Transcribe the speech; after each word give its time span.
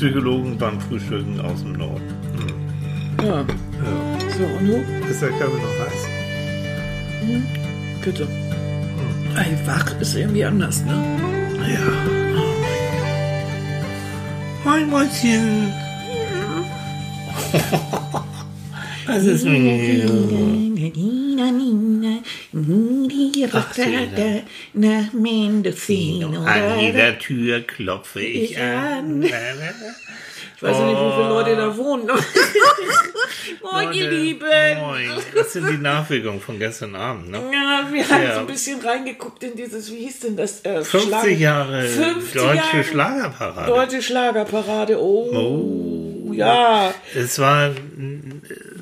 Psychologen 0.00 0.56
beim 0.56 0.80
Frühstücken 0.80 1.38
aus 1.42 1.60
dem 1.60 1.74
Norden. 1.74 2.00
Hm. 3.18 3.26
Ja. 3.26 3.40
Ja. 3.40 3.46
So, 4.38 4.44
und 4.44 4.66
nun? 4.66 4.82
Ist 5.10 5.20
der 5.20 5.28
Körper 5.28 5.56
noch 5.56 5.78
heiß? 5.78 6.08
Bitte. 8.02 8.26
Ey, 9.36 9.58
wach 9.66 10.00
ist 10.00 10.16
irgendwie 10.16 10.42
anders, 10.42 10.82
ne? 10.86 10.94
Ja. 11.68 11.80
Moin, 14.64 14.88
Mäuschen. 14.88 15.70
Was 19.06 19.24
ist 19.24 19.44
mit 19.44 19.60
Ach, 23.52 23.72
Selina. 23.74 24.42
Nach 24.74 25.12
Mendocino. 25.12 26.42
An 26.44 26.78
jeder 26.80 27.18
Tür 27.18 27.60
klopfe 27.62 28.20
ich 28.22 28.58
an. 28.58 29.24
Ich 30.62 30.68
weiß 30.68 30.76
ja 30.76 30.86
nicht, 30.88 31.00
wie 31.00 31.12
viele 31.14 31.28
Leute 31.28 31.56
da 31.56 31.74
wohnen. 31.74 32.06
Moin, 33.62 33.92
ihr 33.94 34.04
Leute, 34.04 34.14
Lieben. 34.16 34.78
Moin. 34.78 35.10
Das 35.34 35.54
sind 35.54 35.70
die 35.70 35.78
Nachwirkungen 35.78 36.38
von 36.40 36.58
gestern 36.58 36.94
Abend, 36.96 37.30
ne? 37.30 37.38
Ja, 37.50 37.88
wir 37.90 38.06
haben 38.06 38.22
Ja. 38.22 38.34
so 38.34 38.40
ein 38.40 38.46
bisschen 38.46 38.78
reingeguckt 38.80 39.42
in 39.42 39.56
dieses, 39.56 39.90
wie 39.90 40.00
hieß 40.00 40.20
denn 40.20 40.36
das? 40.36 40.60
Äh, 40.64 40.82
50 40.84 41.02
Schlag- 41.08 41.38
Jahre 41.38 41.82
50 41.84 42.32
deutsche 42.34 42.56
Jahre 42.56 42.84
Schlagerparade. 42.84 43.66
Deutsche 43.72 44.02
Schlagerparade. 44.02 45.00
Oh, 45.00 46.30
ja. 46.34 46.92
Es 47.14 47.38
war, 47.38 47.70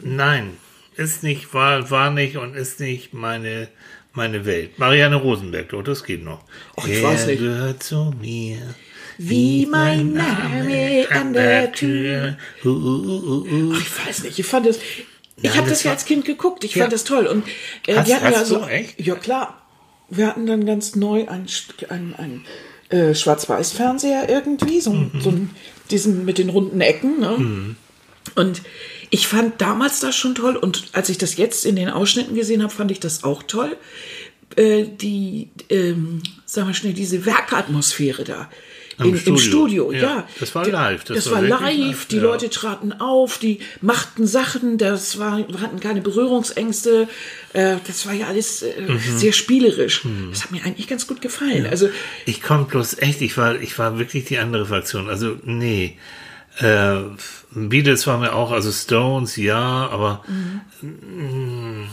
nein, 0.03 0.57
ist 0.97 1.23
nicht, 1.23 1.55
war, 1.55 1.89
war 1.93 2.11
nicht 2.11 2.37
und 2.39 2.57
ist 2.57 2.81
nicht 2.81 3.15
meine, 3.15 3.69
meine 4.13 4.45
Welt. 4.47 4.79
Marianne 4.79 5.17
Rosenberg, 5.17 5.69
doch, 5.71 5.83
das 5.83 6.05
geht 6.05 6.25
noch. 6.25 6.41
Ach, 6.77 6.87
ich 6.87 7.03
weiß 7.03 7.27
nicht. 7.27 7.41
gehört 7.41 7.83
zu 7.83 8.13
mir. 8.21 8.59
Wie 9.19 9.67
mein 9.67 10.13
Name 10.13 11.07
an 11.11 11.33
der 11.33 11.73
Tür. 11.73 12.37
Uh, 12.65 12.69
uh, 12.69 12.73
uh, 12.73 13.47
uh. 13.51 13.73
Ach, 13.75 13.81
ich 13.81 14.07
weiß 14.07 14.23
nicht, 14.25 14.39
ich 14.39 14.47
fand 14.47 14.67
das. 14.67 14.79
Ich 15.41 15.51
habe 15.57 15.69
das 15.69 15.79
das 15.79 15.83
ja 15.85 15.91
als 15.93 16.05
Kind 16.05 16.25
geguckt. 16.25 16.65
Ich 16.65 16.75
Ja. 16.75 16.83
fand 16.85 16.93
das 16.93 17.05
toll. 17.05 17.27
Und 17.27 17.45
äh, 17.87 17.97
Hast- 17.97 18.09
wir 18.09 18.21
hatten 18.21 18.33
ja 18.33 18.45
so. 18.45 18.65
echt? 18.67 19.01
Ja, 19.01 19.15
klar. 19.17 19.63
Wir 20.11 20.27
hatten 20.29 20.47
dann 20.47 20.67
ganz 20.67 20.95
neu 20.97 21.27
einen, 21.29 21.47
einen, 21.89 22.15
einen 22.15 22.45
äh, 22.91 23.15
Schwarz-Weiß-Fernseher 23.15 24.29
irgendwie, 24.29 24.81
so, 24.81 24.91
Mhm. 24.93 25.11
ein- 25.15 25.21
so 25.21 25.31
ein, 25.31 25.51
diesen 25.91 26.25
mit 26.25 26.39
den 26.39 26.49
runden 26.49 26.81
Ecken. 26.81 27.21
Ne? 27.21 27.77
Und 28.37 28.63
ich 29.11 29.27
fand 29.27 29.61
damals 29.61 30.01
das 30.01 30.17
schon 30.17 30.35
toll. 30.35 30.57
Und 30.57 30.85
als 30.93 31.09
ich 31.09 31.19
das 31.19 31.37
jetzt 31.37 31.65
in 31.67 31.77
den 31.77 31.89
Ausschnitten 31.91 32.35
gesehen 32.35 32.63
habe, 32.63 32.73
fand 32.73 32.91
ich 32.91 33.01
das 33.01 33.25
auch 33.25 33.43
toll. 33.43 33.77
Äh, 34.57 34.85
die, 34.85 35.49
ähm, 35.71 36.23
sagen 36.47 36.69
wir 36.69 36.75
schnell, 36.75 36.95
diese 36.95 37.25
Werkatmosphäre 37.27 38.25
da. 38.25 38.49
In, 39.01 39.17
Studio. 39.17 39.33
Im 39.33 39.39
Studio, 39.39 39.93
Ja, 39.93 40.01
ja. 40.01 40.29
das 40.41 40.53
war 40.57 40.67
live, 40.67 41.05
das 41.05 41.19
Das, 41.19 41.27
war 41.27 41.35
war 41.35 41.43
live, 41.61 41.61
live, 41.79 42.07
die 42.07 42.17
ja. 42.17 42.23
Leute 42.23 42.51
traten 42.51 42.93
auf, 42.93 43.39
die 43.39 43.61
machten 43.81 44.27
Sachen, 44.27 44.77
das 44.77 45.21
war, 45.21 45.39
hatten 45.61 45.79
keine 45.79 46.01
Berührungsängste, 46.01 47.07
äh, 47.53 47.77
das 47.87 48.07
war 48.07 48.13
ja 48.15 48.27
alles 48.27 48.63
äh, 48.63 48.73
Mhm. 48.89 48.99
sehr 49.19 49.33
spielerisch. 49.33 50.03
Das 50.33 50.43
hat 50.43 50.51
mir 50.51 50.65
eigentlich 50.65 50.89
ganz 50.89 51.07
gut 51.07 51.21
gefallen. 51.21 51.67
Also, 51.67 51.89
Ich 52.27 52.43
komme 52.43 52.65
bloß 52.65 52.99
echt, 52.99 53.21
ich 53.21 53.37
war, 53.37 53.61
ich 53.61 53.79
war 53.79 54.01
wirklich 54.01 54.25
die 54.25 54.39
andere 54.39 54.67
Fraktion. 54.67 55.09
Also, 55.09 55.37
nee. 55.45 55.97
Äh, 56.61 57.01
Beatles 57.53 58.07
war 58.07 58.19
mir 58.19 58.35
auch, 58.35 58.51
also 58.51 58.71
Stones, 58.71 59.37
ja, 59.37 59.89
aber 59.91 60.23
mm, 60.27 61.85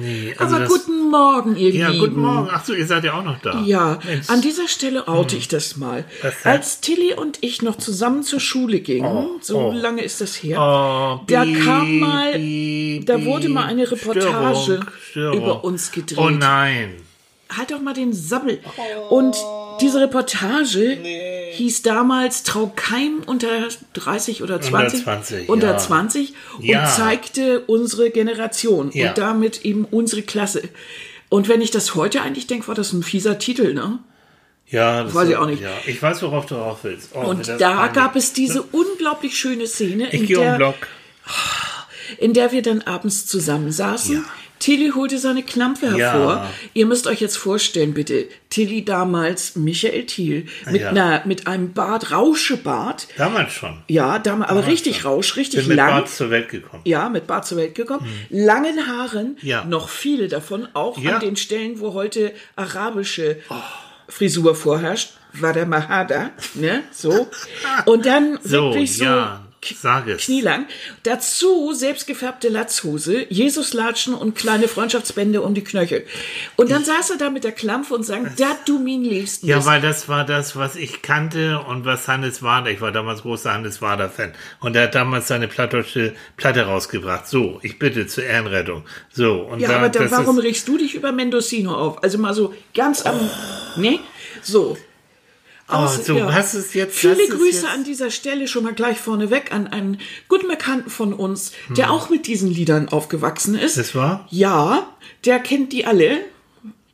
nee. 0.00 0.34
Also 0.36 0.56
aber 0.56 0.64
das, 0.64 0.72
guten 0.72 1.08
Morgen, 1.08 1.56
ihr 1.56 1.70
Ja, 1.70 1.88
Lieben. 1.88 2.00
guten 2.00 2.20
Morgen. 2.20 2.48
Ach 2.52 2.64
so, 2.64 2.74
ihr 2.74 2.86
seid 2.86 3.04
ja 3.04 3.14
auch 3.14 3.24
noch 3.24 3.40
da. 3.40 3.60
Ja, 3.62 3.98
Mensch. 4.04 4.28
an 4.28 4.42
dieser 4.42 4.68
Stelle 4.68 5.08
oute 5.08 5.36
ich 5.36 5.48
das 5.48 5.76
mal. 5.76 6.04
Was? 6.22 6.44
Als 6.44 6.80
Tilly 6.80 7.14
und 7.14 7.38
ich 7.42 7.62
noch 7.62 7.76
zusammen 7.76 8.22
zur 8.22 8.40
Schule 8.40 8.80
gingen, 8.80 9.40
so 9.40 9.58
oh. 9.58 9.72
lange 9.72 10.02
ist 10.02 10.20
das 10.20 10.34
her, 10.36 10.58
Oh, 10.60 11.24
da 11.26 11.44
piep, 11.44 11.64
kam 11.64 11.98
mal, 12.00 12.32
piep, 12.32 13.06
da 13.06 13.24
wurde 13.24 13.48
mal 13.48 13.64
eine. 13.64 13.88
Reportage 13.90 14.30
Störung, 14.30 14.86
Störung. 15.10 15.38
über 15.38 15.64
uns 15.64 15.92
gedreht. 15.92 16.18
Oh 16.18 16.30
nein. 16.30 16.94
halt 17.56 17.70
doch 17.70 17.80
mal 17.80 17.94
den 17.94 18.12
Sabbel. 18.12 18.60
Und 19.08 19.36
diese 19.80 20.00
Reportage 20.00 20.98
hieß 21.58 21.82
damals 21.82 22.42
Trau 22.42 22.72
keinem 22.74 23.20
unter 23.26 23.68
30 23.94 24.42
oder 24.42 24.60
20. 24.60 25.02
20, 25.04 25.48
unter 25.48 25.72
ja. 25.72 25.76
20 25.78 26.32
und 26.58 26.64
Ja. 26.64 26.86
zeigte 26.86 27.60
unsere 27.66 28.10
Generation 28.10 28.90
Ja. 28.92 29.10
und 29.10 29.18
damit 29.18 29.64
eben 29.64 29.84
unsere 29.84 30.22
Klasse. 30.22 30.62
Und 31.28 31.48
wenn 31.48 31.60
ich 31.60 31.70
das 31.70 31.94
heute 31.94 32.22
eigentlich 32.22 32.46
denke, 32.46 32.68
war 32.68 32.74
das 32.74 32.92
ein 32.94 33.02
fieser 33.02 33.38
Titel, 33.38 33.74
ne? 33.74 33.98
Ja, 34.70 35.04
das 35.04 35.14
Weiß 35.14 35.28
ich 35.28 35.36
auch 35.36 35.46
nicht. 35.46 35.62
Ja, 35.62 35.70
ich 35.86 36.00
weiß, 36.02 36.22
worauf 36.22 36.46
du 36.46 36.54
rauf 36.54 36.78
willst. 36.82 37.10
Oh, 37.14 37.20
Und 37.20 37.48
da 37.58 37.86
gab 37.88 38.16
es 38.16 38.32
diese 38.32 38.62
unglaublich 38.62 39.36
schöne 39.38 39.66
Szene, 39.66 40.08
Ich 40.08 40.30
in 40.30 40.36
um 40.36 40.42
der, 40.42 40.56
Block. 40.56 40.74
in 42.18 42.34
der 42.34 42.52
wir 42.52 42.62
dann 42.62 42.82
abends 42.82 43.26
zusammensaßen. 43.26 44.16
Ja. 44.16 44.24
Tilly 44.68 44.90
holte 44.94 45.16
seine 45.18 45.42
Klampe 45.42 45.86
hervor. 45.96 46.32
Ja. 46.34 46.50
Ihr 46.74 46.84
müsst 46.84 47.06
euch 47.06 47.20
jetzt 47.22 47.38
vorstellen, 47.38 47.94
bitte. 47.94 48.26
Tilly 48.50 48.84
damals, 48.84 49.56
Michael 49.56 50.04
Thiel, 50.04 50.46
mit, 50.70 50.82
Ja. 50.82 50.90
einer, 50.90 51.22
mit 51.24 51.46
einem 51.46 51.72
Bart, 51.72 52.10
Rauschebart. 52.12 53.08
Damals 53.16 53.52
schon. 53.54 53.78
Ja, 53.88 54.18
damals, 54.18 54.50
aber 54.50 54.66
richtig 54.66 55.06
Rausch, 55.06 55.36
richtig 55.36 55.60
Bin 55.60 55.68
mit 55.68 55.76
lang. 55.78 55.88
Bart 55.90 56.10
zur 56.10 56.28
Welt 56.28 56.50
gekommen. 56.50 56.82
Ja, 56.84 57.08
mit 57.08 57.26
Bart 57.26 57.46
zur 57.46 57.56
Welt 57.56 57.74
gekommen. 57.74 58.06
Langen 58.28 58.86
Haaren, 58.86 59.38
Ja. 59.40 59.64
noch 59.64 59.88
viele 59.88 60.28
davon, 60.28 60.68
auch 60.74 60.98
an 61.02 61.20
den 61.20 61.36
Stellen, 61.36 61.80
wo 61.80 61.94
heute 61.94 62.32
arabische 62.56 63.38
Frisur 64.06 64.54
vorherrscht, 64.54 65.12
war 65.32 65.54
der 65.54 65.64
Mahada, 65.64 66.30
ne, 66.54 66.82
so. 66.92 67.26
Und 67.86 68.04
dann 68.04 68.38
So, 68.42 68.50
wirklich 68.72 68.96
so 68.98 69.04
ja, 69.04 69.46
sag 69.64 70.08
es. 70.08 70.24
knielang. 70.24 70.66
Dazu 71.02 71.72
selbstgefärbte 71.72 72.48
Latzhose, 72.48 73.26
Jesuslatschen 73.28 74.14
und 74.14 74.34
kleine 74.34 74.68
Freundschaftsbände 74.68 75.42
um 75.42 75.54
die 75.54 75.64
Knöchel. 75.64 76.06
Und 76.56 76.70
dann 76.70 76.84
saß 76.84 77.10
er 77.10 77.18
da 77.18 77.30
mit 77.30 77.44
der 77.44 77.52
Klampe 77.52 77.94
und 77.94 78.04
sang, 78.04 78.30
dat 78.36 78.68
du 78.68 78.78
min 78.78 79.04
liebst. 79.04 79.42
Ja, 79.42 79.64
weil 79.64 79.80
das 79.80 80.08
war 80.08 80.24
das, 80.24 80.56
was 80.56 80.76
ich 80.76 81.02
kannte 81.02 81.60
und 81.60 81.84
was 81.84 82.08
Hannes 82.08 82.42
Wader, 82.42 82.70
ich 82.70 82.80
war 82.80 82.92
damals 82.92 83.22
großer 83.22 83.52
Hannes 83.52 83.82
Wader-Fan 83.82 84.32
und 84.60 84.76
er 84.76 84.84
hat 84.84 84.94
damals 84.94 85.28
seine 85.28 85.48
plattdeutsche 85.48 86.14
Platte 86.36 86.62
rausgebracht. 86.62 87.26
So, 87.26 87.58
ich 87.62 87.78
bitte 87.78 88.06
zur 88.06 88.24
Ehrenrettung. 88.24 88.84
So, 89.10 89.42
und 89.42 89.60
Ja, 89.60 89.68
da, 89.68 89.76
aber 89.76 89.88
dann, 89.88 90.10
warum 90.10 90.38
ist, 90.38 90.44
regst 90.44 90.68
du 90.68 90.78
dich 90.78 90.94
über 90.94 91.12
Mendocino 91.12 91.74
auf? 91.74 92.02
Also 92.02 92.18
mal 92.18 92.34
so 92.34 92.54
ganz 92.74 93.04
am, 93.04 93.18
ne? 93.76 94.00
So. 94.42 94.76
Oh, 95.70 95.72
Aus- 95.74 96.04
so, 96.06 96.16
ja. 96.16 96.32
hast 96.32 96.54
es 96.54 96.74
jetzt. 96.74 96.96
Viele 96.98 97.28
Grüße 97.28 97.62
jetzt, 97.62 97.64
an 97.66 97.84
dieser 97.84 98.10
Stelle 98.10 98.48
schon 98.48 98.64
mal 98.64 98.74
gleich 98.74 98.98
vorneweg 98.98 99.52
an 99.52 99.66
einen 99.66 99.98
guten 100.28 100.48
Bekannten 100.48 100.90
von 100.90 101.12
uns, 101.12 101.52
der 101.76 101.86
Hm. 101.86 101.92
auch 101.94 102.10
mit 102.10 102.26
diesen 102.26 102.50
Liedern 102.50 102.88
aufgewachsen 102.88 103.54
ist. 103.56 103.76
Das 103.76 103.94
war? 103.94 104.26
Ja, 104.30 104.88
der 105.24 105.38
kennt 105.40 105.72
die 105.72 105.84
alle. 105.86 106.18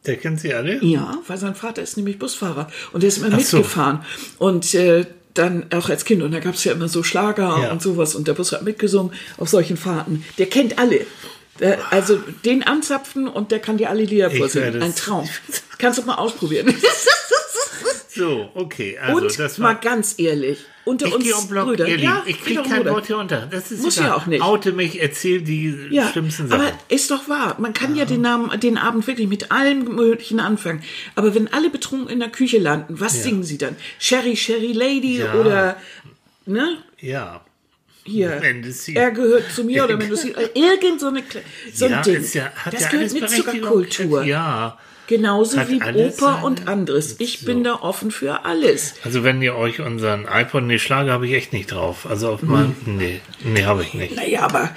Der 0.06 0.16
kennt 0.18 0.38
sie 0.40 0.52
alle? 0.52 0.84
Ja, 0.84 1.16
weil 1.26 1.38
sein 1.38 1.54
Vater 1.54 1.80
ist 1.82 1.96
nämlich 1.96 2.18
Busfahrer 2.18 2.70
und 2.92 3.02
der 3.02 3.08
ist 3.08 3.18
immer 3.18 3.28
Ach 3.32 3.40
so. 3.40 3.56
mitgefahren. 3.58 4.04
Und 4.38 4.74
äh, 4.74 5.06
dann 5.32 5.66
auch 5.72 5.88
als 5.88 6.04
Kind. 6.04 6.22
Und 6.22 6.30
da 6.32 6.38
gab 6.40 6.54
es 6.54 6.62
ja 6.64 6.72
immer 6.72 6.88
so 6.88 7.02
Schlager 7.02 7.58
Ja. 7.62 7.72
und 7.72 7.80
sowas. 7.82 8.14
Und 8.14 8.28
der 8.28 8.34
Bus 8.34 8.52
hat 8.52 8.62
mitgesungen 8.62 9.12
auf 9.38 9.48
solchen 9.48 9.76
Fahrten. 9.76 10.24
Der 10.38 10.46
kennt 10.46 10.78
alle. 10.78 11.06
Der, 11.58 11.78
also 11.90 12.18
den 12.44 12.62
anzapfen 12.64 13.26
und 13.28 13.50
der 13.50 13.60
kann 13.60 13.76
dir 13.78 13.88
alle 13.88 14.04
Lieder 14.04 14.30
vorsingen. 14.30 14.82
Ein 14.82 14.94
Traum. 14.94 15.28
Kannst 15.78 15.98
du 15.98 16.02
mal 16.02 16.16
ausprobieren. 16.16 16.74
So, 18.14 18.48
okay. 18.54 18.98
Also, 18.98 19.22
und 19.22 19.38
das 19.38 19.58
mal 19.58 19.74
ganz 19.74 20.14
ehrlich, 20.18 20.58
unter 20.84 21.06
Ich 21.06 21.14
uns 21.14 21.32
um 21.32 21.48
Block, 21.48 21.66
Brüdern. 21.66 21.88
ihr 21.88 21.98
ja. 21.98 22.22
Ich 22.26 22.40
kriege 22.42 22.62
kein. 22.62 22.84
Wort 22.84 23.06
hier 23.06 23.16
unter. 23.18 23.46
Das 23.46 23.72
ist 23.72 23.82
Muss 23.82 23.96
egal. 23.96 24.08
ja 24.10 24.14
auch 24.16 24.26
nicht. 24.26 24.42
Oute 24.42 24.72
mich, 24.72 25.00
erzähl 25.00 25.40
die 25.42 25.74
Ja, 25.90 26.08
schlimmsten 26.10 26.48
Sachen. 26.48 26.60
aber 26.60 26.72
ist 26.88 27.10
doch 27.10 27.28
wahr. 27.28 27.56
Man 27.58 27.72
kann 27.72 27.96
ja 27.96 28.04
den, 28.04 28.20
Namen, 28.20 28.58
den 28.60 28.76
Abend 28.78 29.06
wirklich 29.06 29.26
mit 29.28 29.50
allem 29.50 29.84
Möglichen 29.94 30.40
anfangen. 30.40 30.82
Aber 31.14 31.34
wenn 31.34 31.52
alle 31.52 31.70
betrunken 31.70 32.08
in 32.10 32.20
der 32.20 32.28
Küche 32.28 32.58
landen, 32.58 33.00
was 33.00 33.22
singen 33.22 33.42
sie 33.44 33.58
dann? 33.58 33.76
Sherry, 33.98 34.36
Sherry 34.36 34.72
Lady 34.72 35.18
Ja. 35.18 35.34
oder, 35.34 35.76
ne? 36.46 36.78
ja. 37.00 37.40
Hier. 38.06 38.38
Er 38.94 39.10
gehört 39.12 39.50
zu 39.50 39.64
mir 39.64 39.84
oder 39.84 39.96
Mendocino. 39.96 40.38
Irgend 40.52 41.00
so, 41.00 41.06
eine, 41.08 41.22
so 41.72 41.86
ein 41.86 41.90
ja, 41.90 42.02
Ding. 42.02 42.22
ja, 42.34 42.52
das 42.70 42.82
ja 42.82 42.88
gehört 42.90 43.12
mit. 43.14 43.30
Zuckerkultur. 43.30 44.24
Ja. 44.24 44.78
Genauso 45.06 45.58
Hat 45.58 45.68
wie 45.68 45.82
Oper 45.82 46.42
und 46.44 46.66
anderes. 46.66 47.16
Ich 47.18 47.44
bin 47.44 47.62
da 47.62 47.74
offen 47.74 48.10
für 48.10 48.44
alles. 48.46 48.94
Also 49.04 49.22
wenn 49.22 49.42
ihr 49.42 49.54
euch 49.54 49.80
unseren 49.80 50.26
iPod, 50.32 50.62
nee, 50.64 50.78
Schlager 50.78 51.12
habe 51.12 51.26
ich 51.26 51.34
echt 51.34 51.52
nicht 51.52 51.72
drauf. 51.72 52.06
Also 52.08 52.30
auf 52.30 52.42
meinem, 52.42 52.74
nee, 52.86 53.20
nee, 53.44 53.64
habe 53.64 53.82
ich 53.82 53.92
nicht. 53.92 54.16
Naja, 54.16 54.42
aber 54.42 54.70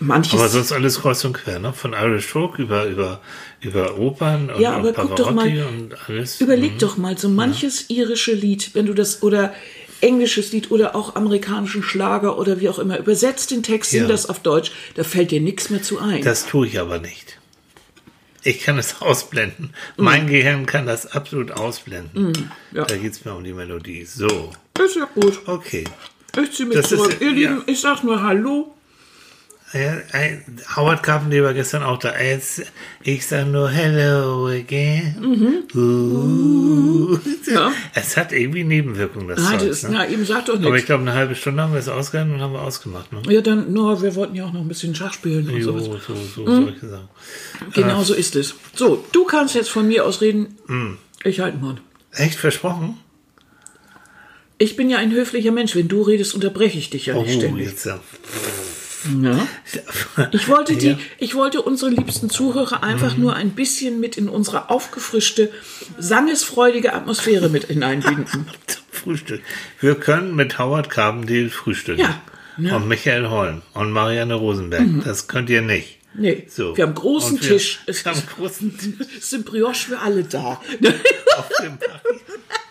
manches. 0.00 0.32
Aber 0.40 0.48
sonst 0.48 0.72
alles 0.72 1.00
kreuz 1.00 1.22
und 1.24 1.34
quer, 1.34 1.58
ne? 1.58 1.74
Von 1.74 1.92
Irish 1.92 2.24
Folk 2.26 2.58
über, 2.58 2.86
über, 2.86 3.20
über 3.60 3.98
Opern 3.98 4.48
und, 4.50 4.60
Ja, 4.60 4.76
und 4.76 4.80
aber 4.80 4.92
guck 4.94 5.16
doch 5.16 5.32
mal- 5.32 5.46
und 5.66 5.94
alles. 6.08 6.40
Überleg 6.40 6.78
doch 6.78 6.96
mal, 6.96 7.18
so 7.18 7.28
manches 7.28 7.90
irische 7.90 8.32
Lied, 8.32 8.70
wenn 8.74 8.86
du 8.86 8.94
das 8.94 9.22
oder 9.22 9.52
englisches 10.00 10.52
Lied 10.52 10.70
oder 10.70 10.94
auch 10.96 11.16
amerikanischen 11.16 11.82
Schlager 11.82 12.38
oder 12.38 12.60
wie 12.60 12.68
auch 12.68 12.78
immer, 12.78 12.98
übersetzt 12.98 13.50
den 13.50 13.62
Text, 13.62 13.92
Ja. 13.92 14.06
das 14.06 14.28
auf 14.28 14.40
Deutsch, 14.40 14.70
da 14.94 15.04
fällt 15.04 15.30
dir 15.30 15.40
nichts 15.40 15.70
mehr 15.70 15.82
zu 15.82 15.98
ein. 15.98 16.22
Das 16.22 16.46
tue 16.46 16.66
ich 16.66 16.78
aber 16.80 16.98
nicht. 16.98 17.38
Ich 18.46 18.60
kann 18.60 18.78
es 18.78 19.00
ausblenden. 19.02 19.74
Mein 19.96 20.26
Gehirn 20.28 20.66
kann 20.66 20.86
das 20.86 21.06
absolut 21.06 21.50
ausblenden. 21.50 22.30
Mm. 22.30 22.76
ja. 22.76 22.84
Da 22.84 22.96
geht 22.96 23.12
es 23.12 23.24
mir 23.24 23.34
um 23.34 23.42
die 23.42 23.52
Melodie. 23.52 24.04
So, 24.04 24.52
ist 24.78 24.96
ja 24.96 25.04
gut. 25.14 25.40
okay. 25.46 25.84
Ich 26.40 26.52
ziehe 26.52 26.68
mich 26.68 26.76
Das 26.76 26.92
ist- 26.92 26.98
zurück. 26.98 27.16
Ihr 27.20 27.28
ja. 27.30 27.34
Lieben, 27.34 27.62
ich 27.66 27.80
sag 27.80 28.04
nur 28.04 28.22
Hallo. 28.22 28.75
Ein- 30.12 30.42
Howard 30.76 31.02
Carpenter 31.02 31.42
war 31.42 31.54
gestern 31.54 31.82
auch 31.82 31.98
da. 31.98 32.12
Ich 33.02 33.26
sag 33.26 33.46
nur 33.48 33.68
Hello 33.70 34.46
again. 34.48 35.64
Uh. 35.74 37.18
Ja. 37.46 37.72
Es 37.94 38.16
hat 38.16 38.32
irgendwie 38.32 38.64
Nebenwirkungen, 38.64 39.28
das 39.28 39.38
Nein, 39.40 39.60
Zeugs, 39.60 39.80
das, 39.82 39.90
ne? 39.90 39.98
na, 39.98 40.08
eben 40.08 40.24
sag 40.24 40.46
doch 40.46 40.54
Aber 40.54 40.64
ich 40.64 40.70
nichts. 40.72 40.86
glaube, 40.86 41.02
eine 41.02 41.14
halbe 41.14 41.34
Stunde 41.34 41.62
haben 41.62 41.72
wir 41.72 41.78
es 41.80 41.88
ausgehalten 41.88 42.34
und 42.34 42.40
haben 42.40 42.52
wir 42.52 42.60
ausgemacht. 42.62 43.12
Ne? 43.12 43.22
Ja, 43.32 43.40
dann, 43.40 43.72
nur, 43.72 44.02
wir 44.02 44.14
wollten 44.16 44.34
ja 44.34 44.44
auch 44.46 44.52
noch 44.52 44.60
ein 44.62 44.68
bisschen 44.68 44.94
Schach 44.94 45.12
spielen 45.12 45.48
und 45.48 45.56
Jo, 45.56 45.78
sowas. 45.78 45.84
so, 46.06 46.14
so, 46.14 46.44
solche 46.44 46.88
Sachen. 46.88 47.08
Genau 47.72 48.02
so 48.02 48.14
ist 48.14 48.34
es. 48.36 48.54
So, 48.74 49.04
du 49.12 49.24
kannst 49.24 49.54
jetzt 49.54 49.70
von 49.70 49.86
mir 49.86 50.04
aus 50.04 50.20
reden. 50.20 50.56
Hm. 50.66 50.98
Ich 51.24 51.40
halte 51.40 51.58
Mund. 51.58 51.80
Echt 52.12 52.38
versprochen? 52.38 52.96
Ich 54.58 54.74
bin 54.76 54.88
ja 54.90 54.98
ein 54.98 55.12
höflicher 55.12 55.52
Mensch. 55.52 55.74
Wenn 55.76 55.86
du 55.88 56.02
redest, 56.02 56.34
unterbreche 56.34 56.78
ich 56.78 56.90
dich 56.90 57.06
ja 57.06 57.14
Oh, 57.14 57.22
nicht 57.22 57.34
ständig. 57.36 57.66
jetzt. 57.68 57.84
ja. 57.86 58.00
Ja. 59.22 59.46
Ich 60.32 60.48
wollte 60.48 60.76
die, 60.76 60.88
Ja. 60.88 60.94
Mhm. 60.94 61.00
ich 61.18 61.34
wollte 61.34 61.62
unsere 61.62 61.90
liebsten 61.90 62.30
Zuhörer 62.30 62.82
einfach 62.82 63.16
nur 63.16 63.34
ein 63.34 63.50
bisschen 63.50 64.00
mit 64.00 64.16
in 64.16 64.28
unsere 64.28 64.70
aufgefrischte, 64.70 65.50
sangesfreudige 65.98 66.92
Atmosphäre 66.94 67.48
mit 67.48 67.64
hineinbinden. 67.64 68.46
Frühstück. 68.90 69.42
Wir 69.80 69.94
können 69.94 70.34
mit 70.34 70.58
Howard 70.58 70.90
Carpendale 70.90 71.50
frühstücken. 71.50 72.00
Ja. 72.00 72.20
Mhm. 72.56 72.72
Und 72.72 72.88
Michael 72.88 73.28
Holm 73.28 73.62
und 73.74 73.92
Marianne 73.92 74.34
Rosenberg. 74.34 74.86
Das 75.04 75.28
könnt 75.28 75.50
ihr 75.50 75.62
nicht. 75.62 75.98
Nee, 76.14 76.46
So. 76.48 76.74
wir 76.76 76.84
haben 76.86 76.94
großen 76.94 77.40
wir- 77.42 77.48
Tisch. 77.48 77.80
Es, 77.86 78.04
Wir 78.04 78.12
haben 78.12 78.18
einen 78.20 78.28
großen 78.28 78.78
Tisch 78.98 79.06
es 79.18 79.28
sind 79.30 79.44
Brioche 79.44 79.74
für 79.74 79.98
alle 79.98 80.24
da. 80.24 80.60
auf 81.36 81.48
dem 81.62 81.76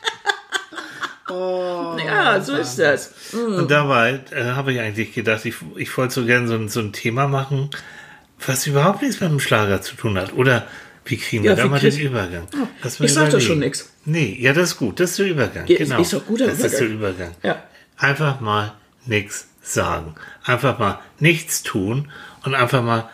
ja, 1.30 2.40
so 2.42 2.56
ist 2.56 2.78
das. 2.78 3.14
Und 3.34 3.70
dabei 3.72 4.22
äh, 4.32 4.44
habe 4.52 4.74
ich 4.74 4.80
eigentlich 4.80 5.14
gedacht, 5.14 5.46
ich, 5.46 5.56
ich 5.76 5.96
wollte 5.98 6.14
so 6.14 6.26
gerne 6.26 6.48
so, 6.48 6.56
ein- 6.56 6.70
so 6.70 6.80
ein 6.80 6.94
Thema 6.94 7.28
machen, 7.28 7.70
was 8.46 8.68
überhaupt 8.68 9.02
nichts 9.02 9.20
mit 9.22 9.30
dem 9.32 9.40
Schlager 9.40 9.82
zu 9.82 9.96
tun 9.96 10.18
hat. 10.18 10.34
Oder 10.34 10.68
wie 11.06 11.18
kriegen 11.18 11.44
wir 11.44 11.52
Ja, 11.52 11.56
da 11.56 11.64
wie 11.66 11.70
mal 11.70 11.80
den 11.80 11.98
Übergang? 11.98 12.48
Mal 12.54 12.68
ich 13.06 13.14
sag 13.14 13.30
doch 13.30 13.40
schon 13.42 13.60
nix. 13.60 13.92
Nee, 14.06 14.38
ja, 14.40 14.54
das 14.54 14.72
ist 14.72 14.78
gut. 14.78 15.00
Das 15.00 15.12
ist 15.12 15.20
der 15.20 15.28
Übergang. 15.28 15.66
Ja, 15.68 15.78
genau. 15.78 16.02
ist 16.02 16.14
doch 16.14 16.26
guter 16.26 16.48
das 16.48 16.60
ist 16.60 16.80
der 16.80 16.88
Übergang. 16.88 17.30
Übergang. 17.32 17.36
Ja. 17.44 17.64
Einfach 17.98 18.40
mal 18.42 18.74
nichts 19.06 19.48
sagen. 19.62 20.16
Einfach 20.44 20.78
mal 20.80 21.00
nichts 21.20 21.64
tun 21.64 22.12
und 22.44 22.54
einfach 22.56 22.84
mal 22.84 23.10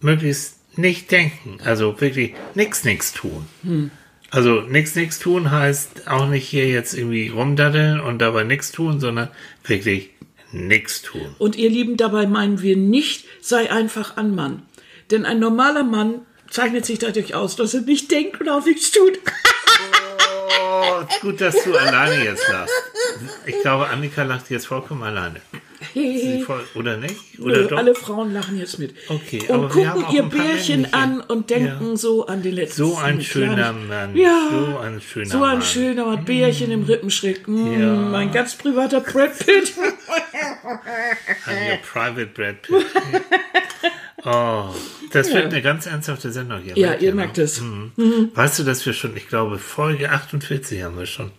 möglichst 0.00 0.56
nicht 0.76 1.10
denken. 1.12 1.58
Also 1.64 2.00
wirklich 2.00 2.34
nichts, 2.54 2.84
nichts 2.84 3.12
tun. 3.12 3.46
Hm. 3.62 3.90
Also 4.34 4.62
nichts, 4.62 4.96
nichts 4.96 5.20
tun 5.20 5.52
heißt 5.52 6.08
auch 6.08 6.26
nicht 6.26 6.48
hier 6.48 6.66
jetzt 6.66 6.92
irgendwie 6.92 7.28
rumdaddeln 7.28 8.00
und 8.00 8.18
dabei 8.18 8.42
nichts 8.42 8.72
tun, 8.72 8.98
sondern 8.98 9.28
wirklich 9.64 10.10
nichts 10.50 11.02
tun. 11.02 11.36
Und 11.38 11.54
ihr 11.54 11.70
Lieben, 11.70 11.96
dabei 11.96 12.26
meinen 12.26 12.60
wir 12.60 12.76
nicht, 12.76 13.26
sei 13.40 13.70
einfach 13.70 14.16
ein 14.16 14.34
Mann. 14.34 14.62
Denn 15.12 15.24
ein 15.24 15.38
normaler 15.38 15.84
Mann 15.84 16.22
zeichnet 16.50 16.84
sich 16.84 16.98
dadurch 16.98 17.36
aus, 17.36 17.54
dass 17.54 17.74
er 17.74 17.82
nicht 17.82 18.10
denkt 18.10 18.40
und 18.40 18.48
auch 18.48 18.64
nichts 18.64 18.90
tut. 18.90 19.20
Oh, 20.60 21.04
gut, 21.20 21.40
dass 21.40 21.62
du 21.62 21.76
alleine 21.76 22.24
jetzt 22.24 22.48
lachst. 22.48 22.74
Ich 23.46 23.60
glaube, 23.60 23.86
Annika 23.86 24.24
lacht 24.24 24.50
jetzt 24.50 24.66
vollkommen 24.66 25.04
alleine. 25.04 25.40
Voll, 26.44 26.64
oder 26.74 26.96
nicht? 26.96 27.16
Oder 27.38 27.62
Nö, 27.70 27.76
alle 27.76 27.94
Frauen 27.94 28.32
lachen 28.32 28.58
jetzt 28.58 28.78
mit. 28.80 28.94
Okay, 29.08 29.42
und 29.48 29.54
aber 29.54 29.68
gucken 29.68 30.04
ihr 30.12 30.22
Bärchen 30.24 30.82
männliche. 30.82 30.94
an 30.94 31.20
und 31.20 31.50
denken 31.50 31.90
Ja. 31.90 31.96
so 31.96 32.26
an 32.26 32.42
den 32.42 32.54
letzten. 32.54 32.76
So 32.84 32.96
ein 32.98 33.20
schöner 33.22 33.72
Mann. 33.72 34.16
Ja, 34.16 34.48
So 34.50 34.78
ein 34.78 35.00
schöner 35.00 35.26
so 35.30 35.36
ein 35.42 35.58
Mann. 35.58 35.62
schöner 35.62 36.04
Mann. 36.06 36.24
Bärchen 36.24 36.70
im 36.72 36.82
Rippenschritt. 36.84 37.46
Mm, 37.46 37.80
Ja. 37.80 37.94
Mein 37.94 38.32
ganz 38.32 38.56
privater 38.56 39.00
Brad 39.00 39.38
Pitt. 39.38 39.72
Ihr 41.46 41.78
Private 41.82 42.26
Brad 42.26 42.62
Pitt. 42.62 42.86
Oh, 44.26 44.70
das 45.12 45.34
wird 45.34 45.46
eine 45.52 45.60
ganz 45.60 45.84
ernsthafte 45.84 46.32
Sendung 46.32 46.62
hier. 46.62 46.78
ja, 46.78 46.94
ihr 46.94 47.10
ne? 47.10 47.16
merkt 47.16 47.36
es. 47.36 47.60
Weißt 48.34 48.58
du, 48.58 48.62
dass 48.64 48.86
wir 48.86 48.94
schon, 48.94 49.14
ich 49.18 49.28
glaube, 49.28 49.58
Folge 49.58 50.10
48 50.10 50.82
haben 50.82 50.96
wir 50.98 51.04
schon. 51.04 51.30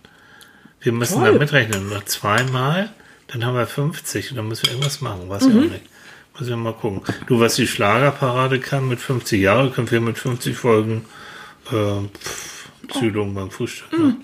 Wir 0.82 0.92
müssen 0.92 1.16
Toll. 1.20 1.34
da 1.34 1.40
mitrechnen. 1.40 1.90
Noch 1.90 2.06
zweimal, 2.06 2.92
dann 3.28 3.46
haben 3.46 3.56
wir 3.56 3.68
50 3.68 4.32
und 4.32 4.38
dann 4.38 4.48
müssen 4.48 4.66
wir 4.66 4.72
irgendwas 4.74 5.02
machen. 5.02 5.28
Weiß 5.30 5.46
ich 5.46 5.54
Mhm. 5.54 5.60
auch 5.60 5.64
nicht. 5.72 5.86
Müssen 6.40 6.50
wir 6.50 6.58
mal 6.58 6.74
gucken. 6.74 7.02
Du, 7.28 7.40
was 7.40 7.56
die 7.56 7.66
Schlagerparade 7.68 8.60
kann 8.60 8.88
mit 8.90 9.00
50 9.00 9.40
Jahren, 9.42 9.72
können 9.72 9.90
wir 9.90 10.02
mit 10.02 10.18
50 10.18 10.58
Folgen 10.58 11.06
äh, 11.72 11.74
pff, 12.18 12.70
Psychologen 12.90 13.34
beim 13.34 13.50
Frühstück. 13.52 13.92
Ne? 13.98 14.18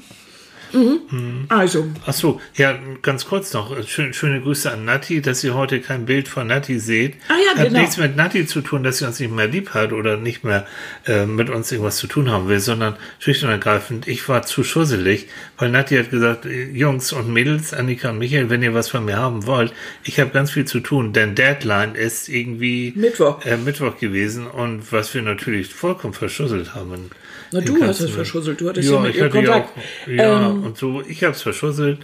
Also, 1.50 1.88
Ach 2.06 2.14
so, 2.14 2.42
ja, 2.56 2.78
ganz 3.02 3.26
kurz 3.26 3.54
noch. 3.54 3.76
Schön, 3.88 4.14
schöne 4.14 4.42
Grüße 4.42 4.72
an 4.72 4.86
Nati, 4.86 5.22
dass 5.22 5.44
ihr 5.44 5.54
heute 5.54 5.82
kein 5.82 6.06
Bild 6.06 6.28
von 6.28 6.48
Nati 6.48 6.80
seht. 6.80 7.16
Ah 7.28 7.34
ja, 7.34 7.60
hat 7.60 7.68
genau. 7.68 7.80
nichts 7.80 7.98
mit 7.98 8.16
Nati 8.16 8.46
zu 8.46 8.62
tun, 8.62 8.84
dass 8.84 9.00
sie 9.00 9.06
uns 9.06 9.20
nicht 9.20 9.34
mehr 9.34 9.48
lieb 9.48 9.74
hat 9.74 9.92
oder 9.92 10.18
nicht 10.18 10.44
mehr 10.44 10.66
äh, 11.06 11.26
mit 11.26 11.50
uns 11.50 11.72
irgendwas 11.72 11.98
zu 11.98 12.08
tun 12.08 12.32
haben 12.32 12.48
will, 12.48 12.60
sondern 12.60 12.96
schlicht 13.20 13.44
und 13.44 13.50
ergreifend, 13.50 14.08
ich 14.08 14.28
war 14.30 14.44
zu 14.44 14.64
schusselig, 14.64 15.28
weil 15.58 15.70
Nati 15.70 15.98
hat 15.98 16.10
gesagt, 16.10 16.46
äh, 16.46 16.70
Jungs 16.72 17.12
und 17.12 17.32
Mädels, 17.32 17.74
Annika 17.74 18.10
und 18.10 18.20
Michael, 18.20 18.50
wenn 18.50 18.64
ihr 18.64 18.74
was 18.74 18.90
von 18.90 19.06
mir 19.06 19.18
haben 19.18 19.46
wollt, 19.46 19.74
ich 20.04 20.20
habe 20.20 20.32
ganz 20.32 20.52
viel 20.52 20.66
zu 20.66 20.80
tun, 20.80 21.14
denn 21.14 21.36
Deadline 21.36 21.96
ist 21.96 22.30
irgendwie 22.30 22.94
Mittwoch. 22.96 23.46
Äh, 23.46 23.58
Mittwoch 23.58 23.98
gewesen 23.98 24.48
und 24.48 24.92
was 24.92 25.14
wir 25.14 25.22
natürlich 25.22 25.74
vollkommen 25.74 26.14
verschusselt 26.14 26.76
haben. 26.76 27.12
Na, 27.52 27.62
du 27.62 27.82
hast 27.84 28.00
es 28.00 28.12
verschusselt. 28.12 28.62
Du 28.62 28.70
hattest 28.70 28.90
ja 28.90 29.00
mit 29.00 29.12
ich 29.12 29.18
ihr 29.18 29.24
ja 29.24 29.30
Kontakt. 29.30 29.70
auch, 29.78 30.08
ja, 30.08 30.48
Ähm, 30.50 30.64
und 30.64 30.78
so, 30.78 31.02
ich 31.08 31.24
habe 31.24 31.34
es 31.34 31.42
verschusselt. 31.42 32.00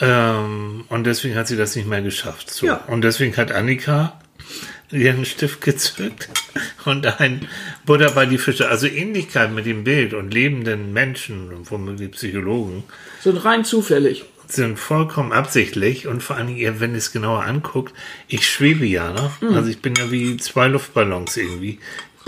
Ähm, 0.00 0.84
und 0.88 1.04
deswegen 1.04 1.34
hat 1.36 1.48
sie 1.48 1.56
das 1.56 1.74
nicht 1.74 1.88
mehr 1.88 2.02
geschafft. 2.02 2.50
So. 2.50 2.66
Ja. 2.66 2.84
Und 2.86 3.02
deswegen 3.02 3.36
hat 3.36 3.52
Annika 3.52 4.20
ihren 4.90 5.24
Stift 5.24 5.60
gezückt 5.60 6.28
und 6.86 7.20
ein 7.20 7.46
Butter 7.84 8.10
bei 8.12 8.24
die 8.26 8.38
Fische. 8.38 8.68
Also 8.68 8.86
Ähnlichkeit 8.86 9.52
mit 9.52 9.66
dem 9.66 9.84
Bild 9.84 10.14
und 10.14 10.32
lebenden 10.32 10.92
Menschen 10.92 11.52
und 11.52 11.70
womöglich 11.70 12.12
Psychologen 12.12 12.84
sind 13.22 13.44
rein 13.44 13.64
zufällig. 13.66 14.24
sind 14.46 14.78
vollkommen 14.78 15.32
absichtlich 15.32 16.06
und 16.06 16.22
vor 16.22 16.36
allen 16.36 16.46
Dingen, 16.46 16.80
wenn 16.80 16.92
ihr 16.92 16.98
es 16.98 17.12
genauer 17.12 17.44
anguckt, 17.44 17.92
ich 18.28 18.48
schwebe 18.48 18.86
ja, 18.86 19.12
ne? 19.12 19.30
Mhm. 19.42 19.54
Also 19.54 19.68
ich 19.68 19.80
bin 19.82 19.94
ja 19.94 20.10
wie 20.10 20.38
zwei 20.38 20.68
Luftballons 20.68 21.36
irgendwie, 21.36 21.80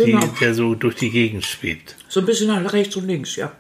die, 0.05 0.13
Genau. 0.13 0.27
der 0.41 0.55
so 0.55 0.75
durch 0.75 0.97
die 0.97 1.11
Gegend 1.11 1.45
schwebt. 1.45 1.97
So 2.09 2.21
ein 2.21 2.27
bisschen 2.27 2.49
nach 2.49 2.73
rechts 2.73 2.97
und 2.97 3.07
links, 3.07 3.37
ja. 3.37 3.53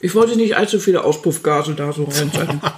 Ich 0.00 0.14
wollte 0.14 0.36
nicht 0.36 0.56
allzu 0.56 0.78
viele 0.80 1.04
Auspuffgase 1.04 1.74
da 1.74 1.92
so 1.92 2.04
reinsetzen. 2.04 2.60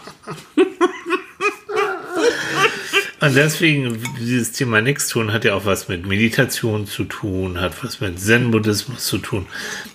Und 3.20 3.36
deswegen, 3.36 4.02
dieses 4.18 4.50
Thema 4.50 4.80
Nichts 4.80 5.06
tun 5.06 5.32
hat 5.32 5.44
ja 5.44 5.54
auch 5.54 5.64
was 5.64 5.86
mit 5.86 6.04
Meditation 6.04 6.88
zu 6.88 7.04
tun, 7.04 7.60
hat 7.60 7.84
was 7.84 8.00
mit 8.00 8.18
Zen-Buddhismus 8.18 9.04
zu 9.06 9.18
tun, 9.18 9.46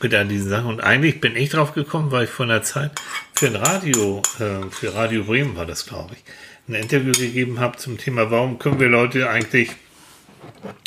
mit 0.01 0.15
all 0.15 0.25
diesen 0.29 0.47
Sachen. 0.47 0.67
Und 0.67 0.79
eigentlich 0.79 1.19
bin 1.19 1.35
ich 1.35 1.49
drauf 1.49 1.73
gekommen, 1.73 2.09
weil 2.11 2.23
ich 2.23 2.29
vor 2.29 2.45
einer 2.45 2.61
Zeit 2.61 2.91
für 3.33 3.47
ein 3.47 3.57
Radio, 3.57 4.21
äh, 4.39 4.71
für 4.71 4.95
Radio 4.95 5.25
Bremen 5.25 5.57
war 5.57 5.65
das, 5.65 5.85
glaube 5.85 6.13
ich, 6.13 6.23
ein 6.69 6.81
Interview 6.81 7.11
gegeben 7.11 7.59
habe 7.59 7.75
zum 7.77 7.97
Thema, 7.97 8.31
warum 8.31 8.59
können 8.59 8.79
wir 8.79 8.87
Leute 8.87 9.29
eigentlich, 9.29 9.71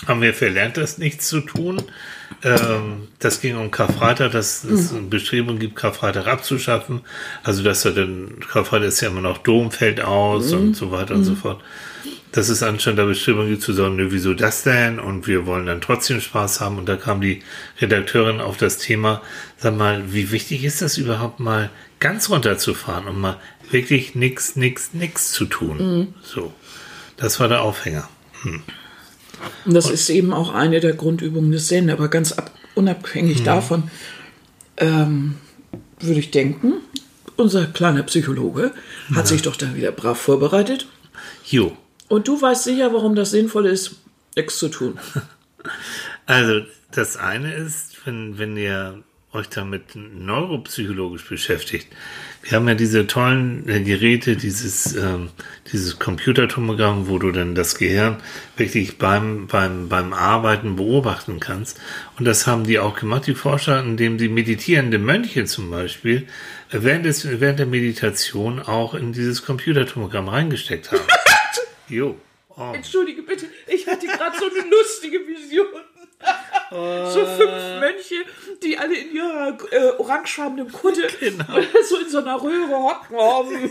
haben 0.06 0.22
wir 0.22 0.34
verlernt, 0.34 0.76
das 0.76 0.98
nichts 0.98 1.28
zu 1.28 1.40
tun. 1.40 1.82
Ähm, 2.42 3.08
das 3.18 3.40
ging 3.40 3.56
um 3.56 3.70
Karfreitag, 3.70 4.32
dass 4.32 4.64
es 4.64 4.92
eine 4.92 5.02
Bestrebung 5.02 5.58
gibt, 5.58 5.76
Karfreitag 5.76 6.26
abzuschaffen. 6.26 7.02
Also, 7.42 7.62
dass 7.62 7.84
er 7.84 7.92
dann, 7.92 8.40
Karfreitag 8.40 8.88
ist 8.88 9.00
ja 9.00 9.08
immer 9.08 9.20
noch 9.20 9.38
Dom 9.38 9.70
fällt 9.70 10.00
aus 10.00 10.52
und 10.52 10.74
so 10.74 10.90
weiter 10.90 11.14
und 11.14 11.24
so 11.24 11.34
fort. 11.34 11.62
Dass 12.32 12.48
es 12.48 12.62
anscheinend 12.62 13.00
der 13.00 13.06
Bestrebung 13.06 13.48
gibt 13.48 13.62
zu 13.62 13.72
sagen, 13.72 13.96
nö, 13.96 14.08
wieso 14.10 14.34
das 14.34 14.62
denn? 14.62 15.00
Und 15.00 15.26
wir 15.26 15.46
wollen 15.46 15.66
dann 15.66 15.80
trotzdem 15.80 16.20
Spaß 16.20 16.60
haben. 16.60 16.78
Und 16.78 16.88
da 16.88 16.96
kam 16.96 17.20
die 17.20 17.42
Redakteurin 17.80 18.40
auf 18.40 18.56
das 18.56 18.78
Thema, 18.78 19.20
sag 19.56 19.76
mal, 19.76 20.12
wie 20.12 20.30
wichtig 20.30 20.64
ist 20.64 20.80
das 20.80 20.96
überhaupt 20.96 21.40
mal 21.40 21.70
ganz 21.98 22.30
runterzufahren 22.30 23.08
und 23.08 23.20
mal 23.20 23.36
wirklich 23.70 24.14
nix, 24.14 24.56
nix, 24.56 24.94
nix 24.94 25.32
zu 25.32 25.44
tun? 25.44 25.78
So. 26.22 26.52
Das 27.16 27.38
war 27.38 27.48
der 27.48 27.62
Aufhänger. 27.62 28.08
Und 29.64 29.74
das 29.74 29.90
ist 29.90 30.08
eben 30.10 30.32
auch 30.32 30.52
eine 30.52 30.80
der 30.80 30.94
Grundübungen 30.94 31.52
des 31.52 31.66
Zen. 31.68 31.90
Aber 31.90 32.08
ganz 32.08 32.32
ab, 32.32 32.50
unabhängig 32.74 33.42
davon 33.42 33.84
ähm, 34.76 35.36
würde 36.00 36.20
ich 36.20 36.30
denken, 36.30 36.74
unser 37.36 37.66
kleiner 37.66 38.02
Psychologe 38.02 38.72
hat 39.14 39.26
sich 39.26 39.42
doch 39.42 39.56
da 39.56 39.74
wieder 39.74 39.92
brav 39.92 40.20
vorbereitet. 40.20 40.86
Jo. 41.46 41.76
Und 42.08 42.28
du 42.28 42.40
weißt 42.40 42.64
sicher, 42.64 42.92
warum 42.92 43.14
das 43.14 43.30
sinnvoll 43.30 43.66
ist, 43.66 43.96
nichts 44.36 44.58
zu 44.58 44.68
tun. 44.68 44.98
Also, 46.24 46.60
das 46.92 47.16
eine 47.16 47.52
ist, 47.54 48.06
wenn, 48.06 48.38
wenn 48.38 48.56
ihr 48.56 49.02
euch 49.32 49.48
damit 49.48 49.94
neuropsychologisch 49.94 51.28
beschäftigt. 51.28 51.86
Wir 52.42 52.52
haben 52.52 52.66
ja 52.66 52.74
diese 52.74 53.06
tollen 53.06 53.68
äh, 53.68 53.80
Geräte, 53.80 54.36
dieses, 54.36 54.96
ähm, 54.96 55.30
dieses 55.72 56.00
Computertomogramm, 56.00 57.08
wo 57.08 57.18
du 57.18 57.30
dann 57.30 57.54
das 57.54 57.76
Gehirn 57.76 58.16
wirklich 58.56 58.98
beim, 58.98 59.46
beim, 59.46 59.88
beim 59.88 60.12
Arbeiten 60.12 60.74
beobachten 60.74 61.38
kannst. 61.38 61.80
Und 62.18 62.24
das 62.24 62.48
haben 62.48 62.64
die 62.64 62.80
auch 62.80 62.98
gemacht, 62.98 63.26
die 63.28 63.34
Forscher, 63.34 63.80
indem 63.80 64.18
sie 64.18 64.28
meditierende 64.28 64.98
Mönche 64.98 65.44
zum 65.44 65.70
Beispiel 65.70 66.26
äh, 66.72 66.78
während, 66.80 67.04
des, 67.04 67.40
während 67.40 67.60
der 67.60 67.66
Meditation 67.66 68.58
auch 68.58 68.94
in 68.94 69.12
dieses 69.12 69.44
Computertomogramm 69.44 70.28
reingesteckt 70.28 70.90
haben. 70.90 71.02
Jo. 71.88 72.14
Oh. 72.50 72.72
Entschuldige 72.72 73.22
bitte, 73.22 73.46
ich 73.66 73.84
hatte 73.88 74.06
gerade 74.06 74.36
so 74.38 74.44
eine 74.44 74.70
lustige 74.70 75.18
Vision. 75.26 75.66
So 76.70 77.26
fünf 77.26 77.80
Mönche, 77.80 78.24
die 78.62 78.78
alle 78.78 78.96
in 78.96 79.14
ihrer 79.14 79.58
äh, 79.70 79.90
orangefarbenen 79.98 80.70
Kutte 80.70 81.02
genau. 81.18 81.44
so 81.88 81.96
in 81.98 82.08
so 82.08 82.18
einer 82.18 82.40
Röhre 82.40 82.70
hocken. 82.70 83.70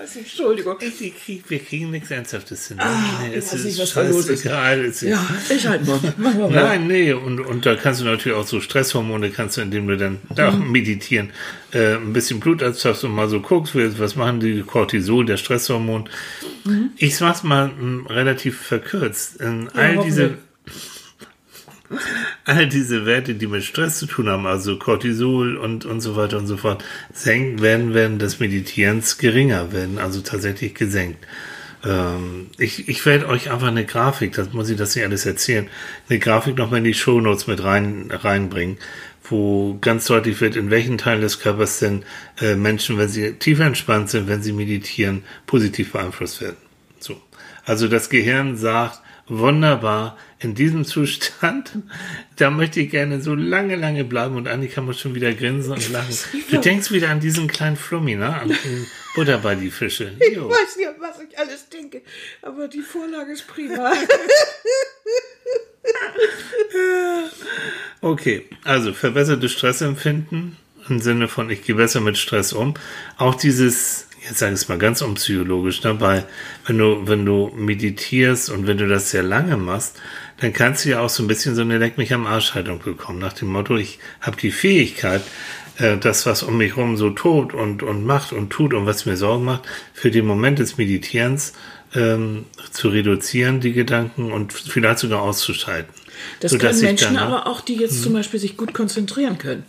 Nicht, 0.00 0.16
Entschuldigung. 0.16 0.76
Ich, 0.80 1.14
krieg, 1.16 1.44
wir 1.48 1.58
kriegen 1.58 1.90
nichts 1.90 2.10
Ernsthaftes 2.10 2.68
hin. 2.68 2.78
Ah, 2.80 3.22
nee, 3.22 3.34
es 3.34 3.52
ist 3.52 3.64
nicht, 3.64 3.78
was 3.78 3.90
scheißegal. 3.90 4.84
Ist 4.84 5.02
ja, 5.02 5.22
ich 5.48 5.66
halt 5.66 5.86
mal. 5.86 6.00
mal. 6.16 6.50
Nein, 6.50 6.86
nee, 6.86 7.12
und, 7.12 7.40
und 7.40 7.66
da 7.66 7.74
kannst 7.74 8.00
du 8.00 8.04
natürlich 8.04 8.36
auch 8.36 8.46
so 8.46 8.60
Stresshormone, 8.60 9.30
kannst 9.30 9.56
du, 9.56 9.60
indem 9.60 9.88
du 9.88 9.96
dann 9.96 10.18
da 10.34 10.50
mhm. 10.50 10.72
meditieren, 10.72 11.30
äh, 11.72 11.96
ein 11.96 12.12
bisschen 12.12 12.40
Blut 12.40 12.62
abzahlst 12.62 13.04
und 13.04 13.14
mal 13.14 13.28
so 13.28 13.40
guckst, 13.40 13.74
was 13.74 14.16
machen 14.16 14.40
die 14.40 14.62
Cortisol, 14.62 15.26
der 15.26 15.36
Stresshormon. 15.36 16.08
Mhm. 16.64 16.90
Ich 16.96 17.20
mach's 17.20 17.42
mal 17.42 17.66
m, 17.66 18.06
relativ 18.08 18.58
verkürzt. 18.58 19.40
In 19.40 19.68
ja, 19.74 19.80
all 19.80 19.98
diese 19.98 20.38
all 22.44 22.68
diese 22.68 23.06
Werte, 23.06 23.34
die 23.34 23.46
mit 23.46 23.64
Stress 23.64 23.98
zu 23.98 24.06
tun 24.06 24.28
haben, 24.28 24.46
also 24.46 24.78
Cortisol 24.78 25.56
und, 25.56 25.84
und 25.84 26.00
so 26.00 26.16
weiter 26.16 26.38
und 26.38 26.46
so 26.46 26.56
fort, 26.56 26.84
senkt, 27.12 27.62
werden 27.62 27.94
während 27.94 28.22
des 28.22 28.40
Meditierens 28.40 29.18
geringer, 29.18 29.72
werden 29.72 29.98
also 29.98 30.20
tatsächlich 30.20 30.74
gesenkt. 30.74 31.26
Ähm, 31.84 32.48
ich, 32.58 32.88
ich 32.88 33.04
werde 33.06 33.28
euch 33.28 33.50
einfach 33.50 33.68
eine 33.68 33.84
Grafik, 33.84 34.32
das 34.32 34.52
muss 34.52 34.70
ich 34.70 34.76
das 34.76 34.94
nicht 34.94 35.04
alles 35.04 35.26
erzählen, 35.26 35.68
eine 36.08 36.18
Grafik 36.18 36.56
nochmal 36.56 36.78
in 36.78 36.84
die 36.84 36.94
Show 36.94 37.20
Notes 37.20 37.46
mit 37.46 37.62
rein, 37.62 38.10
reinbringen, 38.10 38.78
wo 39.24 39.78
ganz 39.80 40.06
deutlich 40.06 40.40
wird, 40.40 40.56
in 40.56 40.70
welchen 40.70 40.98
Teilen 40.98 41.20
des 41.20 41.40
Körpers 41.40 41.78
denn 41.78 42.04
äh, 42.40 42.54
Menschen, 42.54 42.98
wenn 42.98 43.08
sie 43.08 43.32
tief 43.34 43.60
entspannt 43.60 44.10
sind, 44.10 44.28
wenn 44.28 44.42
sie 44.42 44.52
meditieren, 44.52 45.24
positiv 45.46 45.92
beeinflusst 45.92 46.40
werden. 46.40 46.56
So. 46.98 47.20
Also 47.64 47.88
das 47.88 48.10
Gehirn 48.10 48.56
sagt, 48.56 49.00
wunderbar, 49.30 50.18
in 50.40 50.54
diesem 50.54 50.84
Zustand, 50.84 51.72
da 52.36 52.50
möchte 52.50 52.80
ich 52.80 52.90
gerne 52.90 53.22
so 53.22 53.34
lange, 53.34 53.76
lange 53.76 54.04
bleiben 54.04 54.36
und 54.36 54.48
Annika 54.48 54.80
muss 54.80 55.00
schon 55.00 55.14
wieder 55.14 55.32
grinsen 55.32 55.72
und 55.72 55.90
lachen. 55.90 56.14
Du 56.50 56.58
denkst 56.58 56.90
wieder 56.90 57.08
an 57.10 57.20
diesen 57.20 57.46
kleinen 57.46 57.76
Flummi, 57.76 58.16
ne? 58.16 58.40
An 58.40 58.48
den 58.64 58.86
Butter 59.14 59.38
bei 59.38 59.54
die 59.54 59.70
Fische. 59.70 60.12
Ich 60.18 60.38
weiß 60.38 60.76
nicht, 60.76 60.88
was 60.98 61.20
ich 61.20 61.38
alles 61.38 61.68
denke, 61.68 62.02
aber 62.42 62.68
die 62.68 62.82
Vorlage 62.82 63.32
ist 63.32 63.46
prima. 63.46 63.92
okay, 68.00 68.46
also 68.64 68.92
verbessertes 68.92 69.52
Stressempfinden 69.52 70.56
im 70.88 71.00
Sinne 71.00 71.28
von 71.28 71.50
ich 71.50 71.62
gehe 71.62 71.76
besser 71.76 72.00
mit 72.00 72.18
Stress 72.18 72.52
um. 72.52 72.74
Auch 73.16 73.34
dieses 73.34 74.08
jetzt 74.30 74.38
sage 74.38 74.54
ich 74.54 74.60
es 74.60 74.68
mal 74.68 74.78
ganz 74.78 75.02
unpsychologisch 75.02 75.80
dabei, 75.80 76.24
wenn 76.66 76.78
du, 76.78 77.02
wenn 77.06 77.26
du 77.26 77.52
meditierst 77.56 78.48
und 78.50 78.66
wenn 78.66 78.78
du 78.78 78.86
das 78.86 79.10
sehr 79.10 79.24
lange 79.24 79.56
machst, 79.56 80.00
dann 80.38 80.52
kannst 80.52 80.84
du 80.84 80.90
ja 80.90 81.00
auch 81.00 81.10
so 81.10 81.22
ein 81.22 81.26
bisschen 81.26 81.54
so 81.54 81.62
eine 81.62 81.78
Leck 81.78 81.98
mich 81.98 82.14
am 82.14 82.26
Arsch 82.26 82.54
Haltung 82.54 82.78
bekommen, 82.78 83.18
nach 83.18 83.32
dem 83.32 83.48
Motto, 83.48 83.76
ich 83.76 83.98
habe 84.20 84.36
die 84.36 84.52
Fähigkeit, 84.52 85.22
äh, 85.78 85.98
das, 85.98 86.26
was 86.26 86.44
um 86.44 86.56
mich 86.58 86.76
herum 86.76 86.96
so 86.96 87.10
tobt 87.10 87.54
und, 87.54 87.82
und 87.82 88.06
macht 88.06 88.32
und 88.32 88.50
tut 88.50 88.72
und 88.72 88.86
was 88.86 89.04
mir 89.04 89.16
Sorgen 89.16 89.44
macht, 89.44 89.62
für 89.92 90.12
den 90.12 90.26
Moment 90.26 90.60
des 90.60 90.78
Meditierens 90.78 91.52
ähm, 91.94 92.46
zu 92.70 92.88
reduzieren, 92.88 93.60
die 93.60 93.72
Gedanken 93.72 94.30
und 94.30 94.52
vielleicht 94.52 95.00
sogar 95.00 95.22
auszuschalten. 95.22 95.92
Das 96.38 96.56
können 96.56 96.80
Menschen 96.80 97.16
aber 97.16 97.46
auch, 97.46 97.60
die 97.60 97.74
jetzt 97.74 97.96
hm. 97.96 98.02
zum 98.02 98.12
Beispiel 98.12 98.38
sich 98.38 98.56
gut 98.56 98.74
konzentrieren 98.74 99.38
können. 99.38 99.64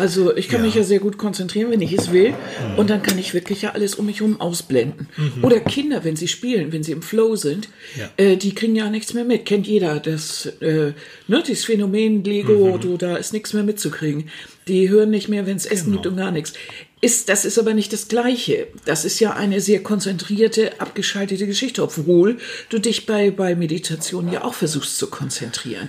Also 0.00 0.34
ich 0.34 0.48
kann 0.48 0.60
ja. 0.60 0.66
mich 0.66 0.74
ja 0.74 0.82
sehr 0.82 0.98
gut 0.98 1.18
konzentrieren, 1.18 1.70
wenn 1.70 1.80
ich 1.82 1.92
es 1.92 2.10
will. 2.10 2.30
Mhm. 2.30 2.78
Und 2.78 2.90
dann 2.90 3.02
kann 3.02 3.18
ich 3.18 3.34
wirklich 3.34 3.62
ja 3.62 3.72
alles 3.72 3.94
um 3.94 4.06
mich 4.06 4.20
herum 4.20 4.40
ausblenden. 4.40 5.08
Mhm. 5.16 5.44
Oder 5.44 5.60
Kinder, 5.60 6.04
wenn 6.04 6.16
sie 6.16 6.28
spielen, 6.28 6.72
wenn 6.72 6.82
sie 6.82 6.92
im 6.92 7.02
Flow 7.02 7.36
sind, 7.36 7.68
ja. 7.96 8.08
äh, 8.16 8.36
die 8.36 8.54
kriegen 8.54 8.74
ja 8.74 8.88
nichts 8.88 9.12
mehr 9.12 9.24
mit. 9.24 9.44
Kennt 9.44 9.66
jeder 9.66 10.00
das, 10.00 10.46
äh, 10.60 10.92
ne, 11.28 11.42
dieses 11.46 11.66
Phänomen 11.66 12.24
Lego, 12.24 12.76
mhm. 12.76 12.80
du, 12.80 12.96
da 12.96 13.16
ist 13.16 13.32
nichts 13.32 13.52
mehr 13.52 13.62
mitzukriegen. 13.62 14.30
Die 14.68 14.88
hören 14.88 15.10
nicht 15.10 15.28
mehr, 15.28 15.46
wenn 15.46 15.56
es 15.56 15.66
Essen 15.66 15.86
genau. 15.86 15.96
gibt 15.96 16.06
und 16.06 16.16
gar 16.16 16.30
nichts. 16.30 16.54
Ist, 17.02 17.28
das 17.28 17.44
ist 17.44 17.58
aber 17.58 17.72
nicht 17.72 17.92
das 17.92 18.08
Gleiche. 18.08 18.68
Das 18.84 19.04
ist 19.04 19.20
ja 19.20 19.32
eine 19.32 19.60
sehr 19.60 19.82
konzentrierte, 19.82 20.80
abgeschaltete 20.80 21.46
Geschichte, 21.46 21.82
obwohl 21.82 22.38
du 22.68 22.78
dich 22.78 23.06
bei, 23.06 23.30
bei 23.30 23.54
Meditation 23.54 24.30
ja 24.30 24.44
auch 24.44 24.54
versuchst 24.54 24.98
zu 24.98 25.08
konzentrieren. 25.08 25.88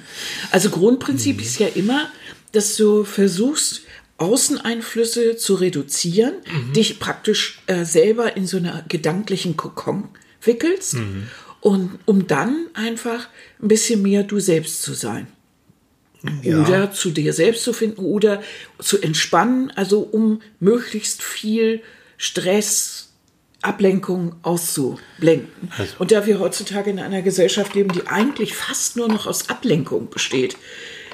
Also 0.52 0.70
Grundprinzip 0.70 1.38
mhm. 1.38 1.44
ist 1.44 1.60
ja 1.60 1.68
immer, 1.76 2.10
dass 2.54 2.76
du 2.76 3.04
versuchst, 3.04 3.82
Außeneinflüsse 4.22 5.36
zu 5.36 5.56
reduzieren, 5.56 6.36
mhm. 6.46 6.74
dich 6.74 7.00
praktisch 7.00 7.60
äh, 7.66 7.86
selber 7.86 8.38
in 8.38 8.46
so 8.46 8.58
einer 8.58 8.86
gedanklichen 8.88 9.58
Kokon 9.58 10.10
wickelst 10.44 10.94
mhm. 10.94 11.28
und 11.60 12.00
um 12.06 12.28
dann 12.28 12.68
einfach 12.76 13.28
ein 13.62 13.68
bisschen 13.68 14.04
mehr 14.04 14.22
du 14.24 14.40
selbst 14.40 14.84
zu 14.84 14.94
sein. 14.94 15.26
Ja. 16.44 16.62
Oder 16.62 16.92
zu 16.92 17.10
dir 17.10 17.34
selbst 17.34 17.64
zu 17.64 17.74
finden 17.74 18.06
oder 18.06 18.44
zu 18.78 19.02
entspannen, 19.02 19.72
also 19.72 20.02
um 20.02 20.44
möglichst 20.60 21.24
viel 21.24 21.82
Stress, 22.18 23.10
Ablenkung 23.64 24.36
auszublenden. 24.44 25.72
Also. 25.76 25.94
Und 25.98 26.12
da 26.12 26.28
wir 26.28 26.40
heutzutage 26.40 26.92
in 26.92 27.00
einer 27.00 27.24
Gesellschaft 27.24 27.74
leben, 27.74 27.92
die 27.92 28.06
eigentlich 28.06 28.54
fast 28.54 28.98
nur 28.98 29.08
noch 29.08 29.26
aus 29.26 29.50
Ablenkung 29.50 30.12
besteht, 30.12 30.58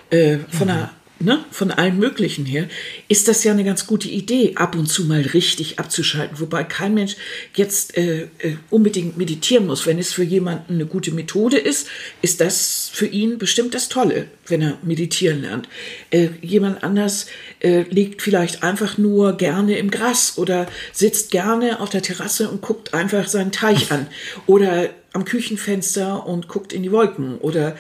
äh, 0.10 0.40
von 0.50 0.68
mhm. 0.68 0.74
einer 0.74 0.94
ne, 1.20 1.44
von 1.52 1.72
allen 1.72 1.98
möglichen 1.98 2.46
her, 2.46 2.68
ist 3.08 3.28
das 3.28 3.44
ja 3.44 3.52
eine 3.52 3.64
ganz 3.64 3.88
gute 3.88 4.08
Idee, 4.08 4.54
ab 4.56 4.76
und 4.76 4.88
zu 4.88 5.06
mal 5.06 5.22
richtig 5.22 5.80
abzuschalten. 5.80 6.40
Wobei 6.40 6.64
kein 6.64 6.94
Mensch 6.94 7.16
jetzt 7.56 7.98
äh, 7.98 8.28
äh, 8.40 8.58
unbedingt 8.70 9.18
meditieren 9.18 9.68
muss. 9.68 9.86
Wenn 9.86 10.00
es 10.00 10.14
für 10.14 10.24
jemanden 10.24 10.76
eine 10.76 10.86
gute 10.86 11.12
Methode 11.12 11.58
ist, 11.58 11.88
ist 12.22 12.42
das 12.42 12.90
für 12.94 13.08
ihn 13.08 13.38
bestimmt 13.38 13.74
das 13.74 13.90
Tolle, 13.90 14.28
wenn 14.48 14.62
er 14.62 14.78
meditieren 14.84 15.42
lernt. 15.42 15.68
Äh, 16.12 16.30
jemand 16.42 16.84
anders 16.84 17.28
äh, 17.60 17.84
liegt 17.90 18.22
vielleicht 18.22 18.64
einfach 18.64 18.98
nur 18.98 19.38
gerne 19.38 19.78
im 19.78 19.92
Gras 19.92 20.38
oder 20.38 20.68
sitzt 20.92 21.32
gerne 21.32 21.80
auf 21.80 21.90
der 21.90 22.02
Terrasse 22.02 22.50
und 22.50 22.62
guckt 22.62 22.94
einfach 22.94 23.28
seinen 23.28 23.52
Teich 23.52 23.92
an 23.92 24.08
oder 24.46 24.90
am 25.14 25.26
Küchenfenster 25.26 26.28
und 26.28 26.48
guckt 26.48 26.74
in 26.74 26.84
die 26.84 26.92
Wolken 26.92 27.38
oder 27.40 27.76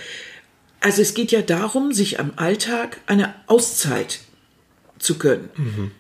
also 0.88 1.02
es 1.02 1.14
geht 1.14 1.34
ja 1.34 1.42
darum, 1.42 1.92
sich 1.92 2.18
am 2.18 2.32
Alltag 2.38 3.02
eine 3.08 3.36
Auszeit 3.48 4.22
zu 5.00 5.18
gönnen. 5.18 5.50
Mhm. 5.58 5.92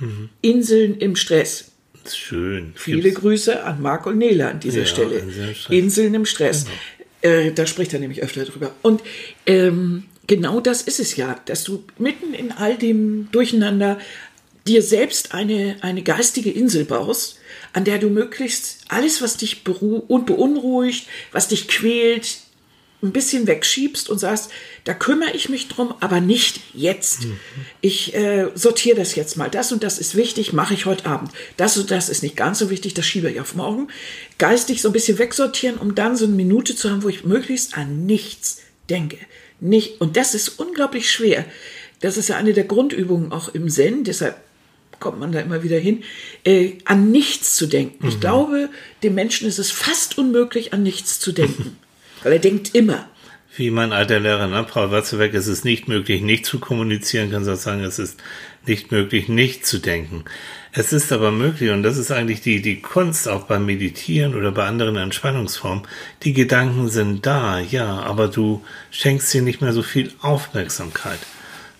Mhm. 0.00 0.28
Inseln 0.40 0.98
im 0.98 1.14
Stress. 1.14 1.70
Schön. 2.12 2.72
Viele 2.74 3.02
Gibt's? 3.02 3.20
Grüße 3.20 3.62
an 3.62 3.80
Marc 3.80 4.04
und 4.06 4.18
Nele 4.18 4.48
an 4.48 4.58
dieser 4.58 4.80
ja, 4.80 4.86
Stelle. 4.86 5.22
Inseln 5.68 6.12
im 6.14 6.26
Stress. 6.26 6.64
Genau. 7.22 7.36
Äh, 7.36 7.52
da 7.52 7.66
spricht 7.66 7.94
er 7.94 8.00
nämlich 8.00 8.20
öfter 8.20 8.44
drüber. 8.44 8.74
Und 8.82 9.00
ähm, 9.46 10.06
genau 10.26 10.58
das 10.58 10.82
ist 10.82 10.98
es 10.98 11.14
ja, 11.14 11.40
dass 11.44 11.62
du 11.62 11.84
mitten 11.96 12.34
in 12.34 12.50
all 12.50 12.76
dem 12.76 13.28
Durcheinander 13.30 13.96
dir 14.66 14.82
selbst 14.82 15.34
eine, 15.34 15.76
eine 15.82 16.02
geistige 16.02 16.50
Insel 16.50 16.84
baust, 16.84 17.38
an 17.72 17.84
der 17.84 17.98
du 17.98 18.10
möglichst 18.10 18.86
alles, 18.88 19.22
was 19.22 19.36
dich 19.36 19.62
beunruhigt, 19.62 21.06
was 21.30 21.46
dich 21.46 21.68
quält, 21.68 22.38
ein 23.02 23.12
bisschen 23.12 23.46
wegschiebst 23.46 24.08
und 24.08 24.18
sagst, 24.18 24.50
da 24.84 24.94
kümmere 24.94 25.32
ich 25.32 25.48
mich 25.48 25.68
drum, 25.68 25.94
aber 26.00 26.20
nicht 26.20 26.60
jetzt. 26.72 27.24
Mhm. 27.24 27.38
Ich 27.80 28.14
äh, 28.14 28.48
sortiere 28.54 28.96
das 28.96 29.14
jetzt 29.14 29.36
mal. 29.36 29.50
Das 29.50 29.70
und 29.70 29.82
das 29.82 29.98
ist 29.98 30.14
wichtig, 30.14 30.52
mache 30.52 30.74
ich 30.74 30.86
heute 30.86 31.06
Abend. 31.06 31.30
Das 31.56 31.76
und 31.76 31.90
das 31.90 32.08
ist 32.08 32.22
nicht 32.22 32.36
ganz 32.36 32.58
so 32.58 32.70
wichtig, 32.70 32.94
das 32.94 33.06
schiebe 33.06 33.30
ich 33.30 33.40
auf 33.40 33.54
morgen. 33.54 33.88
Geistig 34.38 34.80
so 34.80 34.88
ein 34.88 34.92
bisschen 34.92 35.18
wegsortieren, 35.18 35.76
um 35.76 35.94
dann 35.94 36.16
so 36.16 36.24
eine 36.24 36.34
Minute 36.34 36.74
zu 36.74 36.90
haben, 36.90 37.02
wo 37.02 37.08
ich 37.08 37.24
möglichst 37.24 37.76
an 37.76 38.06
nichts 38.06 38.58
denke. 38.88 39.18
Nicht, 39.60 40.00
und 40.00 40.16
das 40.16 40.34
ist 40.34 40.58
unglaublich 40.58 41.10
schwer. 41.10 41.44
Das 42.00 42.16
ist 42.16 42.28
ja 42.28 42.36
eine 42.36 42.52
der 42.52 42.64
Grundübungen 42.64 43.32
auch 43.32 43.48
im 43.48 43.68
Zen, 43.68 44.04
deshalb 44.04 44.36
kommt 45.00 45.20
man 45.20 45.32
da 45.32 45.40
immer 45.40 45.62
wieder 45.62 45.78
hin, 45.78 46.04
äh, 46.44 46.72
an 46.84 47.10
nichts 47.10 47.56
zu 47.56 47.66
denken. 47.66 48.04
Mhm. 48.04 48.08
Ich 48.08 48.20
glaube, 48.20 48.70
dem 49.02 49.14
Menschen 49.14 49.46
ist 49.46 49.58
es 49.58 49.70
fast 49.70 50.16
unmöglich, 50.16 50.72
an 50.72 50.82
nichts 50.82 51.20
zu 51.20 51.32
denken. 51.32 51.76
Weil 52.26 52.32
er 52.32 52.38
denkt 52.40 52.74
immer. 52.74 53.06
Wie 53.56 53.70
mein 53.70 53.92
alter 53.92 54.18
Lehrer, 54.18 54.48
ne? 54.48 54.64
Paul 54.68 54.90
Watzeweg, 54.90 55.32
es 55.32 55.46
ist 55.46 55.64
nicht 55.64 55.86
möglich, 55.86 56.22
nicht 56.22 56.44
zu 56.44 56.58
kommunizieren, 56.58 57.30
kann 57.30 57.48
auch 57.48 57.54
sagen, 57.54 57.84
es 57.84 58.00
ist 58.00 58.20
nicht 58.66 58.90
möglich, 58.90 59.28
nicht 59.28 59.64
zu 59.64 59.78
denken. 59.78 60.24
Es 60.72 60.92
ist 60.92 61.12
aber 61.12 61.30
möglich, 61.30 61.70
und 61.70 61.84
das 61.84 61.96
ist 61.96 62.10
eigentlich 62.10 62.40
die, 62.40 62.62
die 62.62 62.80
Kunst 62.80 63.28
auch 63.28 63.44
beim 63.44 63.64
Meditieren 63.64 64.34
oder 64.34 64.50
bei 64.50 64.66
anderen 64.66 64.96
Entspannungsformen. 64.96 65.86
Die 66.24 66.32
Gedanken 66.32 66.88
sind 66.88 67.24
da, 67.24 67.60
ja, 67.60 68.00
aber 68.00 68.26
du 68.26 68.64
schenkst 68.90 69.30
sie 69.30 69.40
nicht 69.40 69.60
mehr 69.60 69.72
so 69.72 69.84
viel 69.84 70.10
Aufmerksamkeit. 70.20 71.20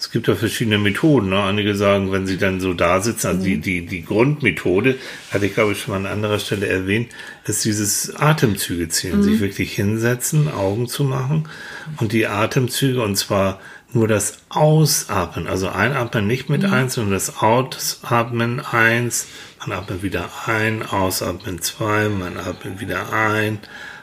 Es 0.07 0.13
gibt 0.13 0.29
ja 0.29 0.37
verschiedene 0.37 0.79
Methoden. 0.79 1.31
Ne? 1.31 1.43
Einige 1.43 1.75
sagen, 1.75 2.13
wenn 2.13 2.29
sie 2.29 2.39
dann 2.39 2.61
so 2.61 2.75
da 2.75 3.01
sitzen, 3.01 3.27
also 3.27 3.43
die, 3.43 3.57
mhm. 3.57 3.63
die, 3.63 3.87
die 3.87 4.05
Grundmethode, 4.05 4.95
hatte 5.33 5.47
ich 5.47 5.55
glaube 5.55 5.73
ich 5.73 5.81
schon 5.81 5.95
mal 5.95 6.09
an 6.09 6.13
anderer 6.13 6.39
Stelle 6.39 6.69
erwähnt, 6.69 7.09
ist 7.45 7.65
dieses 7.65 8.15
Atemzüge 8.15 8.89
ziehen, 8.89 9.17
mhm. 9.17 9.23
sich 9.25 9.41
wirklich 9.41 9.75
hinsetzen, 9.75 10.47
Augen 10.49 10.87
zu 10.87 11.03
machen 11.03 11.49
und 11.97 12.13
die 12.13 12.29
Atemzüge 12.29 13.03
und 13.03 13.17
zwar 13.17 13.59
nur 13.93 14.07
das 14.07 14.39
Ausatmen, 14.49 15.49
also 15.49 15.71
Einatmen 15.71 16.29
nicht 16.29 16.49
mit 16.49 16.65
eins, 16.65 16.95
sondern 16.95 17.15
das 17.15 17.43
Ausatmen 17.43 18.61
eins, 18.61 19.27
man 19.59 19.77
atmet 19.77 20.05
wieder 20.05 20.29
ein, 20.47 20.85
ausatmen 20.85 21.61
zwei, 21.63 22.09
man 22.09 22.37
atmet 22.37 22.79
wieder 22.79 23.13
ein, 23.13 23.59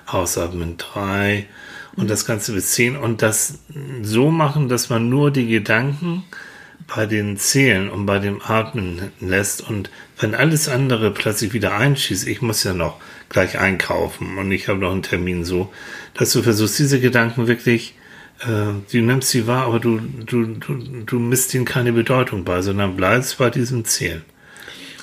ausatmen 0.06 0.76
drei 0.76 1.48
und 1.96 2.10
das 2.10 2.26
Ganze 2.26 2.54
bis 2.54 2.72
zehn 2.72 2.96
und 2.96 3.22
das 3.22 3.60
so 4.02 4.32
machen, 4.32 4.70
dass 4.70 4.90
man 4.90 5.10
nur 5.10 5.32
die 5.32 5.48
Gedanken 5.48 6.24
bei 6.88 7.06
den 7.06 7.38
Zählen 7.38 7.90
und 7.90 8.06
bei 8.06 8.20
dem 8.20 8.42
Atmen 8.42 9.12
lässt 9.20 9.68
und 9.68 9.90
wenn 10.20 10.36
alles 10.36 10.68
andere 10.68 11.12
plötzlich 11.12 11.54
wieder 11.54 11.76
einschießt, 11.76 12.28
ich 12.28 12.42
muss 12.42 12.64
ja 12.64 12.74
noch 12.74 13.00
gleich 13.30 13.58
einkaufen 13.60 14.38
und 14.38 14.52
ich 14.52 14.68
habe 14.68 14.80
noch 14.80 14.92
einen 14.92 15.04
Termin 15.04 15.44
so, 15.44 15.72
dass 16.14 16.32
du 16.34 16.42
versuchst, 16.42 16.80
diese 16.80 17.00
Gedanken 17.00 17.48
wirklich, 17.48 17.96
äh, 18.42 18.74
du 18.92 19.02
nimmst 19.02 19.30
sie 19.30 19.48
wahr, 19.48 19.66
aber 19.66 19.80
du, 19.80 20.00
du, 20.00 20.46
du, 20.46 20.76
du 21.06 21.20
misst 21.20 21.54
ihnen 21.54 21.66
keine 21.66 21.94
Bedeutung 21.94 22.44
bei, 22.44 22.62
sondern 22.62 22.96
bleibst 22.96 23.38
bei 23.38 23.50
diesem 23.50 23.86
Zählen. 23.86 24.24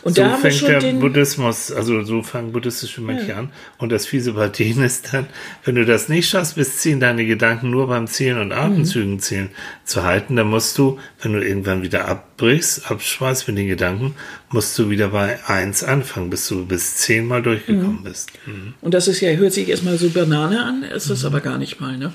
Und 0.03 0.17
so 0.17 0.23
da 0.23 0.31
haben 0.31 0.43
wir 0.43 0.51
fängt 0.51 0.55
schon 0.55 0.81
der 0.81 0.93
Buddhismus, 0.95 1.71
also 1.73 2.03
so 2.03 2.23
fangen 2.23 2.53
buddhistische 2.53 3.03
Mönche 3.03 3.37
an. 3.37 3.51
Und 3.79 3.93
das 3.93 4.07
Fiese 4.07 4.33
bei 4.33 4.49
denen 4.49 4.83
ist 4.83 5.13
dann, 5.13 5.27
wenn 5.65 5.75
du 5.75 5.85
das 5.85 6.09
nicht 6.09 6.29
schaffst, 6.29 6.55
bis 6.55 6.79
zehn 6.79 7.01
deine 7.01 7.27
Gedanken 7.27 7.71
nur 7.71 7.89
beim 7.89 8.07
Zählen 8.07 8.39
und 8.39 8.53
Atemzügen 8.53 9.15
Mhm. 9.15 9.21
zählen 9.21 9.51
zu 9.85 10.03
halten, 10.05 10.37
dann 10.37 10.49
musst 10.49 10.79
du, 10.79 10.99
wenn 11.21 11.35
du 11.35 11.45
irgendwann 11.45 11.83
wieder 11.83 12.07
abbrichst, 12.09 12.91
abschweißt 12.91 13.47
mit 13.49 13.59
den 13.59 13.69
Gedanken, 13.69 14.15
musst 14.51 14.79
du 14.79 14.89
wieder 14.89 15.09
bei 15.09 15.39
eins 15.47 15.85
anfangen, 15.85 16.31
bis 16.31 16.49
du 16.49 16.65
bis 16.65 16.97
zehn 16.97 17.27
mal 17.27 17.43
durchgekommen 17.43 18.03
bist. 18.03 18.31
Mhm. 18.47 18.75
Und 18.81 18.95
das 18.95 19.07
ist 19.07 19.21
ja, 19.21 19.31
hört 19.33 19.53
sich 19.53 19.69
erstmal 19.69 19.99
so 19.99 20.09
Banane 20.09 20.63
an, 20.65 20.83
ist 20.83 21.11
es 21.11 21.25
aber 21.25 21.41
gar 21.41 21.59
nicht 21.59 21.81
mal, 21.81 21.99
ne? 21.99 22.13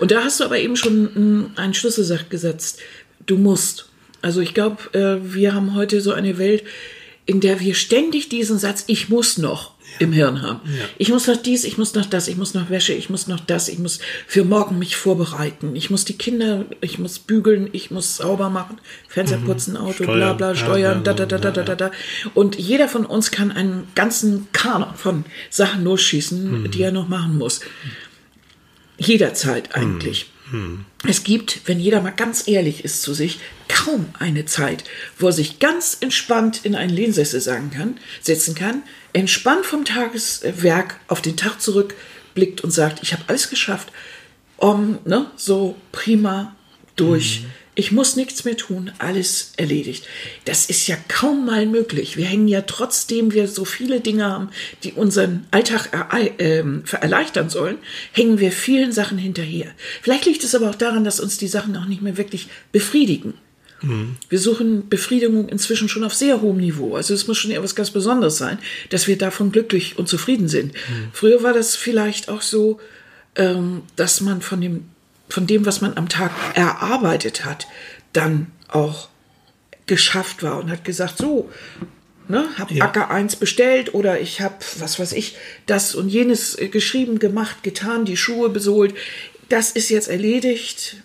Und 0.00 0.10
da 0.10 0.24
hast 0.24 0.40
du 0.40 0.44
aber 0.44 0.58
eben 0.58 0.74
schon 0.76 1.52
einen 1.54 1.74
Schlüsselsach 1.74 2.28
gesetzt. 2.28 2.80
Du 3.26 3.38
musst. 3.38 3.88
Also 4.22 4.40
ich 4.40 4.52
glaube, 4.52 4.92
äh, 4.92 5.34
wir 5.34 5.54
haben 5.54 5.74
heute 5.74 6.00
so 6.00 6.12
eine 6.12 6.38
Welt, 6.38 6.64
in 7.26 7.40
der 7.40 7.60
wir 7.60 7.74
ständig 7.74 8.28
diesen 8.28 8.58
Satz, 8.58 8.84
ich 8.86 9.08
muss 9.08 9.38
noch 9.38 9.74
im 10.00 10.12
Hirn 10.12 10.42
haben. 10.42 10.60
Ich 10.98 11.08
muss 11.10 11.26
noch 11.26 11.36
dies, 11.36 11.64
ich 11.64 11.78
muss 11.78 11.94
noch 11.94 12.06
das, 12.06 12.26
ich 12.26 12.36
muss 12.36 12.52
noch 12.52 12.68
Wäsche, 12.68 12.92
ich 12.92 13.10
muss 13.10 13.28
noch 13.28 13.38
das, 13.40 13.68
ich 13.68 13.78
muss 13.78 14.00
für 14.26 14.44
morgen 14.44 14.78
mich 14.78 14.96
vorbereiten. 14.96 15.76
Ich 15.76 15.88
muss 15.88 16.04
die 16.04 16.18
Kinder, 16.18 16.64
ich 16.80 16.98
muss 16.98 17.18
bügeln, 17.18 17.68
ich 17.72 17.90
muss 17.90 18.16
sauber 18.16 18.50
machen, 18.50 18.78
Fenster 19.08 19.36
putzen, 19.38 19.76
Auto, 19.76 20.04
bla 20.04 20.34
Steuern. 20.34 20.36
bla, 20.36 20.48
Ja, 20.48 20.56
steuern, 20.56 20.98
ja, 20.98 21.12
da 21.12 21.14
da 21.14 21.26
da 21.26 21.38
da 21.38 21.50
da 21.50 21.62
da 21.62 21.74
da. 21.76 21.90
Und 22.34 22.56
jeder 22.58 22.88
von 22.88 23.06
uns 23.06 23.30
kann 23.30 23.52
einen 23.52 23.86
ganzen 23.94 24.48
Kanon 24.52 24.94
von 24.96 25.24
Sachen 25.48 25.84
losschießen, 25.84 26.70
die 26.72 26.82
er 26.82 26.92
noch 26.92 27.08
machen 27.08 27.38
muss. 27.38 27.60
Jederzeit 28.98 29.74
eigentlich. 29.74 30.26
Es 31.06 31.24
gibt, 31.24 31.62
wenn 31.66 31.80
jeder 31.80 32.00
mal 32.00 32.10
ganz 32.10 32.48
ehrlich 32.48 32.84
ist 32.84 33.02
zu 33.02 33.14
sich, 33.14 33.40
kaum 33.68 34.06
eine 34.18 34.44
Zeit, 34.46 34.84
wo 35.18 35.26
er 35.26 35.32
sich 35.32 35.58
ganz 35.58 35.96
entspannt 36.00 36.60
in 36.64 36.74
einen 36.74 36.92
Lehnsessel 36.94 37.40
sagen 37.40 37.70
kann, 37.70 37.98
setzen 38.20 38.54
kann, 38.54 38.82
entspannt 39.12 39.66
vom 39.66 39.84
Tageswerk 39.84 41.00
auf 41.08 41.22
den 41.22 41.36
Tag 41.36 41.60
zurückblickt 41.60 42.62
und 42.62 42.70
sagt, 42.70 43.02
ich 43.02 43.12
habe 43.12 43.24
alles 43.26 43.50
geschafft, 43.50 43.92
um, 44.56 44.98
ne, 45.04 45.30
so 45.36 45.76
prima 45.92 46.54
durch. 46.96 47.44
Ich 47.76 47.90
muss 47.90 48.14
nichts 48.16 48.44
mehr 48.44 48.56
tun, 48.56 48.92
alles 48.98 49.52
erledigt. 49.56 50.06
Das 50.44 50.66
ist 50.66 50.86
ja 50.86 50.96
kaum 51.08 51.44
mal 51.44 51.66
möglich. 51.66 52.16
Wir 52.16 52.26
hängen 52.26 52.46
ja 52.46 52.62
trotzdem, 52.62 53.32
wir 53.32 53.48
so 53.48 53.64
viele 53.64 54.00
Dinge 54.00 54.24
haben, 54.24 54.50
die 54.84 54.92
unseren 54.92 55.46
Alltag 55.50 55.90
ähm, 56.38 56.84
erleichtern 57.00 57.50
sollen, 57.50 57.78
hängen 58.12 58.38
wir 58.38 58.52
vielen 58.52 58.92
Sachen 58.92 59.18
hinterher. 59.18 59.72
Vielleicht 60.02 60.26
liegt 60.26 60.44
es 60.44 60.54
aber 60.54 60.70
auch 60.70 60.74
daran, 60.76 61.04
dass 61.04 61.18
uns 61.18 61.36
die 61.36 61.48
Sachen 61.48 61.76
auch 61.76 61.86
nicht 61.86 62.02
mehr 62.02 62.16
wirklich 62.16 62.48
befriedigen. 62.70 63.34
Wir 64.30 64.38
suchen 64.38 64.88
Befriedigung 64.88 65.48
inzwischen 65.48 65.88
schon 65.88 66.04
auf 66.04 66.14
sehr 66.14 66.40
hohem 66.40 66.56
Niveau. 66.58 66.96
Also 66.96 67.12
es 67.12 67.26
muss 67.26 67.36
schon 67.38 67.50
etwas 67.50 67.74
ganz 67.74 67.90
Besonderes 67.90 68.38
sein, 68.38 68.58
dass 68.88 69.08
wir 69.08 69.18
davon 69.18 69.52
glücklich 69.52 69.98
und 69.98 70.08
zufrieden 70.08 70.48
sind. 70.48 70.74
Früher 71.12 71.42
war 71.42 71.52
das 71.52 71.76
vielleicht 71.76 72.28
auch 72.28 72.40
so, 72.40 72.80
ähm, 73.36 73.82
dass 73.96 74.20
man 74.20 74.40
von 74.40 74.60
dem, 74.60 74.84
von 75.34 75.46
dem, 75.48 75.66
was 75.66 75.80
man 75.80 75.96
am 75.96 76.08
Tag 76.08 76.30
erarbeitet 76.54 77.44
hat, 77.44 77.66
dann 78.12 78.46
auch 78.68 79.08
geschafft 79.86 80.42
war 80.42 80.58
und 80.58 80.70
hat 80.70 80.84
gesagt, 80.84 81.18
so, 81.18 81.50
ne, 82.28 82.44
hab 82.56 82.70
Ja. 82.70 82.84
Acker 82.84 83.10
1 83.10 83.36
bestellt 83.36 83.92
oder 83.94 84.20
ich 84.20 84.40
habe, 84.40 84.54
was 84.78 84.98
weiß 84.98 85.12
ich, 85.12 85.36
das 85.66 85.94
und 85.94 86.08
jenes 86.08 86.56
geschrieben, 86.70 87.18
gemacht, 87.18 87.62
getan, 87.62 88.04
die 88.04 88.16
Schuhe 88.16 88.48
besohlt. 88.48 88.94
Das 89.48 89.70
ist 89.72 89.90
jetzt 89.90 90.08
erledigt. 90.08 90.96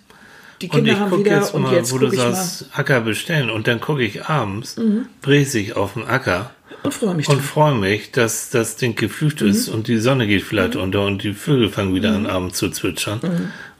Die 0.62 0.68
Kinder 0.68 0.98
haben 0.98 1.18
wieder 1.18 1.36
jetzt 1.40 1.54
und 1.54 1.62
mal, 1.62 1.74
jetzt 1.74 1.92
wo 1.92 1.98
du 1.98 2.06
mal 2.06 2.28
Mhm. 2.28 2.34
sagst, 2.34 2.66
Acker 2.72 3.00
bestellen 3.00 3.50
und 3.50 3.66
dann 3.66 3.80
gucke 3.80 4.02
ich 4.04 4.26
abends, 4.26 4.76
bräse 5.22 5.58
ich 5.58 5.74
auf 5.74 5.94
den 5.94 6.04
Acker 6.04 6.54
und 6.82 6.94
freue 6.94 7.14
mich 7.14 7.28
und 7.28 7.40
freue 7.42 7.74
mich, 7.74 8.10
dass 8.12 8.50
das 8.50 8.76
Ding 8.76 8.94
geflügt 8.94 9.42
ist 9.42 9.68
Mhm. 9.68 9.74
und 9.74 9.88
die 9.88 9.98
Sonne 9.98 10.26
geht 10.26 10.42
vielleicht 10.42 10.76
unter 10.76 11.04
und 11.04 11.22
die 11.22 11.32
Vögel 11.34 11.68
fangen 11.70 11.94
wieder 11.94 12.12
an 12.14 12.26
Abend 12.26 12.54
zu 12.56 12.70
zwitschern 12.70 13.20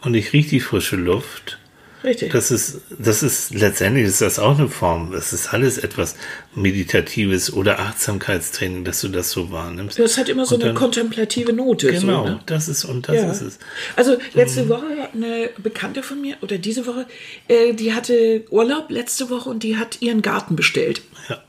und 0.02 0.14
ich 0.14 0.32
rieche 0.32 0.50
die 0.50 0.60
frische 0.60 0.96
Luft. 0.96 1.58
Richtig. 2.02 2.32
Das 2.32 2.50
ist, 2.50 2.80
das 2.98 3.22
ist, 3.22 3.52
letztendlich 3.52 4.06
ist 4.06 4.22
das 4.22 4.38
auch 4.38 4.58
eine 4.58 4.68
Form. 4.70 5.12
Es 5.12 5.34
ist 5.34 5.52
alles 5.52 5.76
etwas 5.76 6.16
Meditatives 6.54 7.52
oder 7.52 7.78
Achtsamkeitstraining, 7.78 8.84
dass 8.84 9.02
du 9.02 9.08
das 9.08 9.30
so 9.30 9.50
wahrnimmst. 9.50 9.98
das 9.98 10.16
hat 10.16 10.30
immer 10.30 10.46
so 10.46 10.54
Und 10.54 10.62
eine 10.62 10.72
dann- 10.72 10.80
kontemplative 10.80 11.52
Note. 11.52 11.92
Genau, 11.92 12.24
So, 12.24 12.30
ne? 12.30 12.40
das 12.46 12.68
ist, 12.68 12.84
und 12.86 13.06
das 13.08 13.16
Ja. 13.16 13.30
ist 13.30 13.40
es. 13.42 13.58
Also 13.96 14.16
letzte 14.32 14.68
Woche 14.70 14.86
eine 15.12 15.50
Bekannte 15.58 16.02
von 16.02 16.20
mir 16.22 16.36
oder 16.40 16.56
diese 16.56 16.86
Woche, 16.86 17.06
äh, 17.48 17.74
die 17.74 17.92
hatte 17.92 18.44
Urlaub 18.50 18.90
letzte 18.90 19.28
Woche 19.28 19.50
und 19.50 19.62
die 19.62 19.76
hat 19.76 20.00
ihren 20.00 20.22
Garten 20.22 20.56
bestellt. 20.56 21.02
Ja. 21.28 21.42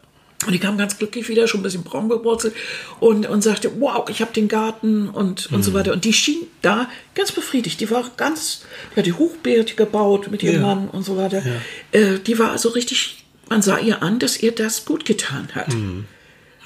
Und 0.45 0.54
die 0.54 0.60
kam 0.60 0.77
ganz 0.77 0.97
glücklich 0.97 1.30
wieder, 1.30 1.47
schon 1.47 1.60
ein 1.60 1.63
bisschen 1.63 1.84
braun 1.84 2.10
gewurzelt 2.10 2.56
und, 2.99 3.27
und 3.27 3.43
sagte, 3.43 3.71
wow, 3.80 4.10
ich 4.10 4.21
habe 4.21 4.34
den 4.34 4.47
Garten 4.47 5.08
und, 5.08 5.51
und 5.51 5.63
so 5.63 5.73
weiter. 5.73 5.93
Und 5.93 6.04
die 6.04 6.13
schien 6.13 6.47
da 6.63 6.89
ganz 7.13 7.32
befriedigt. 7.32 7.80
Die 7.80 7.91
war 7.91 8.10
ganz, 8.17 8.63
die 8.93 8.99
hat 8.99 9.06
die 9.06 9.13
Hochbeete 9.13 9.75
gebaut 9.75 10.32
mit 10.32 10.41
ihrem 10.41 10.56
Ja. 10.56 10.62
Mann 10.62 10.89
und 10.89 11.04
so 11.04 11.15
weiter. 11.15 11.43
Äh, 11.91 12.17
die 12.25 12.39
war 12.39 12.51
also 12.51 12.69
richtig, 12.69 13.23
man 13.49 13.62
sah 13.62 13.77
ihr 13.77 14.01
an, 14.01 14.17
dass 14.17 14.41
ihr 14.41 14.51
das 14.51 14.86
gut 14.86 15.06
getan 15.06 15.49
hat. 15.54 15.75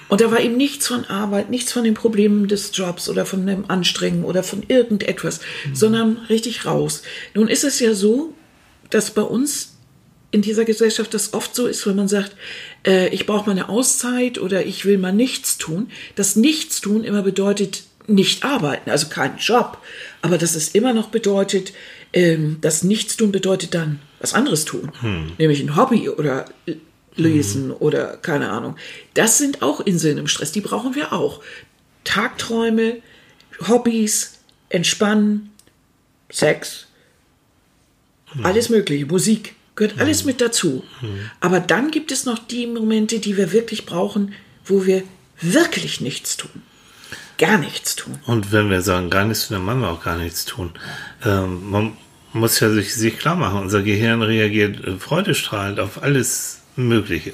Und 0.07 0.21
da 0.21 0.31
war 0.31 0.39
eben 0.39 0.55
nichts 0.55 0.88
von 0.88 1.03
Arbeit, 1.05 1.49
nichts 1.49 1.71
von 1.71 1.83
den 1.83 1.95
Problemen 1.95 2.47
des 2.47 2.71
Jobs 2.73 3.09
oder 3.09 3.25
von 3.25 3.45
dem 3.45 3.69
Anstrengen 3.69 4.23
oder 4.23 4.43
von 4.43 4.63
irgendetwas, 4.67 5.41
sondern 5.73 6.17
richtig 6.29 6.65
raus. 6.65 7.01
Nun 7.33 7.47
ist 7.47 7.63
es 7.63 7.79
ja 7.79 7.93
so, 7.93 8.33
dass 8.89 9.11
bei 9.11 9.23
uns 9.23 9.74
in 10.36 10.41
dieser 10.41 10.65
Gesellschaft 10.65 11.13
das 11.13 11.34
oft 11.34 11.56
so 11.56 11.65
ist, 11.65 11.88
wenn 11.88 11.95
man 11.95 12.10
sagt, 12.10 12.36
äh, 12.86 13.08
ich 13.08 13.26
brauche 13.26 13.45
mal 13.45 13.54
eine 13.54 13.69
Auszeit 13.69 14.38
oder 14.38 14.65
ich 14.65 14.84
will 14.84 14.98
mal 14.98 15.13
nichts 15.13 15.58
tun. 15.58 15.89
Das 16.15 16.36
Nichtstun 16.36 17.06
immer 17.06 17.21
bedeutet 17.21 17.84
nicht 18.08 18.43
arbeiten, 18.43 18.89
also 18.89 19.08
kein 19.08 19.38
Job. 19.38 19.78
Aber 20.21 20.38
dass 20.38 20.54
es 20.56 20.67
immer 20.76 20.91
noch 20.93 21.08
bedeutet, 21.08 21.71
ähm, 22.12 22.58
das 22.60 22.84
Nichtstun 22.84 23.32
bedeutet 23.32 23.74
dann 23.74 24.00
was 24.19 24.34
anderes 24.34 24.65
tun. 24.65 24.91
Nämlich 25.38 25.62
ein 25.62 25.78
Hobby 25.78 26.10
oder 26.10 26.45
l- 26.65 26.82
lesen 27.15 27.71
oder 27.71 28.17
keine 28.17 28.50
Ahnung. 28.50 28.76
Das 29.13 29.38
sind 29.38 29.62
auch 29.62 29.80
Inseln 29.80 30.17
im 30.17 30.28
Stress, 30.28 30.52
die 30.52 30.60
brauchen 30.62 30.95
wir 30.95 31.13
auch. 31.13 31.41
Tagträume, 32.04 32.98
Hobbys, 33.69 34.34
Entspannen, 34.67 35.52
Sex, 36.30 36.88
alles 38.43 38.67
Mögliche, 38.69 39.06
Musik, 39.06 39.55
gehört 39.75 39.99
alles 39.99 40.25
mit 40.25 40.41
dazu. 40.41 40.83
Aber 41.39 41.59
dann 41.59 41.91
gibt 41.91 42.11
es 42.11 42.25
noch 42.25 42.39
die 42.39 42.67
Momente, 42.67 43.19
die 43.19 43.38
wir 43.38 43.51
wirklich 43.51 43.85
brauchen, 43.85 44.33
wo 44.63 44.85
wir 44.85 45.03
wirklich 45.41 46.01
nichts 46.01 46.38
tun. 46.38 46.63
Gar 47.38 47.57
nichts 47.57 47.95
tun. 47.95 48.17
Und 48.25 48.51
wenn 48.53 48.69
wir 48.69 48.81
sagen, 48.81 49.09
gar 49.09 49.25
nichts 49.25 49.47
tun, 49.47 49.57
dann 49.57 49.65
machen 49.65 49.81
wir 49.81 49.89
auch 49.89 50.03
gar 50.03 50.17
nichts 50.17 50.45
tun. 50.45 50.71
Ähm, 51.25 51.69
man 51.69 51.97
muss 52.31 52.59
ja 52.59 52.69
sich, 52.69 52.93
sich 52.93 53.17
klar 53.17 53.35
machen, 53.35 53.59
unser 53.59 53.81
Gehirn 53.81 54.21
reagiert 54.21 54.85
äh, 54.85 54.97
freudestrahlend 54.97 55.79
auf 55.79 56.01
alles 56.01 56.61
Mögliche. 56.77 57.33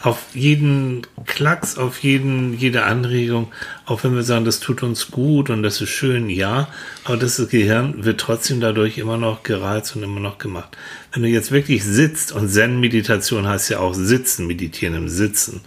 Auf 0.00 0.18
jeden 0.34 1.06
Klacks, 1.24 1.78
auf 1.78 2.00
jeden, 2.00 2.52
jede 2.52 2.84
Anregung, 2.84 3.50
auch 3.86 4.04
wenn 4.04 4.14
wir 4.14 4.22
sagen, 4.22 4.44
das 4.44 4.60
tut 4.60 4.82
uns 4.82 5.10
gut 5.10 5.48
und 5.48 5.62
das 5.62 5.80
ist 5.80 5.88
schön, 5.88 6.28
ja, 6.28 6.68
aber 7.04 7.16
das 7.16 7.36
Gehirn 7.48 8.04
wird 8.04 8.20
trotzdem 8.20 8.60
dadurch 8.60 8.98
immer 8.98 9.16
noch 9.16 9.42
gereizt 9.42 9.96
und 9.96 10.02
immer 10.02 10.20
noch 10.20 10.36
gemacht. 10.36 10.76
Wenn 11.12 11.22
du 11.22 11.28
jetzt 11.28 11.50
wirklich 11.50 11.82
sitzt 11.82 12.32
und 12.32 12.50
Zen-Meditation 12.50 13.48
heißt 13.48 13.70
ja 13.70 13.78
auch 13.78 13.94
Sitzen, 13.94 14.46
Meditieren 14.46 14.94
im 14.94 15.08
Sitzen. 15.08 15.62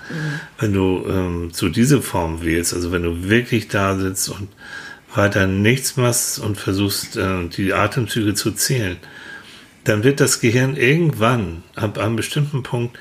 Wenn 0.59 0.73
du 0.73 1.05
ähm, 1.09 1.49
so 1.51 1.69
diese 1.69 2.01
Form 2.01 2.43
wählst, 2.43 2.73
also 2.73 2.91
wenn 2.91 3.03
du 3.03 3.29
wirklich 3.29 3.67
da 3.67 3.97
sitzt 3.97 4.29
und 4.29 4.47
weiter 5.15 5.47
nichts 5.47 5.97
machst 5.97 6.37
und 6.37 6.57
versuchst, 6.57 7.17
äh, 7.17 7.47
die 7.47 7.73
Atemzüge 7.73 8.35
zu 8.35 8.51
zählen, 8.51 8.97
dann 9.85 10.03
wird 10.03 10.19
das 10.19 10.39
Gehirn 10.39 10.75
irgendwann 10.75 11.63
ab 11.75 11.97
einem 11.97 12.15
bestimmten 12.15 12.61
Punkt 12.63 12.97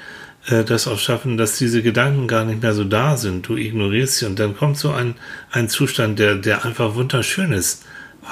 äh, 0.50 0.64
das 0.64 0.86
auch 0.88 0.98
schaffen, 0.98 1.36
dass 1.36 1.58
diese 1.58 1.82
Gedanken 1.82 2.26
gar 2.28 2.44
nicht 2.44 2.62
mehr 2.62 2.74
so 2.74 2.84
da 2.84 3.16
sind. 3.16 3.46
Du 3.48 3.56
ignorierst 3.56 4.18
sie 4.18 4.26
und 4.26 4.38
dann 4.38 4.56
kommt 4.56 4.76
so 4.78 4.90
ein, 4.90 5.14
ein 5.50 5.68
Zustand, 5.68 6.18
der, 6.18 6.36
der 6.36 6.64
einfach 6.64 6.94
wunderschön 6.94 7.52
ist, 7.52 7.84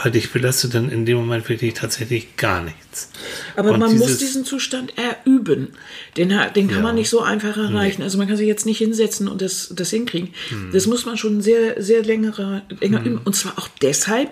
weil 0.03 0.13
dich 0.13 0.31
belastet 0.33 0.75
dann 0.75 0.91
in 0.91 1.07
dem 1.07 1.17
Moment 1.17 1.49
wirklich 1.49 1.75
tatsächlich 1.75 2.37
gar 2.37 2.63
nichts. 2.63 3.11
Aber 3.57 3.71
Und 3.73 3.81
man 3.81 3.93
muss 3.93 4.03
dieses- 4.07 4.19
diesen 4.19 4.45
Zustand 4.45 4.93
erüben. 4.99 5.69
Den, 6.17 6.29
den 6.55 6.69
kann 6.69 6.77
Ja. 6.79 6.83
man 6.83 6.95
nicht 6.97 7.09
so 7.09 7.21
einfach 7.23 7.57
erreichen. 7.57 8.03
Also 8.03 8.19
man 8.19 8.27
kann 8.29 8.37
sich 8.37 8.47
jetzt 8.47 8.67
nicht 8.67 8.79
hinsetzen 8.79 9.27
und 9.29 9.41
das, 9.41 9.73
das 9.75 9.91
hinkriegen. 9.91 10.31
Hm. 10.51 10.71
Das 10.73 10.87
muss 10.87 11.07
man 11.07 11.17
schon 11.17 11.41
sehr, 11.41 11.83
sehr 11.83 12.03
längere, 12.03 12.63
länger 12.81 13.01
üben. 13.05 13.21
Und 13.25 13.35
zwar 13.37 13.59
auch 13.59 13.69
deshalb, 13.81 14.31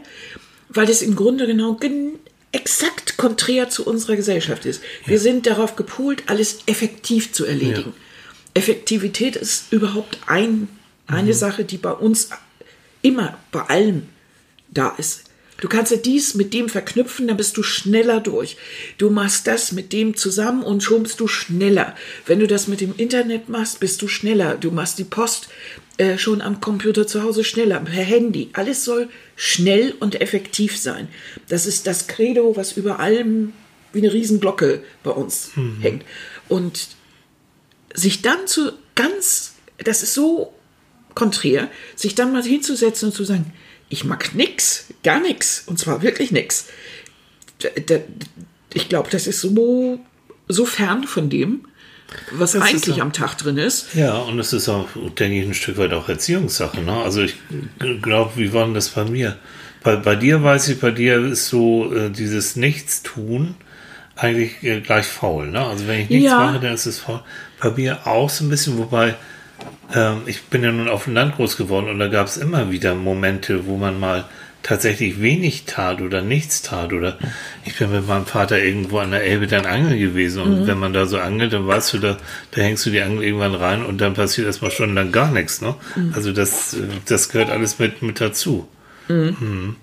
weil 0.68 0.86
das 0.86 1.02
im 1.02 1.16
Grunde 1.16 1.46
genau 1.46 1.74
gen 1.74 2.14
exakt 2.54 3.16
konträr 3.16 3.68
zu 3.68 3.84
unserer 3.86 4.16
Gesellschaft 4.16 4.64
ist. 4.64 4.82
Wir 5.06 5.18
sind 5.18 5.46
darauf 5.46 5.76
gepolt, 5.76 6.24
alles 6.26 6.58
effektiv 6.66 7.32
zu 7.32 7.44
erledigen. 7.44 7.92
Effektivität 8.54 9.36
ist 9.36 9.72
überhaupt 9.72 10.18
ein, 10.26 10.68
eine 11.06 11.28
Mhm. 11.28 11.32
Sache, 11.32 11.64
die 11.64 11.76
bei 11.76 11.92
uns 11.92 12.30
immer 13.02 13.36
bei 13.50 13.62
allem 13.62 14.04
da 14.68 14.94
ist. 14.96 15.24
Du 15.60 15.68
kannst 15.68 15.92
ja 15.92 15.98
dies 15.98 16.34
mit 16.34 16.52
dem 16.52 16.68
verknüpfen, 16.68 17.28
dann 17.28 17.36
bist 17.36 17.56
du 17.56 17.62
schneller 17.62 18.20
durch. 18.20 18.56
Du 18.98 19.08
machst 19.10 19.46
das 19.46 19.72
mit 19.72 19.92
dem 19.92 20.16
zusammen 20.16 20.62
und 20.62 20.82
schon 20.82 21.04
bist 21.04 21.20
du 21.20 21.28
schneller. 21.28 21.94
Wenn 22.26 22.40
du 22.40 22.46
das 22.46 22.66
mit 22.66 22.80
dem 22.80 22.94
Internet 22.96 23.48
machst, 23.48 23.80
bist 23.80 24.02
du 24.02 24.08
schneller. 24.08 24.56
Du 24.56 24.72
machst 24.72 24.98
die 24.98 25.04
Post 25.04 25.48
äh, 25.96 26.18
schon 26.18 26.40
am 26.40 26.60
Computer 26.60 27.06
zu 27.06 27.22
Hause 27.22 27.44
schneller, 27.44 27.80
per 27.80 28.02
Handy. 28.02 28.50
Alles 28.52 28.84
soll 28.84 29.08
schnell 29.36 29.94
und 30.00 30.20
effektiv 30.20 30.76
sein. 30.76 31.08
Das 31.48 31.66
ist 31.66 31.86
das 31.86 32.06
Credo, 32.08 32.56
was 32.56 32.72
über 32.76 32.98
allem 32.98 33.52
wie 33.92 34.00
eine 34.00 34.12
Riesenglocke 34.12 34.82
bei 35.04 35.10
uns 35.12 35.52
hängt. 35.80 36.04
Und 36.48 36.88
sich 37.94 38.22
dann 38.22 38.46
zu 38.46 38.72
ganz, 38.96 39.54
das 39.78 40.02
ist 40.02 40.14
so 40.14 40.52
konträr, 41.14 41.70
sich 41.94 42.16
dann 42.16 42.32
mal 42.32 42.42
hinzusetzen 42.42 43.10
und 43.10 43.14
zu 43.14 43.24
sagen, 43.24 43.52
ich 43.88 44.04
mag 44.04 44.34
nix, 44.34 44.86
gar 45.04 45.20
nix, 45.20 45.62
und 45.66 45.78
zwar 45.78 46.02
wirklich 46.02 46.32
nix. 46.32 46.66
Ich 48.74 48.88
glaube, 48.88 49.10
das 49.10 49.28
ist 49.28 49.40
so, 49.40 50.00
so 50.48 50.66
fern 50.66 51.04
von 51.04 51.30
dem, 51.30 51.68
was 52.32 52.52
Das 52.52 52.62
eigentlich 52.62 53.00
am 53.02 53.12
Tag 53.12 53.36
drin 53.38 53.56
ist. 53.58 53.94
Ja, 53.94 54.14
und 54.18 54.38
es 54.38 54.52
ist 54.52 54.68
auch, 54.68 54.88
denke 55.18 55.40
ich, 55.40 55.46
ein 55.46 55.54
Stück 55.54 55.78
weit 55.78 55.92
auch 55.92 56.08
Erziehungssache. 56.08 56.80
Ne? 56.80 56.92
Also 56.92 57.22
ich 57.22 57.36
glaube, 58.02 58.32
wie 58.36 58.52
war 58.52 58.64
denn 58.64 58.74
das 58.74 58.90
bei 58.90 59.04
mir? 59.04 59.36
Bei, 59.82 59.96
bei 59.96 60.14
dir 60.16 60.42
weiß 60.42 60.68
ich, 60.68 60.80
bei 60.80 60.90
dir 60.90 61.24
ist 61.24 61.48
so 61.48 61.92
äh, 61.94 62.10
dieses 62.10 62.56
Nichtstun 62.56 63.54
eigentlich 64.16 64.62
äh, 64.62 64.80
gleich 64.80 65.06
faul. 65.06 65.48
Ne? 65.50 65.60
Also 65.60 65.86
wenn 65.86 66.00
ich 66.00 66.10
nichts 66.10 66.30
Ja. 66.30 66.38
mache, 66.38 66.60
dann 66.60 66.74
ist 66.74 66.86
es 66.86 67.00
faul. 67.00 67.20
Bei 67.60 67.70
mir 67.70 68.06
auch 68.06 68.30
so 68.30 68.44
ein 68.44 68.48
bisschen, 68.48 68.78
wobei 68.78 69.14
ähm, 69.94 70.22
ich 70.26 70.42
bin 70.44 70.62
ja 70.62 70.72
nun 70.72 70.88
auf 70.88 71.04
dem 71.04 71.14
Land 71.14 71.36
groß 71.36 71.56
geworden 71.56 71.88
und 71.88 71.98
da 71.98 72.08
gab 72.08 72.26
es 72.26 72.36
immer 72.36 72.70
wieder 72.70 72.94
Momente, 72.94 73.66
wo 73.66 73.76
man 73.76 73.98
mal 73.98 74.24
tatsächlich 74.64 75.20
wenig 75.20 75.64
tat 75.66 76.00
oder 76.00 76.22
nichts 76.22 76.62
tat 76.62 76.92
oder 76.92 77.18
ich 77.64 77.76
bin 77.78 77.92
mit 77.92 78.08
meinem 78.08 78.26
Vater 78.26 78.58
irgendwo 78.60 78.98
an 78.98 79.12
der 79.12 79.22
Elbe 79.22 79.46
dann 79.46 79.66
angeln 79.66 79.98
gewesen 80.00 80.42
und 80.42 80.66
wenn 80.66 80.78
man 80.78 80.92
da 80.92 81.06
so 81.06 81.18
angelt, 81.18 81.52
dann 81.52 81.66
weißt 81.68 81.92
du, 81.92 81.98
da, 81.98 82.16
da 82.50 82.62
hängst 82.62 82.84
du 82.86 82.90
die 82.90 83.02
Angel 83.02 83.22
irgendwann 83.22 83.54
rein 83.54 83.84
und 83.84 84.00
dann 84.00 84.14
passiert 84.14 84.46
erstmal 84.46 84.70
stundenlang 84.72 85.12
gar 85.12 85.30
nichts, 85.30 85.60
ne? 85.60 85.74
Also 86.14 86.32
das, 86.32 86.76
das 87.06 87.28
gehört 87.28 87.50
alles 87.50 87.78
mit, 87.78 88.02
mit 88.02 88.20
dazu. 88.20 88.66
Mhm. 89.08 89.76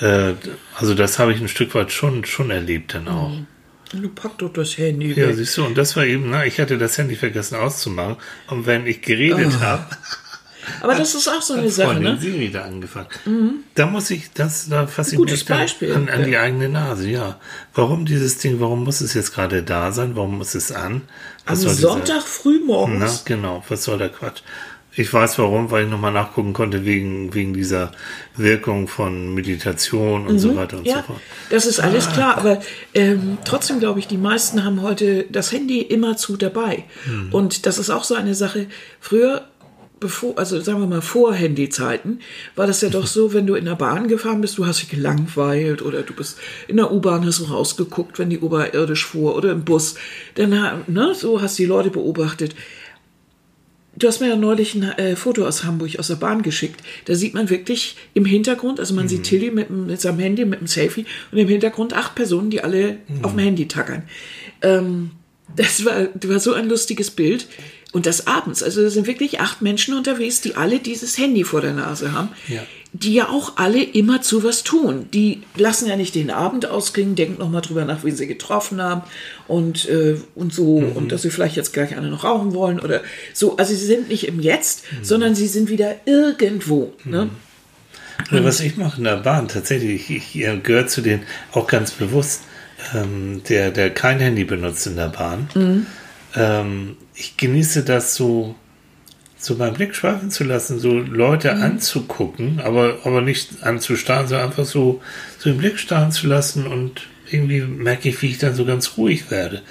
Äh, 0.00 0.34
also 0.76 0.94
das 0.94 1.18
habe 1.18 1.32
ich 1.32 1.40
ein 1.40 1.48
Stück 1.48 1.74
weit 1.74 1.90
schon, 1.90 2.24
schon 2.24 2.50
erlebt 2.50 2.94
dann 2.94 3.08
auch. 3.08 3.32
Du 3.90 4.10
pack 4.10 4.36
doch 4.36 4.52
das 4.52 4.76
Handy 4.76 5.12
Ja, 5.14 5.28
weg. 5.28 5.36
siehst 5.36 5.56
du, 5.56 5.64
und 5.64 5.78
das 5.78 5.96
war 5.96 6.04
eben, 6.04 6.28
na, 6.28 6.44
ich 6.44 6.60
hatte 6.60 6.76
das 6.76 6.98
Handy 6.98 7.16
vergessen 7.16 7.56
auszumachen 7.56 8.16
und 8.48 8.66
wenn 8.66 8.86
ich 8.86 9.00
geredet 9.00 9.60
habe, 9.60 9.86
Aber 10.80 10.94
das 10.94 11.14
ist 11.14 11.28
auch 11.28 11.42
so 11.42 11.54
eine 11.54 11.70
Sache, 11.70 11.88
Freundin 11.92 12.14
ne? 12.14 12.20
Siri 12.20 12.50
da 12.50 12.62
angefangen. 12.62 13.08
Da 13.74 13.86
muss 13.86 14.10
ich, 14.10 14.32
das, 14.32 14.68
da 14.68 14.86
fasse 14.86 15.12
ich 15.12 15.16
Gutes 15.16 15.40
mich 15.40 15.48
Beispiel, 15.48 15.94
an, 15.94 16.08
an 16.08 16.24
die 16.24 16.36
eigene 16.36 16.68
Nase, 16.68 17.08
ja. 17.08 17.38
Warum 17.74 18.04
dieses 18.06 18.38
Ding, 18.38 18.60
warum 18.60 18.84
muss 18.84 19.00
es 19.00 19.14
jetzt 19.14 19.32
gerade 19.34 19.62
da 19.62 19.92
sein? 19.92 20.16
Warum 20.16 20.38
muss 20.38 20.54
es 20.54 20.72
an? 20.72 21.02
Am 21.46 21.52
Was 21.54 21.60
dieser- 21.60 21.74
Sonntag 21.74 22.22
früh 22.22 22.60
Na, 22.66 23.10
genau, 23.24 23.64
was 23.68 23.84
soll 23.84 23.98
der 23.98 24.08
Quatsch? 24.10 24.40
Ich 24.94 25.12
weiß 25.12 25.38
warum, 25.38 25.70
weil 25.70 25.84
ich 25.84 25.90
nochmal 25.90 26.12
nachgucken 26.12 26.52
konnte 26.54 26.84
wegen, 26.84 27.32
wegen 27.32 27.54
dieser 27.54 27.92
Wirkung 28.36 28.88
von 28.88 29.32
Meditation 29.32 30.26
und 30.26 30.40
so 30.40 30.56
weiter 30.56 30.78
und 30.78 30.86
so 30.86 30.90
Mhm. 30.90 30.96
Ja, 30.96 31.02
fort. 31.04 31.20
das 31.50 31.66
ist 31.66 31.78
alles 31.78 32.10
klar, 32.10 32.36
aber 32.36 32.60
ähm, 32.94 33.38
trotzdem 33.44 33.78
glaube 33.78 34.00
ich, 34.00 34.08
die 34.08 34.16
meisten 34.16 34.64
haben 34.64 34.82
heute 34.82 35.24
das 35.30 35.52
Handy 35.52 35.82
immerzu 35.82 36.36
dabei. 36.36 36.84
Hm. 37.04 37.28
Und 37.32 37.66
das 37.66 37.78
ist 37.78 37.90
auch 37.90 38.02
so 38.02 38.16
eine 38.16 38.34
Sache. 38.34 38.66
Früher, 39.00 39.46
bevor, 40.00 40.38
also 40.38 40.60
sagen 40.60 40.80
wir 40.80 40.86
mal 40.86 41.02
vor 41.02 41.34
Handyzeiten, 41.34 42.20
war 42.56 42.66
das 42.66 42.80
ja 42.80 42.88
doch 42.88 43.06
so, 43.06 43.32
wenn 43.32 43.46
du 43.46 43.54
in 43.54 43.64
der 43.64 43.74
Bahn 43.74 44.08
gefahren 44.08 44.40
bist, 44.40 44.58
du 44.58 44.66
hast 44.66 44.80
dich 44.80 44.90
gelangweilt 44.90 45.82
oder 45.82 46.02
du 46.02 46.14
bist 46.14 46.38
in 46.66 46.76
der 46.76 46.92
U-Bahn, 46.92 47.26
hast 47.26 47.40
du 47.40 47.44
rausgeguckt, 47.44 48.18
wenn 48.18 48.30
die 48.30 48.38
oberirdisch 48.38 49.06
fuhr 49.06 49.36
oder 49.36 49.52
im 49.52 49.64
Bus. 49.64 49.94
Dann, 50.34 50.50
ne, 50.86 51.14
so 51.14 51.40
hast 51.40 51.58
du 51.58 51.62
die 51.62 51.68
Leute 51.68 51.90
beobachtet. 51.90 52.54
Du 53.96 54.06
hast 54.06 54.20
mir 54.20 54.28
ja 54.28 54.36
neulich 54.36 54.76
ein 54.76 54.84
äh, 54.84 55.16
Foto 55.16 55.44
aus 55.44 55.64
Hamburg 55.64 55.98
aus 55.98 56.06
der 56.06 56.14
Bahn 56.14 56.42
geschickt. 56.42 56.80
Da 57.06 57.16
sieht 57.16 57.34
man 57.34 57.50
wirklich 57.50 57.96
im 58.14 58.24
Hintergrund, 58.24 58.78
also 58.78 58.94
man 58.94 59.08
sieht 59.08 59.24
Tilly 59.24 59.50
mit, 59.50 59.70
mit 59.70 60.00
seinem 60.00 60.20
Handy, 60.20 60.44
mit 60.44 60.60
dem 60.60 60.68
Selfie 60.68 61.04
und 61.32 61.38
im 61.38 61.48
Hintergrund 61.48 61.94
acht 61.94 62.14
Personen, 62.14 62.50
die 62.50 62.62
alle 62.62 62.98
auf 63.22 63.32
dem 63.32 63.40
Handy 63.40 63.66
tackern. 63.66 64.04
Ähm, 64.62 65.10
das 65.56 65.84
war, 65.84 66.04
das 66.14 66.30
war 66.30 66.38
so 66.38 66.52
ein 66.52 66.68
lustiges 66.68 67.10
Bild. 67.10 67.48
Und 67.92 68.04
das 68.04 68.26
abends, 68.26 68.62
also 68.62 68.82
da 68.82 68.90
sind 68.90 69.06
wirklich 69.06 69.40
acht 69.40 69.62
Menschen 69.62 69.94
unterwegs, 69.96 70.42
die 70.42 70.56
alle 70.56 70.78
dieses 70.78 71.16
Handy 71.16 71.42
vor 71.44 71.62
der 71.62 71.72
Nase 71.72 72.12
haben, 72.12 72.28
Ja. 72.46 72.60
die 72.92 73.14
ja 73.14 73.28
auch 73.30 73.56
alle 73.56 73.82
immer 73.82 74.20
zu 74.20 74.44
was 74.44 74.62
tun. 74.62 75.08
Die 75.14 75.40
lassen 75.56 75.88
ja 75.88 75.96
nicht 75.96 76.14
den 76.14 76.30
Abend 76.30 76.66
ausklingen, 76.66 77.14
denken 77.14 77.38
nochmal 77.38 77.62
drüber 77.62 77.86
nach, 77.86 78.04
wen 78.04 78.14
sie 78.14 78.26
getroffen 78.26 78.82
haben 78.82 79.02
und, 79.46 79.88
äh, 79.88 80.16
und 80.34 80.52
so, 80.52 80.76
und 80.76 81.12
dass 81.12 81.22
sie 81.22 81.30
vielleicht 81.30 81.56
jetzt 81.56 81.72
gleich 81.72 81.96
alle 81.96 82.08
noch 82.10 82.24
rauchen 82.24 82.52
wollen 82.52 82.78
oder 82.78 83.00
so. 83.32 83.56
Also 83.56 83.74
sie 83.74 83.86
sind 83.86 84.08
nicht 84.10 84.28
im 84.28 84.38
Jetzt, 84.40 84.84
sondern 85.00 85.34
sie 85.34 85.46
sind 85.46 85.70
wieder 85.70 85.94
irgendwo. 86.04 86.92
Ne? 87.04 87.30
Oder 88.30 88.44
was 88.44 88.60
ich 88.60 88.76
mache 88.76 88.98
in 88.98 89.04
der 89.04 89.16
Bahn, 89.16 89.48
tatsächlich, 89.48 90.10
ich, 90.10 90.36
ich 90.36 90.44
äh, 90.46 90.58
gehöre 90.58 90.88
zu 90.88 91.00
den 91.00 91.22
auch 91.52 91.66
ganz 91.66 91.92
bewusst, 91.92 92.42
ähm, 92.94 93.40
der, 93.48 93.70
der 93.70 93.88
kein 93.90 94.18
Handy 94.20 94.44
benutzt 94.44 94.86
in 94.86 94.96
der 94.96 95.08
Bahn. 95.08 95.86
Ähm, 96.36 96.96
ich 97.18 97.36
genieße 97.36 97.82
das 97.84 98.14
so, 98.14 98.54
so 99.36 99.56
beim 99.56 99.74
Blick 99.74 99.94
schweifen 99.94 100.30
zu 100.30 100.44
lassen, 100.44 100.78
so 100.78 100.98
Leute 100.98 101.54
anzugucken, 101.54 102.60
aber, 102.60 102.98
aber 103.04 103.20
nicht 103.20 103.62
anzustarren, 103.62 104.28
sondern 104.28 104.48
einfach 104.48 104.64
so, 104.64 105.00
so 105.38 105.50
im 105.50 105.58
Blick 105.58 105.78
starren 105.78 106.12
zu 106.12 106.26
lassen 106.26 106.66
und 106.66 107.02
irgendwie 107.30 107.60
merke 107.60 108.08
ich, 108.08 108.22
wie 108.22 108.28
ich 108.30 108.38
dann 108.38 108.54
so 108.54 108.64
ganz 108.64 108.96
ruhig 108.96 109.30
werde. 109.30 109.62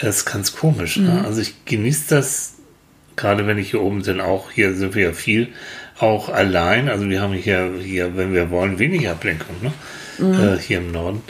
Das 0.00 0.18
ist 0.18 0.24
ganz 0.26 0.54
komisch. 0.54 0.96
Ne? 0.96 1.24
Also 1.24 1.40
ich 1.40 1.64
genieße 1.64 2.14
das 2.14 2.56
gerade 3.16 3.46
wenn 3.46 3.58
ich 3.58 3.70
hier 3.70 3.82
oben 3.82 4.02
bin, 4.02 4.20
auch 4.20 4.50
hier 4.50 4.74
sind 4.74 4.94
wir 4.94 5.04
ja 5.04 5.12
viel, 5.12 5.48
auch 5.98 6.28
allein. 6.28 6.88
Also 6.88 7.08
wir 7.08 7.20
haben 7.20 7.32
hier, 7.32 7.72
hier 7.82 8.16
wenn 8.16 8.32
wir 8.32 8.50
wollen, 8.50 8.78
weniger 8.78 9.12
Ablenkung, 9.12 9.56
ne? 9.62 9.72
Äh, 10.18 10.58
hier 10.58 10.78
im 10.78 10.92
Norden. 10.92 11.22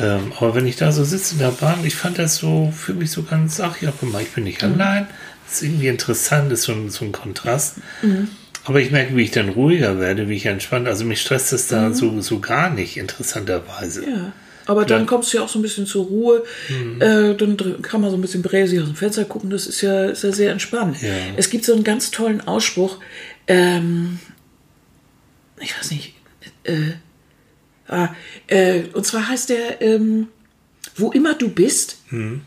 Ähm, 0.00 0.32
aber 0.38 0.54
wenn 0.54 0.66
ich 0.66 0.76
da 0.76 0.92
so 0.92 1.04
sitze 1.04 1.34
in 1.34 1.40
der 1.40 1.50
Bahn, 1.50 1.84
ich 1.84 1.94
fand 1.94 2.18
das 2.18 2.36
so 2.36 2.72
für 2.76 2.94
mich 2.94 3.10
so 3.10 3.22
ganz, 3.22 3.60
ach 3.60 3.80
ja, 3.82 3.92
guck 3.98 4.12
mal, 4.12 4.22
ich 4.22 4.30
bin 4.30 4.44
nicht 4.44 4.62
allein. 4.64 5.06
Das 5.44 5.56
ist 5.56 5.62
irgendwie 5.64 5.88
interessant, 5.88 6.50
das 6.50 6.60
ist 6.60 6.64
so 6.66 6.72
ein, 6.72 6.90
so 6.90 7.04
ein 7.04 7.12
Kontrast. 7.12 7.76
Aber 8.64 8.80
ich 8.80 8.90
merke, 8.90 9.16
wie 9.16 9.22
ich 9.22 9.30
dann 9.30 9.48
ruhiger 9.48 9.98
werde, 9.98 10.28
wie 10.28 10.36
ich 10.36 10.46
entspannt. 10.46 10.86
Also 10.86 11.04
mich 11.04 11.20
stresst 11.20 11.52
es 11.52 11.68
da 11.68 11.92
so, 11.92 12.20
so 12.20 12.40
gar 12.40 12.70
nicht, 12.70 12.96
interessanterweise. 12.96 14.04
Ja. 14.08 14.32
Aber 14.66 14.84
dann 14.84 15.06
kommst 15.06 15.32
du 15.32 15.38
ja 15.38 15.42
auch 15.42 15.48
so 15.48 15.58
ein 15.58 15.62
bisschen 15.62 15.86
zur 15.86 16.04
Ruhe. 16.06 16.44
Äh, 17.00 17.34
dann 17.34 17.82
kann 17.82 18.00
man 18.00 18.10
so 18.10 18.16
ein 18.16 18.20
bisschen 18.20 18.42
bräsig 18.42 18.80
aus 18.80 18.86
dem 18.86 18.94
Fenster 18.94 19.24
gucken. 19.24 19.50
Das 19.50 19.66
ist 19.66 19.80
ja, 19.80 20.04
ist 20.04 20.22
ja 20.22 20.30
sehr 20.30 20.52
entspannt. 20.52 21.02
Ja. 21.02 21.08
Es 21.36 21.50
gibt 21.50 21.64
so 21.64 21.72
einen 21.72 21.82
ganz 21.82 22.12
tollen 22.12 22.40
Ausspruch. 22.46 22.98
Ähm, 23.48 24.20
ich 25.60 25.76
weiß 25.76 25.90
nicht. 25.90 26.14
Äh, 26.62 26.92
äh, 28.46 28.82
und 28.92 29.04
zwar 29.06 29.28
heißt 29.28 29.50
der, 29.50 29.80
ähm, 29.82 30.28
wo 30.96 31.10
immer 31.12 31.34
du 31.34 31.48
bist, 31.48 31.98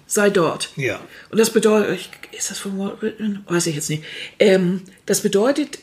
sei 0.07 0.29
dort. 0.29 0.71
Ja. 0.75 0.99
Und 1.29 1.39
das 1.39 1.49
bedeutet, 1.51 1.99
ist 2.37 2.49
das 2.51 2.59
von 2.59 2.77
Walt 2.77 3.01
Whitman? 3.01 3.43
Weiß 3.47 3.67
ich 3.67 3.75
jetzt 3.75 3.89
nicht. 3.89 4.03
Ähm, 4.39 4.81
das 5.05 5.21
bedeutet, 5.21 5.79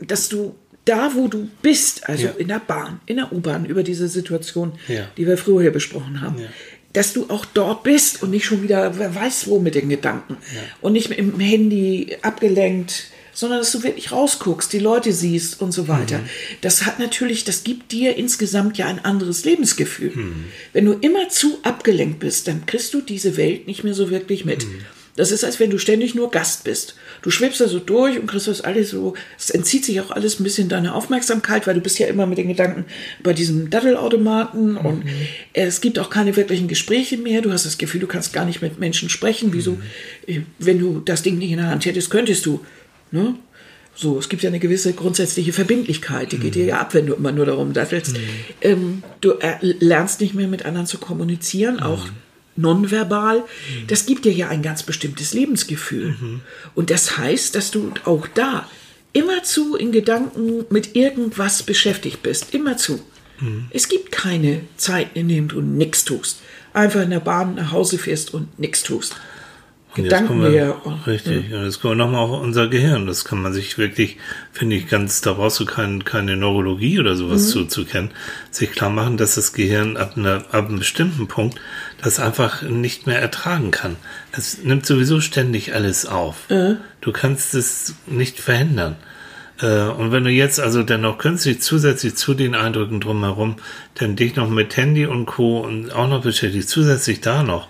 dass 0.00 0.28
du 0.28 0.54
da, 0.84 1.12
wo 1.14 1.28
du 1.28 1.48
bist, 1.60 2.08
also 2.08 2.26
Ja. 2.26 2.30
in 2.38 2.48
der 2.48 2.60
Bahn, 2.60 3.00
in 3.06 3.16
der 3.16 3.32
U-Bahn, 3.32 3.66
über 3.66 3.82
diese 3.82 4.08
Situation, 4.08 4.72
Ja. 4.88 5.06
die 5.16 5.26
wir 5.26 5.36
früher 5.36 5.60
hier 5.62 5.70
besprochen 5.72 6.20
haben, 6.22 6.38
Ja. 6.38 6.46
dass 6.94 7.12
du 7.12 7.26
auch 7.28 7.44
dort 7.44 7.82
bist 7.82 8.22
und 8.22 8.30
nicht 8.30 8.46
schon 8.46 8.62
wieder, 8.62 8.98
wer 8.98 9.14
weiß 9.14 9.48
wo 9.48 9.58
mit 9.58 9.74
den 9.74 9.88
Gedanken. 9.90 10.38
Und 10.80 10.94
nicht 10.94 11.10
mit 11.10 11.18
dem 11.18 11.38
Handy 11.38 12.16
abgelenkt, 12.22 13.08
sondern 13.38 13.60
dass 13.60 13.70
du 13.70 13.84
wirklich 13.84 14.10
rausguckst, 14.10 14.72
die 14.72 14.80
Leute 14.80 15.12
siehst 15.12 15.60
und 15.62 15.70
so 15.70 15.86
weiter. 15.86 16.18
Das 16.60 16.86
hat 16.86 16.98
natürlich, 16.98 17.44
das 17.44 17.62
gibt 17.62 17.92
dir 17.92 18.16
insgesamt 18.16 18.78
ja 18.78 18.86
ein 18.86 19.04
anderes 19.04 19.44
Lebensgefühl. 19.44 20.10
Wenn 20.72 20.84
du 20.86 20.94
immer 20.94 21.28
zu 21.28 21.58
abgelenkt 21.62 22.18
bist, 22.18 22.48
dann 22.48 22.66
kriegst 22.66 22.92
du 22.94 23.00
diese 23.00 23.36
Welt 23.36 23.68
nicht 23.68 23.84
mehr 23.84 23.94
so 23.94 24.10
wirklich 24.10 24.44
mit. 24.44 24.66
Das 25.14 25.30
ist, 25.30 25.44
als 25.44 25.60
wenn 25.60 25.70
du 25.70 25.78
ständig 25.78 26.16
nur 26.16 26.32
Gast 26.32 26.64
bist. 26.64 26.96
Du 27.22 27.30
schwebst 27.30 27.60
da 27.60 27.68
so 27.68 27.78
durch 27.78 28.18
und 28.18 28.26
kriegst 28.26 28.48
das 28.48 28.60
alles 28.60 28.90
so, 28.90 29.14
es 29.38 29.50
entzieht 29.50 29.84
sich 29.84 30.00
auch 30.00 30.10
alles 30.10 30.40
ein 30.40 30.44
bisschen 30.44 30.68
deiner 30.68 30.96
Aufmerksamkeit, 30.96 31.68
weil 31.68 31.74
du 31.74 31.80
bist 31.80 32.00
ja 32.00 32.08
immer 32.08 32.26
mit 32.26 32.38
den 32.38 32.48
Gedanken 32.48 32.86
bei 33.22 33.32
diesem 33.32 33.70
Daddelautomaten 33.70 34.72
mhm. 34.72 34.78
und 34.78 35.04
es 35.52 35.80
gibt 35.80 36.00
auch 36.00 36.10
keine 36.10 36.34
wirklichen 36.34 36.66
Gespräche 36.66 37.18
mehr. 37.18 37.40
Du 37.40 37.52
hast 37.52 37.66
das 37.66 37.78
Gefühl, 37.78 38.00
du 38.00 38.08
kannst 38.08 38.32
gar 38.32 38.44
nicht 38.44 38.62
mit 38.62 38.80
Menschen 38.80 39.08
sprechen. 39.08 39.52
Wieso, 39.52 39.78
mhm. 40.26 40.46
wenn 40.58 40.80
du 40.80 41.00
das 41.04 41.22
Ding 41.22 41.38
nicht 41.38 41.52
in 41.52 41.58
der 41.58 41.68
Hand 41.68 41.84
hättest, 41.84 42.10
könntest 42.10 42.44
du. 42.46 42.64
Ne? 43.10 43.34
So, 43.94 44.18
es 44.18 44.28
gibt 44.28 44.42
ja 44.42 44.48
eine 44.48 44.60
gewisse 44.60 44.92
grundsätzliche 44.92 45.52
Verbindlichkeit, 45.52 46.30
die 46.30 46.38
geht 46.38 46.54
dir 46.54 46.64
ja 46.64 46.78
ab, 46.78 46.94
wenn 46.94 47.06
du 47.06 47.14
immer 47.14 47.32
nur 47.32 47.46
darum 47.46 47.72
dattelst. 47.72 48.16
Mhm. 48.16 48.22
Ähm, 48.60 49.02
du 49.20 49.32
äh, 49.40 49.56
lernst 49.60 50.20
nicht 50.20 50.34
mehr 50.34 50.46
mit 50.46 50.64
anderen 50.64 50.86
zu 50.86 50.98
kommunizieren, 50.98 51.80
auch 51.80 52.06
nonverbal, 52.54 53.44
das 53.86 54.06
gibt 54.06 54.24
dir 54.24 54.32
ja 54.32 54.48
ein 54.48 54.62
ganz 54.62 54.82
bestimmtes 54.82 55.32
Lebensgefühl. 55.32 56.16
Mhm. 56.20 56.40
Und 56.74 56.90
das 56.90 57.16
heißt, 57.16 57.54
dass 57.54 57.70
du 57.70 57.92
auch 58.04 58.26
da 58.28 58.68
immerzu 59.12 59.76
in 59.76 59.92
Gedanken 59.92 60.64
mit 60.70 60.94
irgendwas 60.94 61.62
beschäftigt 61.62 62.22
bist. 62.22 62.54
Immerzu. 62.54 63.00
Mhm. 63.40 63.66
Es 63.70 63.88
gibt 63.88 64.12
keine 64.12 64.60
Zeiten, 64.76 65.18
in 65.18 65.28
denen 65.28 65.48
du 65.48 65.60
nichts 65.60 66.04
tust. 66.04 66.40
Einfach 66.72 67.02
in 67.02 67.10
der 67.10 67.20
Bahn 67.20 67.54
nach 67.54 67.72
Hause 67.72 67.98
fährst 67.98 68.34
und 68.34 68.58
nichts 68.58 68.82
tust. 68.82 69.16
Gedanken 70.04 70.42
wir, 70.42 70.76
Richtig, 71.06 71.50
ja. 71.50 71.64
jetzt 71.64 71.80
kommen 71.80 71.98
wir 71.98 72.04
nochmal 72.04 72.22
auf 72.22 72.40
unser 72.42 72.68
Gehirn. 72.68 73.06
Das 73.06 73.24
kann 73.24 73.42
man 73.42 73.52
sich 73.52 73.78
wirklich, 73.78 74.16
finde 74.52 74.76
ich, 74.76 74.88
ganz, 74.88 75.20
da 75.20 75.34
brauchst 75.34 75.60
du 75.60 75.64
kein, 75.64 76.04
keine 76.04 76.36
Neurologie 76.36 76.98
oder 76.98 77.16
sowas 77.16 77.46
mhm. 77.46 77.50
zu, 77.50 77.64
zu 77.66 77.84
kennen, 77.84 78.10
sich 78.50 78.72
klar 78.72 78.90
machen, 78.90 79.16
dass 79.16 79.34
das 79.34 79.52
Gehirn 79.52 79.96
ab, 79.96 80.14
einer, 80.16 80.44
ab 80.52 80.68
einem 80.68 80.78
bestimmten 80.78 81.28
Punkt 81.28 81.60
das 82.02 82.20
einfach 82.20 82.62
nicht 82.62 83.06
mehr 83.06 83.20
ertragen 83.20 83.70
kann. 83.70 83.96
Es 84.32 84.62
nimmt 84.62 84.86
sowieso 84.86 85.20
ständig 85.20 85.74
alles 85.74 86.06
auf. 86.06 86.48
Mhm. 86.48 86.78
Du 87.00 87.12
kannst 87.12 87.54
es 87.54 87.94
nicht 88.06 88.40
verhindern. 88.40 88.96
Äh, 89.60 89.82
und 89.82 90.12
wenn 90.12 90.24
du 90.24 90.30
jetzt 90.30 90.60
also 90.60 90.82
dennoch 90.82 91.18
künstlich 91.18 91.60
zusätzlich 91.60 92.14
zu 92.16 92.34
den 92.34 92.54
Eindrücken 92.54 93.00
drumherum, 93.00 93.56
dann 93.94 94.16
dich 94.16 94.36
noch 94.36 94.48
mit 94.48 94.76
Handy 94.76 95.06
und 95.06 95.26
Co. 95.26 95.60
und 95.60 95.90
auch 95.92 96.08
noch 96.08 96.22
beschäftigst, 96.22 96.68
zusätzlich 96.68 97.20
da 97.20 97.42
noch, 97.42 97.68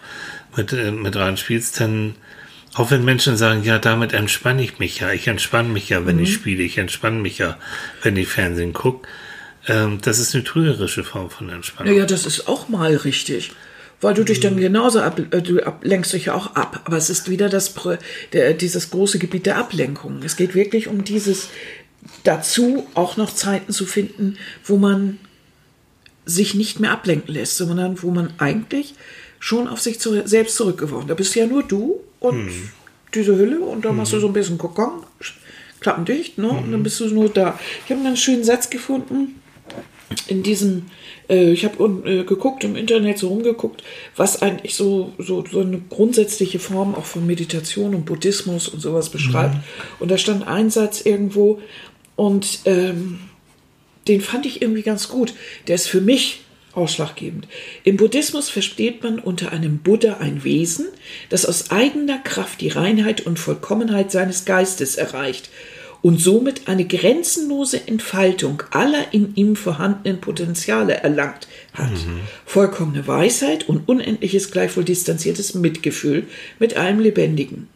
mit, 0.56 0.72
äh, 0.72 0.90
mit 0.90 1.16
reinspielst, 1.16 1.80
dann 1.80 2.14
auch 2.74 2.90
wenn 2.90 3.04
Menschen 3.04 3.36
sagen, 3.36 3.64
ja, 3.64 3.78
damit 3.78 4.12
entspanne 4.12 4.62
ich 4.62 4.78
mich 4.78 5.00
ja, 5.00 5.10
ich 5.10 5.26
entspanne 5.26 5.68
mich 5.68 5.88
ja, 5.88 6.06
wenn 6.06 6.16
mhm. 6.16 6.22
ich 6.22 6.34
spiele, 6.34 6.62
ich 6.62 6.78
entspanne 6.78 7.18
mich 7.18 7.38
ja, 7.38 7.56
wenn 8.02 8.16
ich 8.16 8.28
Fernsehen 8.28 8.72
gucke, 8.72 9.08
ähm, 9.66 9.98
das 10.02 10.18
ist 10.18 10.34
eine 10.34 10.44
trügerische 10.44 11.02
Form 11.02 11.30
von 11.30 11.48
Entspannung. 11.48 11.94
Ja, 11.94 12.06
das 12.06 12.26
ist 12.26 12.46
auch 12.46 12.68
mal 12.68 12.94
richtig. 12.94 13.52
Weil 14.00 14.14
du 14.14 14.24
dich 14.24 14.38
dann 14.38 14.54
mhm. 14.54 14.60
genauso 14.60 15.00
ab, 15.00 15.20
äh, 15.32 15.42
du 15.42 15.60
ab, 15.60 15.80
lenkst 15.82 16.12
dich 16.12 16.26
ja 16.26 16.34
auch 16.34 16.54
ab. 16.54 16.82
Aber 16.84 16.96
es 16.96 17.10
ist 17.10 17.28
wieder 17.28 17.48
das, 17.48 17.74
der, 18.32 18.54
dieses 18.54 18.90
große 18.90 19.18
Gebiet 19.18 19.46
der 19.46 19.58
Ablenkung. 19.58 20.20
Es 20.24 20.36
geht 20.36 20.54
wirklich 20.54 20.86
um 20.86 21.02
dieses 21.02 21.48
dazu 22.24 22.86
auch 22.94 23.16
noch 23.16 23.34
Zeiten 23.34 23.72
zu 23.72 23.86
finden, 23.86 24.36
wo 24.64 24.76
man 24.76 25.18
sich 26.24 26.54
nicht 26.54 26.78
mehr 26.78 26.90
ablenken 26.90 27.32
lässt, 27.32 27.56
sondern 27.56 28.02
wo 28.02 28.10
man 28.10 28.34
eigentlich 28.38 28.94
schon 29.38 29.68
auf 29.68 29.80
sich 29.80 29.98
zu, 29.98 30.26
selbst 30.26 30.56
zurückgeworfen. 30.56 31.08
Da 31.08 31.14
bist 31.14 31.34
ja 31.34 31.46
nur 31.46 31.62
du 31.62 32.00
und 32.20 32.48
hm. 32.48 32.68
diese 33.14 33.36
Hülle 33.36 33.60
und 33.60 33.84
da 33.84 33.90
hm. 33.90 33.96
machst 33.96 34.12
du 34.12 34.20
so 34.20 34.26
ein 34.26 34.32
bisschen 34.32 34.58
Kokon, 34.58 35.04
Klappen 35.80 36.04
dicht, 36.04 36.38
ne? 36.38 36.50
Hm. 36.50 36.58
Und 36.58 36.72
dann 36.72 36.82
bist 36.82 37.00
du 37.00 37.06
nur 37.06 37.28
da. 37.28 37.58
Ich 37.84 37.90
habe 37.90 38.04
einen 38.04 38.16
schönen 38.16 38.44
Satz 38.44 38.68
gefunden 38.68 39.40
in 40.26 40.42
diesem, 40.42 40.86
äh, 41.28 41.52
ich 41.52 41.64
habe 41.64 42.02
äh, 42.04 42.24
geguckt 42.24 42.64
im 42.64 42.76
Internet, 42.76 43.18
so 43.18 43.28
rumgeguckt, 43.28 43.82
was 44.16 44.42
eigentlich 44.42 44.74
so, 44.74 45.12
so, 45.18 45.44
so 45.50 45.60
eine 45.60 45.80
grundsätzliche 45.88 46.58
Form 46.58 46.94
auch 46.94 47.04
von 47.04 47.26
Meditation 47.26 47.94
und 47.94 48.06
Buddhismus 48.06 48.68
und 48.68 48.80
sowas 48.80 49.10
beschreibt. 49.10 49.54
Mhm. 49.54 49.60
Und 50.00 50.10
da 50.10 50.18
stand 50.18 50.46
ein 50.46 50.70
Satz 50.70 51.02
irgendwo 51.02 51.60
und 52.18 52.62
ähm, 52.64 53.20
den 54.08 54.20
fand 54.20 54.44
ich 54.44 54.60
irgendwie 54.60 54.82
ganz 54.82 55.08
gut. 55.08 55.34
Der 55.68 55.76
ist 55.76 55.86
für 55.86 56.00
mich 56.00 56.40
ausschlaggebend. 56.72 57.46
Im 57.84 57.96
Buddhismus 57.96 58.50
versteht 58.50 59.04
man 59.04 59.20
unter 59.20 59.52
einem 59.52 59.78
Buddha 59.78 60.14
ein 60.14 60.42
Wesen, 60.42 60.88
das 61.28 61.46
aus 61.46 61.70
eigener 61.70 62.18
Kraft 62.18 62.60
die 62.60 62.70
Reinheit 62.70 63.20
und 63.20 63.38
Vollkommenheit 63.38 64.10
seines 64.10 64.44
Geistes 64.44 64.96
erreicht 64.96 65.48
und 66.02 66.20
somit 66.20 66.66
eine 66.66 66.86
grenzenlose 66.86 67.86
Entfaltung 67.86 68.64
aller 68.72 69.12
in 69.12 69.36
ihm 69.36 69.54
vorhandenen 69.54 70.20
Potenziale 70.20 70.94
erlangt 70.94 71.46
hat. 71.72 71.92
Mhm. 71.92 72.20
Vollkommene 72.46 73.06
Weisheit 73.06 73.68
und 73.68 73.88
unendliches 73.88 74.50
gleichwohl 74.50 74.82
distanziertes 74.82 75.54
Mitgefühl 75.54 76.24
mit 76.58 76.76
allem 76.76 76.98
Lebendigen. 76.98 77.68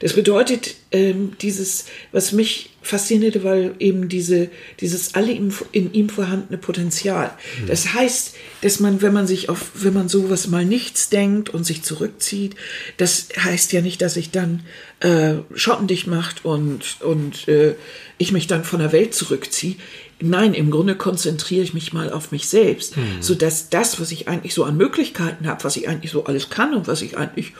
Das 0.00 0.14
bedeutet, 0.14 0.74
ähm, 0.90 1.32
dieses, 1.40 1.86
was 2.10 2.32
mich 2.32 2.70
faszinierte, 2.82 3.44
weil 3.44 3.74
eben 3.78 4.08
diese, 4.08 4.50
dieses 4.80 5.14
alle 5.14 5.32
in, 5.32 5.54
in 5.70 5.92
ihm 5.92 6.08
vorhandene 6.08 6.58
Potenzial. 6.58 7.32
Mhm. 7.60 7.66
Das 7.68 7.94
heißt, 7.94 8.34
dass 8.62 8.80
man, 8.80 9.00
wenn 9.00 9.12
man 9.12 9.26
sich 9.26 9.48
auf, 9.48 9.70
wenn 9.74 9.94
man 9.94 10.08
sowas 10.08 10.48
mal 10.48 10.64
nichts 10.64 11.08
denkt 11.08 11.50
und 11.50 11.64
sich 11.64 11.82
zurückzieht, 11.82 12.56
das 12.96 13.28
heißt 13.38 13.72
ja 13.72 13.80
nicht, 13.80 14.02
dass 14.02 14.16
ich 14.16 14.30
dann 14.30 14.64
äh, 15.00 15.34
schottendicht 15.54 16.08
macht 16.08 16.44
und, 16.44 17.00
und 17.00 17.46
äh, 17.48 17.76
ich 18.18 18.32
mich 18.32 18.48
dann 18.48 18.64
von 18.64 18.80
der 18.80 18.92
Welt 18.92 19.14
zurückziehe. 19.14 19.76
Nein, 20.20 20.54
im 20.54 20.70
Grunde 20.70 20.94
konzentriere 20.94 21.64
ich 21.64 21.74
mich 21.74 21.92
mal 21.92 22.12
auf 22.12 22.30
mich 22.30 22.48
selbst, 22.48 22.96
mhm. 22.96 23.20
so 23.20 23.34
dass 23.34 23.70
das, 23.70 24.00
was 24.00 24.12
ich 24.12 24.28
eigentlich 24.28 24.54
so 24.54 24.64
an 24.64 24.76
Möglichkeiten 24.76 25.46
habe, 25.46 25.64
was 25.64 25.76
ich 25.76 25.88
eigentlich 25.88 26.12
so 26.12 26.24
alles 26.24 26.50
kann 26.50 26.74
und 26.74 26.86
was 26.86 27.02
ich 27.02 27.16
eigentlich 27.16 27.52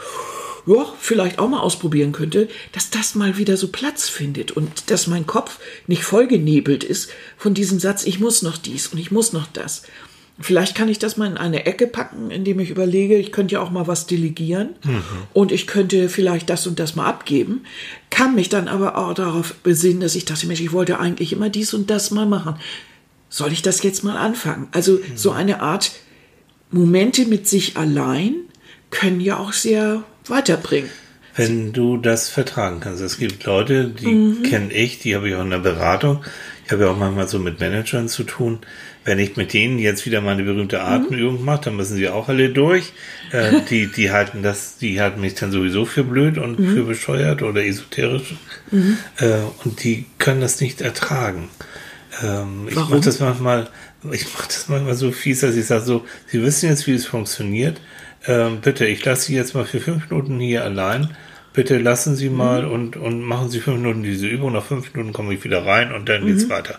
ja, 0.67 0.87
vielleicht 0.99 1.39
auch 1.39 1.49
mal 1.49 1.61
ausprobieren 1.61 2.13
könnte, 2.13 2.49
dass 2.73 2.91
das 2.91 3.15
mal 3.15 3.37
wieder 3.37 3.57
so 3.57 3.69
Platz 3.69 4.09
findet 4.09 4.53
und 4.53 4.91
dass 4.91 5.07
mein 5.07 5.27
Kopf 5.27 5.59
nicht 5.87 6.05
vollgenebelt 6.05 6.85
ist 6.85 7.11
von 7.37 7.55
diesem 7.55 7.81
Satz, 7.81 8.05
ich 8.05 8.21
muss 8.21 8.43
noch 8.43 8.57
dies 8.57 8.89
und 8.89 8.99
ich 8.99 9.11
muss 9.11 9.33
noch 9.33 9.47
das. 9.47 9.83
Vielleicht 10.41 10.75
kann 10.75 10.89
ich 10.89 10.99
das 10.99 11.17
mal 11.17 11.31
in 11.31 11.37
eine 11.37 11.67
Ecke 11.67 11.87
packen, 11.87 12.31
indem 12.31 12.59
ich 12.59 12.71
überlege, 12.71 13.17
ich 13.17 13.33
könnte 13.33 13.55
ja 13.55 13.61
auch 13.61 13.71
mal 13.71 13.87
was 13.87 14.07
delegieren 14.07 14.71
mhm. 14.83 15.03
und 15.33 15.53
ich 15.53 15.67
könnte 15.67 16.09
vielleicht 16.09 16.49
das 16.49 16.67
und 16.67 16.79
das 16.79 16.97
mal 16.97 17.07
abgeben, 17.07 17.65
kann 18.11 18.35
mich 18.35 18.49
dann 18.49 18.67
aber 18.67 18.97
auch 18.97 19.15
darauf 19.15 19.55
besinnen, 19.63 20.01
dass 20.01 20.15
ich 20.15 20.25
dachte, 20.25 20.47
Mensch, 20.47 20.61
ich 20.61 20.73
wollte 20.73 20.99
eigentlich 20.99 21.33
immer 21.33 21.51
dies 21.51 21.75
und 21.75 21.91
das 21.91 22.11
mal 22.11 22.27
machen. 22.27 22.57
Soll 23.29 23.53
ich 23.53 23.63
das 23.63 23.83
jetzt 23.83 24.05
mal 24.05 24.17
anfangen? 24.17 24.69
Also 24.73 24.93
mhm. 24.95 25.17
so 25.17 25.33
eine 25.33 25.61
Art 25.61 25.93
Momente 26.71 27.27
mit 27.27 27.47
sich 27.47 27.77
allein 27.77 28.35
können 28.91 29.21
ja 29.21 29.39
auch 29.39 29.53
sehr 29.53 30.05
weiterbringen. 30.27 30.91
Wenn 31.35 31.73
du 31.73 31.97
das 31.97 32.29
vertragen 32.29 32.81
kannst. 32.81 33.01
Es 33.01 33.17
gibt 33.17 33.45
Leute, 33.45 33.87
die 33.87 34.07
mhm. 34.07 34.43
kenne 34.43 34.73
ich, 34.73 34.99
die 34.99 35.15
habe 35.15 35.29
ich 35.29 35.35
auch 35.35 35.43
in 35.43 35.51
der 35.51 35.59
Beratung. 35.59 36.23
Ich 36.67 36.73
habe 36.73 36.85
ja 36.85 36.91
auch 36.91 36.97
manchmal 36.97 37.27
so 37.27 37.39
mit 37.39 37.59
Managern 37.59 38.09
zu 38.09 38.25
tun. 38.25 38.59
Wenn 39.05 39.19
ich 39.19 39.37
mit 39.37 39.53
denen 39.53 39.79
jetzt 39.79 40.05
wieder 40.05 40.21
mal 40.21 40.33
eine 40.33 40.45
berühmte 40.45 40.79
mhm. 40.79 40.85
Atemübung 40.85 41.39
mhm. 41.41 41.45
mache, 41.45 41.63
dann 41.65 41.77
müssen 41.77 41.97
sie 41.97 42.09
auch 42.09 42.29
alle 42.29 42.51
durch. 42.51 42.93
Äh, 43.33 43.63
die, 43.71 43.87
die 43.87 44.11
halten 44.11 44.43
das, 44.43 44.77
die 44.77 45.01
halten 45.01 45.23
mich 45.23 45.35
dann 45.35 45.53
sowieso 45.53 45.87
für 45.87 46.05
blöd 46.05 46.37
und 46.37 46.59
mhm. 46.59 46.75
für 46.75 46.85
bescheuert 46.85 47.43
oder 47.43 47.65
esoterisch. 47.65 48.35
Mhm. 48.71 48.99
Äh, 49.17 49.39
und 49.65 49.83
die 49.83 50.05
können 50.19 50.43
das 50.43 50.61
nicht 50.61 50.83
ertragen. 50.83 51.49
Ähm, 52.23 52.67
ich 52.69 52.75
mache 52.75 53.01
das 53.01 53.21
manchmal, 53.21 53.71
ich 54.13 54.27
mache 54.35 54.49
das 54.49 54.69
manchmal 54.69 54.95
so 54.95 55.11
fies, 55.13 55.41
dass 55.41 55.57
ich 55.57 55.65
sage 55.65 55.85
so, 55.85 56.05
sie 56.27 56.43
wissen 56.43 56.69
jetzt, 56.69 56.87
wie 56.87 56.93
es 56.93 57.07
funktioniert 57.07 57.81
ähm, 58.27 58.61
bitte, 58.61 58.87
ich 58.87 59.05
lasse 59.05 59.27
Sie 59.27 59.35
jetzt 59.35 59.55
mal 59.55 59.65
für 59.65 59.81
fünf 59.81 60.11
Minuten 60.11 60.39
hier 60.39 60.65
allein. 60.65 61.17
Bitte 61.53 61.79
lassen 61.79 62.17
Sie 62.17 62.31
mal 62.31 62.63
mhm. 62.63 62.73
und, 62.73 62.97
und 62.97 63.21
machen 63.23 63.51
Sie 63.51 63.61
fünf 63.61 63.79
Minuten 63.79 64.03
diese 64.03 64.27
Übung. 64.27 64.53
Nach 64.53 64.65
fünf 64.65 64.93
Minuten 64.95 65.13
komme 65.13 65.35
ich 65.35 65.45
wieder 65.45 65.67
rein 65.67 65.93
und 65.93 66.09
dann 66.09 66.23
mhm. 66.23 66.29
geht's 66.29 66.49
weiter. 66.49 66.79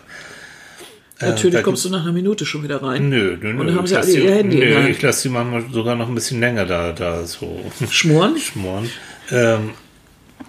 Äh, 1.20 1.26
Natürlich 1.26 1.60
äh, 1.60 1.62
kommst 1.62 1.84
du 1.84 1.90
nach 1.90 2.02
einer 2.02 2.12
Minute 2.12 2.44
schon 2.44 2.64
wieder 2.64 2.82
rein. 2.82 3.08
Nö, 3.08 3.36
nö, 3.40 3.52
nö. 3.52 3.60
Und 3.60 3.66
dann 3.68 3.76
haben 3.76 3.86
sie 3.86 3.96
alle 3.96 4.10
ihr 4.10 4.34
Handy. 4.34 4.58
Nö, 4.58 4.88
ich 4.88 5.00
lasse 5.00 5.22
sie 5.22 5.28
manchmal 5.28 5.64
sogar 5.70 5.94
noch 5.94 6.08
ein 6.08 6.14
bisschen 6.14 6.40
länger 6.40 6.66
da, 6.66 6.92
da 6.92 7.24
so. 7.24 7.60
Schmoren? 7.90 8.36
Schmoren. 8.38 8.90
Ähm, 9.30 9.70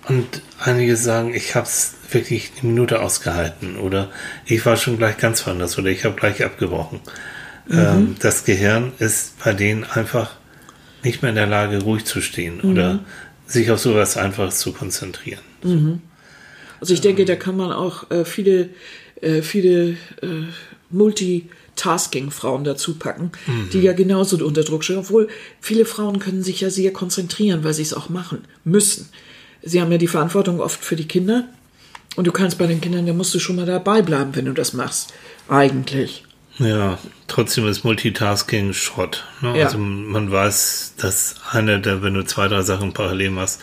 und 0.08 0.42
einige 0.60 0.98
sagen, 0.98 1.34
ich 1.34 1.56
habe 1.56 1.66
es 1.66 1.96
wirklich 2.12 2.52
eine 2.60 2.72
Minute 2.72 3.02
ausgehalten 3.02 3.78
oder 3.78 4.10
ich 4.46 4.66
war 4.66 4.78
schon 4.78 4.98
gleich 4.98 5.18
ganz 5.18 5.46
woanders 5.46 5.78
oder 5.78 5.90
ich 5.90 6.06
habe 6.06 6.16
gleich 6.16 6.44
abgebrochen. 6.44 7.00
Mhm. 7.68 7.80
Ähm, 7.80 8.16
das 8.20 8.46
Gehirn 8.46 8.92
ist 9.00 9.44
bei 9.44 9.54
denen 9.54 9.84
einfach 9.84 10.36
nicht 11.06 11.22
mehr 11.22 11.30
in 11.30 11.36
der 11.36 11.48
Lage, 11.48 11.82
ruhig 11.82 12.04
zu 12.04 12.20
stehen 12.20 12.60
mhm. 12.62 12.72
oder 12.72 13.00
sich 13.48 13.72
auf 13.72 13.80
sowas 13.80 14.18
einfach 14.18 14.52
zu 14.52 14.74
konzentrieren. 14.74 15.42
Mhm. 15.64 16.02
Also 16.82 16.94
ich 16.94 17.02
denke, 17.02 17.26
da 17.26 17.36
kann 17.36 17.56
man 17.56 17.72
auch 17.72 18.12
äh, 18.12 18.26
viele, 18.26 18.70
äh, 19.22 19.42
viele 19.42 19.92
äh, 20.22 20.46
Multitasking-Frauen 20.90 22.64
dazu 22.64 22.96
packen, 22.96 23.32
mhm. 23.48 23.70
die 23.72 23.82
ja 23.82 23.94
genauso 23.94 24.44
unter 24.46 24.64
Druck 24.64 24.84
stehen. 24.84 24.98
Obwohl 24.98 25.30
viele 25.62 25.86
Frauen 25.86 26.20
können 26.20 26.44
sich 26.44 26.62
ja 26.62 26.70
sehr 26.70 26.92
konzentrieren, 26.92 27.64
weil 27.64 27.74
sie 27.74 27.84
es 27.84 27.94
auch 27.94 28.10
machen 28.10 28.40
müssen. 28.64 29.10
Sie 29.62 29.82
haben 29.82 29.92
ja 29.92 29.98
die 29.98 30.08
Verantwortung 30.08 30.60
oft 30.60 30.84
für 30.84 30.96
die 30.96 31.08
Kinder. 31.08 31.48
Und 32.16 32.28
du 32.28 32.32
kannst 32.32 32.58
bei 32.58 32.68
den 32.68 32.82
Kindern, 32.82 33.06
da 33.06 33.14
musst 33.14 33.34
du 33.34 33.40
schon 33.40 33.58
mal 33.58 33.66
dabei 33.66 34.02
bleiben, 34.02 34.36
wenn 34.36 34.46
du 34.46 34.54
das 34.54 34.74
machst. 34.74 35.14
Eigentlich. 35.50 36.24
Ja, 36.58 36.98
trotzdem 37.28 37.68
ist 37.68 37.84
Multitasking 37.84 38.74
Schrott. 38.74 39.26
Ne? 39.42 39.58
Ja. 39.60 39.66
Also 39.66 39.78
man 39.78 40.32
weiß, 40.32 40.94
dass 40.98 41.36
eine 41.52 41.80
der, 41.82 42.02
wenn 42.02 42.14
du 42.14 42.24
zwei, 42.24 42.48
drei 42.48 42.62
Sachen 42.62 42.94
parallel 42.94 43.32
machst, 43.32 43.62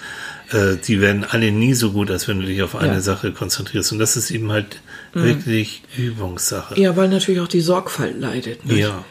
äh, 0.51 0.77
die 0.77 1.01
werden 1.01 1.25
alle 1.29 1.51
nie 1.53 1.73
so 1.73 1.93
gut, 1.93 2.11
als 2.11 2.29
wenn 2.29 2.41
du 2.41 2.47
dich 2.47 2.63
auf 2.63 2.77
eine 2.77 2.95
Ja. 2.95 3.01
Sache 3.01 3.33
konzentrierst. 3.33 3.93
Und 3.93 3.99
das 3.99 4.17
ist 4.17 4.31
eben 4.31 4.53
halt 4.53 4.81
wirklich 5.15 5.83
Übungssache. 5.97 6.79
Ja, 6.79 6.97
weil 6.97 7.09
natürlich 7.09 7.41
auch 7.41 7.49
die 7.49 7.61
Sorgfalt 7.61 8.19
leidet. 8.21 8.67
Ne? 8.67 8.79
Ja. 8.79 9.05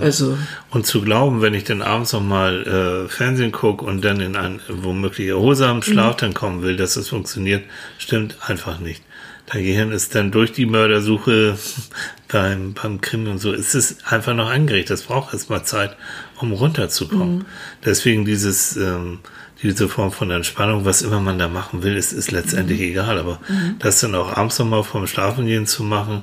Also, 0.00 0.36
Und 0.70 0.86
zu 0.86 1.00
glauben, 1.02 1.42
wenn 1.42 1.54
ich 1.54 1.62
dann 1.64 1.80
abends 1.82 2.12
noch 2.12 2.22
mal 2.22 3.06
äh, 3.06 3.08
Fernsehen 3.08 3.52
gucke 3.52 3.84
und 3.84 4.04
dann 4.04 4.20
in 4.20 4.34
einen 4.34 4.60
womöglich 4.68 5.28
erholsamen 5.28 5.82
Schlaf 5.82 6.16
dann 6.16 6.34
kommen 6.34 6.62
will, 6.62 6.76
dass 6.76 6.94
das 6.94 7.08
funktioniert, 7.08 7.62
stimmt 7.98 8.36
einfach 8.48 8.80
nicht. 8.80 9.02
Dein 9.46 9.62
Gehirn 9.62 9.92
ist 9.92 10.14
dann 10.14 10.32
durch 10.32 10.52
die 10.52 10.66
Mördersuche 10.66 11.56
beim, 12.28 12.74
beim 12.74 13.00
Krimi 13.00 13.30
und 13.30 13.38
so, 13.38 13.52
ist 13.52 13.74
es 13.74 14.04
einfach 14.04 14.34
noch 14.34 14.50
angeregt. 14.50 14.90
Das 14.90 15.02
braucht 15.02 15.32
erstmal 15.32 15.64
Zeit, 15.64 15.96
um 16.40 16.52
runterzukommen. 16.52 17.46
Deswegen 17.84 18.24
dieses, 18.24 18.76
ähm, 18.76 19.20
diese 19.62 19.88
Form 19.88 20.12
von 20.12 20.30
Entspannung, 20.30 20.84
was 20.84 21.02
immer 21.02 21.20
man 21.20 21.38
da 21.38 21.48
machen 21.48 21.82
will, 21.82 21.96
ist, 21.96 22.12
ist 22.12 22.30
letztendlich 22.30 22.80
egal. 22.80 23.18
Aber 23.18 23.40
das 23.78 24.00
dann 24.00 24.14
auch 24.14 24.36
abends 24.36 24.58
noch 24.58 24.66
mal 24.66 24.82
vorm 24.82 25.06
Schlafengehen 25.06 25.66
zu 25.66 25.82
machen 25.82 26.22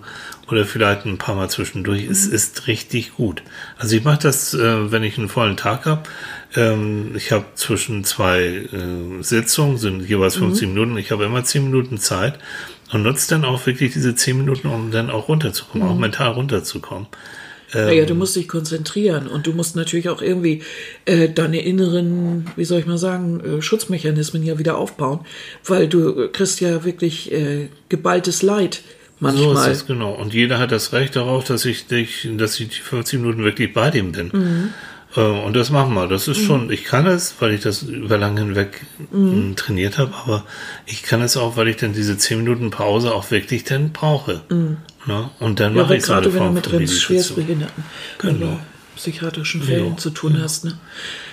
oder 0.50 0.66
vielleicht 0.66 1.06
ein 1.06 1.18
paar 1.18 1.36
Mal 1.36 1.50
zwischendurch, 1.50 2.04
ist, 2.04 2.26
ist 2.26 2.68
richtig 2.68 3.16
gut. 3.16 3.42
Also 3.78 3.96
ich 3.96 4.04
mache 4.04 4.20
das, 4.20 4.54
äh, 4.54 4.92
wenn 4.92 5.04
ich 5.04 5.18
einen 5.18 5.30
vollen 5.30 5.58
Tag 5.58 5.86
habe. 5.86 6.04
Ähm, 6.56 7.16
ich 7.16 7.32
habe 7.32 7.46
zwischen 7.56 8.04
zwei 8.04 8.42
äh, 8.42 9.24
Sitzungen, 9.24 9.78
sind 9.78 10.08
jeweils 10.08 10.36
15 10.36 10.70
Minuten, 10.70 10.98
ich 10.98 11.12
habe 11.12 11.24
immer 11.24 11.44
10 11.44 11.64
Minuten 11.64 11.98
Zeit 11.98 12.38
und 12.92 13.04
nutze 13.04 13.30
dann 13.30 13.46
auch 13.46 13.66
wirklich 13.66 13.94
diese 13.94 14.16
10 14.16 14.38
Minuten, 14.38 14.68
um 14.68 14.92
dann 14.92 15.10
auch 15.10 15.28
runterzukommen, 15.28 15.88
auch 15.88 15.98
mental 15.98 16.34
runterzukommen. 16.34 17.08
naja, 17.74 18.06
du 18.06 18.14
musst 18.14 18.36
dich 18.36 18.48
konzentrieren 18.48 19.28
und 19.28 19.48
du 19.48 19.54
musst 19.54 19.76
natürlich 19.76 20.10
auch 20.10 20.22
irgendwie 20.22 20.62
äh, 21.06 21.30
deine 21.30 21.62
inneren, 21.62 22.46
wie 22.56 22.66
soll 22.66 22.80
ich 22.80 22.86
mal 22.86 22.98
sagen, 22.98 23.40
äh, 23.40 23.62
Schutzmechanismen 23.62 24.44
ja 24.44 24.60
wieder 24.60 24.78
aufbauen, 24.78 25.22
weil 25.66 25.88
du 25.88 26.30
kriegst 26.30 26.62
ja 26.62 26.84
wirklich 26.84 27.32
äh, 27.32 27.70
geballtes 27.90 28.44
Leid 28.44 28.84
So 29.20 29.28
ist 29.28 29.36
manchmal. 29.36 29.72
es 29.72 29.86
genau. 29.88 30.14
Und 30.14 30.34
jeder 30.34 30.60
hat 30.60 30.72
das 30.72 30.94
Recht 30.94 31.16
darauf, 31.16 31.46
dass 31.46 31.66
ich, 31.66 31.88
dich, 31.88 32.28
dass 32.38 32.60
ich 32.60 32.70
die 32.70 32.82
15 32.82 33.22
Minuten 33.22 33.44
wirklich 33.44 33.74
bei 33.74 33.90
dem 33.90 34.12
bin. 34.12 34.30
Äh, 34.30 34.70
Und 35.16 35.54
das 35.56 35.70
machen 35.70 35.94
wir. 35.94 36.08
Das 36.08 36.28
ist 36.28 36.40
schon, 36.44 36.72
ich 36.72 36.86
kann 36.86 37.06
es, 37.06 37.36
weil 37.40 37.54
ich 37.54 37.62
das 37.62 37.84
über 37.84 38.18
lang 38.18 38.36
hinweg 38.38 38.82
m, 39.12 39.56
trainiert 39.56 40.00
habe, 40.00 40.14
aber 40.16 40.44
ich 40.88 41.04
kann 41.04 41.22
es 41.22 41.38
auch, 41.38 41.56
weil 41.56 41.68
ich 41.68 41.78
dann 41.78 41.94
diese 41.94 42.18
10 42.18 42.40
Minuten 42.40 42.72
Pause 42.72 43.14
auch 43.14 43.30
wirklich 43.30 43.64
dann 43.64 43.92
brauche. 43.92 44.42
Ne? 44.50 45.30
Und 45.40 45.60
dann 45.60 45.76
ja, 45.76 45.84
mache 45.84 45.98
ich 45.98 46.04
gerade 46.04 46.26
wenn 46.26 46.34
du 46.34 46.38
Form 46.40 46.54
mit 46.56 46.66
von. 46.66 46.88
Schwerstbehinderten 46.88 47.84
Genau. 48.18 48.60
psychiatrischen 48.96 49.62
Fällen 49.62 49.92
Ja, 49.92 49.98
zu 49.98 50.10
tun 50.10 50.40
hast. 50.42 50.66
Ne? 50.66 50.78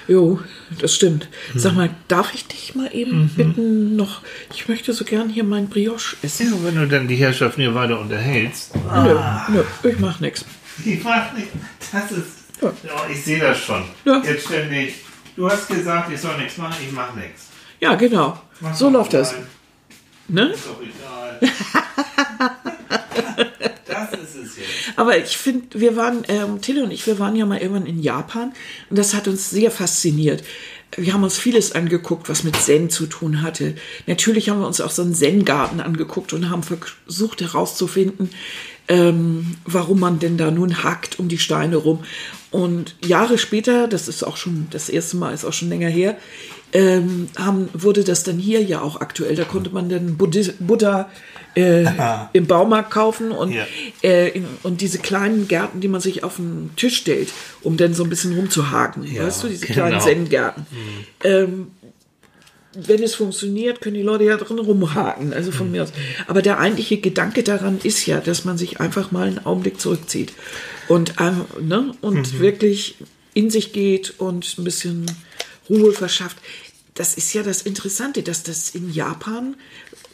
Jo, 0.09 0.41
das 0.79 0.95
stimmt. 0.95 1.29
Sag 1.55 1.75
mal, 1.75 1.89
darf 2.09 2.35
ich 2.35 2.47
dich 2.47 2.75
mal 2.75 2.91
eben 2.93 3.29
bitten 3.35 3.97
noch, 3.97 4.21
ich 4.53 4.69
möchte 4.69 4.93
so 4.93 5.05
gern 5.05 5.29
hier 5.31 5.45
mein 5.45 5.69
Brioche 5.69 6.17
essen. 6.23 6.49
Ja, 6.51 6.57
wenn 6.65 6.75
du 6.75 6.87
dann 6.87 7.09
die 7.09 7.17
Herrschaften 7.17 7.61
hier 7.63 7.75
weiter 7.75 7.99
unterhältst. 8.01 8.75
Nö, 8.75 9.19
nö, 9.49 9.63
ich 9.89 9.99
mach 9.99 10.21
nix. 10.21 10.45
Ich 10.85 11.03
mach 11.05 11.33
nicht. 11.33 11.49
Das 11.93 12.11
ist. 12.13 12.27
Ja. 12.61 12.73
Ich 13.11 13.25
sehe 13.25 13.39
das 13.39 13.59
schon. 13.59 13.85
Ja. 14.05 14.23
Jetzt 14.25 14.47
ständig. 14.47 14.95
Du 15.37 15.49
hast 15.49 15.69
gesagt, 15.69 16.13
ich 16.13 16.21
soll 16.21 16.37
nichts 16.39 16.57
machen, 16.59 16.77
ich 16.85 16.93
mach 16.93 17.15
nichts. 17.15 17.47
Ja, 17.81 17.95
genau. 17.95 18.41
Mach 18.61 18.75
So 18.75 18.91
läuft 18.91 19.15
das. 19.15 19.35
Ne? 20.29 20.51
Ist 20.51 20.67
doch 20.67 20.81
egal. 20.81 21.41
das 23.87 24.13
ist 24.13 24.35
es 24.37 24.57
jetzt. 24.57 24.69
Aber 24.97 25.17
ich 25.17 25.37
finde, 25.37 25.81
wir 25.81 25.97
waren, 25.97 26.23
ähm, 26.29 26.61
Tilly 26.61 26.83
und 26.83 26.91
ich, 26.91 27.07
wir 27.07 27.19
waren 27.19 27.35
ja 27.37 27.47
mal 27.47 27.59
irgendwann 27.59 27.87
in 27.87 28.01
Japan 28.01 28.53
und 28.91 28.99
das 28.99 29.15
hat 29.15 29.29
uns 29.29 29.51
sehr 29.51 29.71
fasziniert. 29.71 30.45
Wir 30.97 31.13
haben 31.15 31.23
uns 31.23 31.39
vieles 31.39 31.73
angeguckt, 31.73 32.29
was 32.29 32.43
mit 32.43 32.57
Zen 32.57 32.91
zu 32.91 33.07
tun 33.07 33.43
hatte. 33.43 33.77
Natürlich 34.07 34.51
haben 34.51 34.61
wir 34.61 34.67
uns 34.67 34.81
auch 34.81 34.91
so 34.91 35.03
einen 35.03 35.15
Zen-Garten 35.15 35.81
angeguckt 35.81 36.33
und 36.33 36.51
haben 36.51 36.63
versucht 36.65 37.41
herauszufinden, 37.41 38.31
ähm, 38.91 39.57
warum 39.65 40.01
man 40.01 40.19
denn 40.19 40.37
da 40.37 40.51
nun 40.51 40.83
hackt 40.83 41.21
um 41.21 41.29
die 41.29 41.39
Steine 41.39 41.77
rum. 41.77 42.01
Und 42.51 42.97
Jahre 43.07 43.39
später, 43.39 43.87
das 43.87 44.09
ist 44.09 44.25
auch 44.25 44.37
schon, 44.37 44.67
das 44.71 44.89
erste 44.89 45.17
Mal 45.17 45.33
ist 45.33 45.45
auch 45.45 45.53
schon 45.53 45.69
länger 45.69 45.89
her, 45.89 46.17
ähm, 46.73 47.29
haben, 47.39 47.69
wurde 47.73 48.03
das 48.03 48.25
dann 48.25 48.39
hier 48.39 48.61
ja 48.63 48.81
auch 48.81 49.01
aktuell. 49.01 49.37
Da 49.37 49.45
konnte 49.45 49.71
man 49.71 49.89
dann 49.89 50.17
Buddhi 50.17 50.53
Buddha 50.59 51.09
äh, 51.55 51.85
im 52.33 52.47
Baumarkt 52.47 52.91
kaufen 52.91 53.31
und, 53.31 53.53
Ja. 53.53 53.65
äh, 54.03 54.29
in, 54.31 54.47
und 54.65 54.81
diese 54.81 54.99
kleinen 54.99 55.47
Gärten, 55.47 55.81
die 55.81 55.89
man 55.89 56.01
sich 56.01 56.25
auf 56.25 56.37
den 56.37 56.71
Tisch 56.77 56.97
stellt, 56.97 57.29
um 57.63 57.77
dann 57.77 57.95
so 57.95 58.03
ein 58.03 58.11
bisschen 58.11 58.35
rumzuhaken. 58.35 59.05
Ja, 59.05 59.25
weißt 59.27 59.45
du, 59.45 59.49
diese 59.49 59.67
genau. 59.67 59.87
kleinen 59.87 60.01
Zen-Gärten. 60.01 60.67
Ähm, 61.23 61.69
wenn 62.75 63.03
es 63.03 63.15
funktioniert, 63.15 63.81
können 63.81 63.97
die 63.97 64.03
Leute 64.03 64.25
ja 64.25 64.37
drin 64.37 64.59
rumhaken, 64.59 65.33
also 65.33 65.51
von 65.51 65.71
mir 65.71 65.83
aus. 65.83 65.93
Aber 66.27 66.41
der 66.41 66.59
eigentliche 66.59 66.99
Gedanke 66.99 67.43
daran 67.43 67.81
ist 67.83 68.07
ja, 68.07 68.21
dass 68.21 68.45
man 68.45 68.59
sich 68.59 68.81
einfach 68.81 69.11
mal 69.11 69.27
einen 69.27 69.45
Augenblick 69.45 69.81
zurückzieht 69.81 70.33
und, 70.89 71.15
ähm, 71.19 71.45
ne, 71.61 71.93
und 72.01 72.39
wirklich 72.39 72.97
in 73.35 73.51
sich 73.51 73.73
geht 73.73 74.15
und 74.19 74.59
ein 74.59 74.65
bisschen 74.65 75.07
Ruhe 75.69 75.93
verschafft. 75.93 76.37
Das 76.95 77.15
ist 77.15 77.33
ja 77.33 77.43
das 77.43 77.63
Interessante, 77.63 78.23
dass 78.23 78.43
das 78.43 78.71
in 78.71 78.93
Japan, 78.93 79.57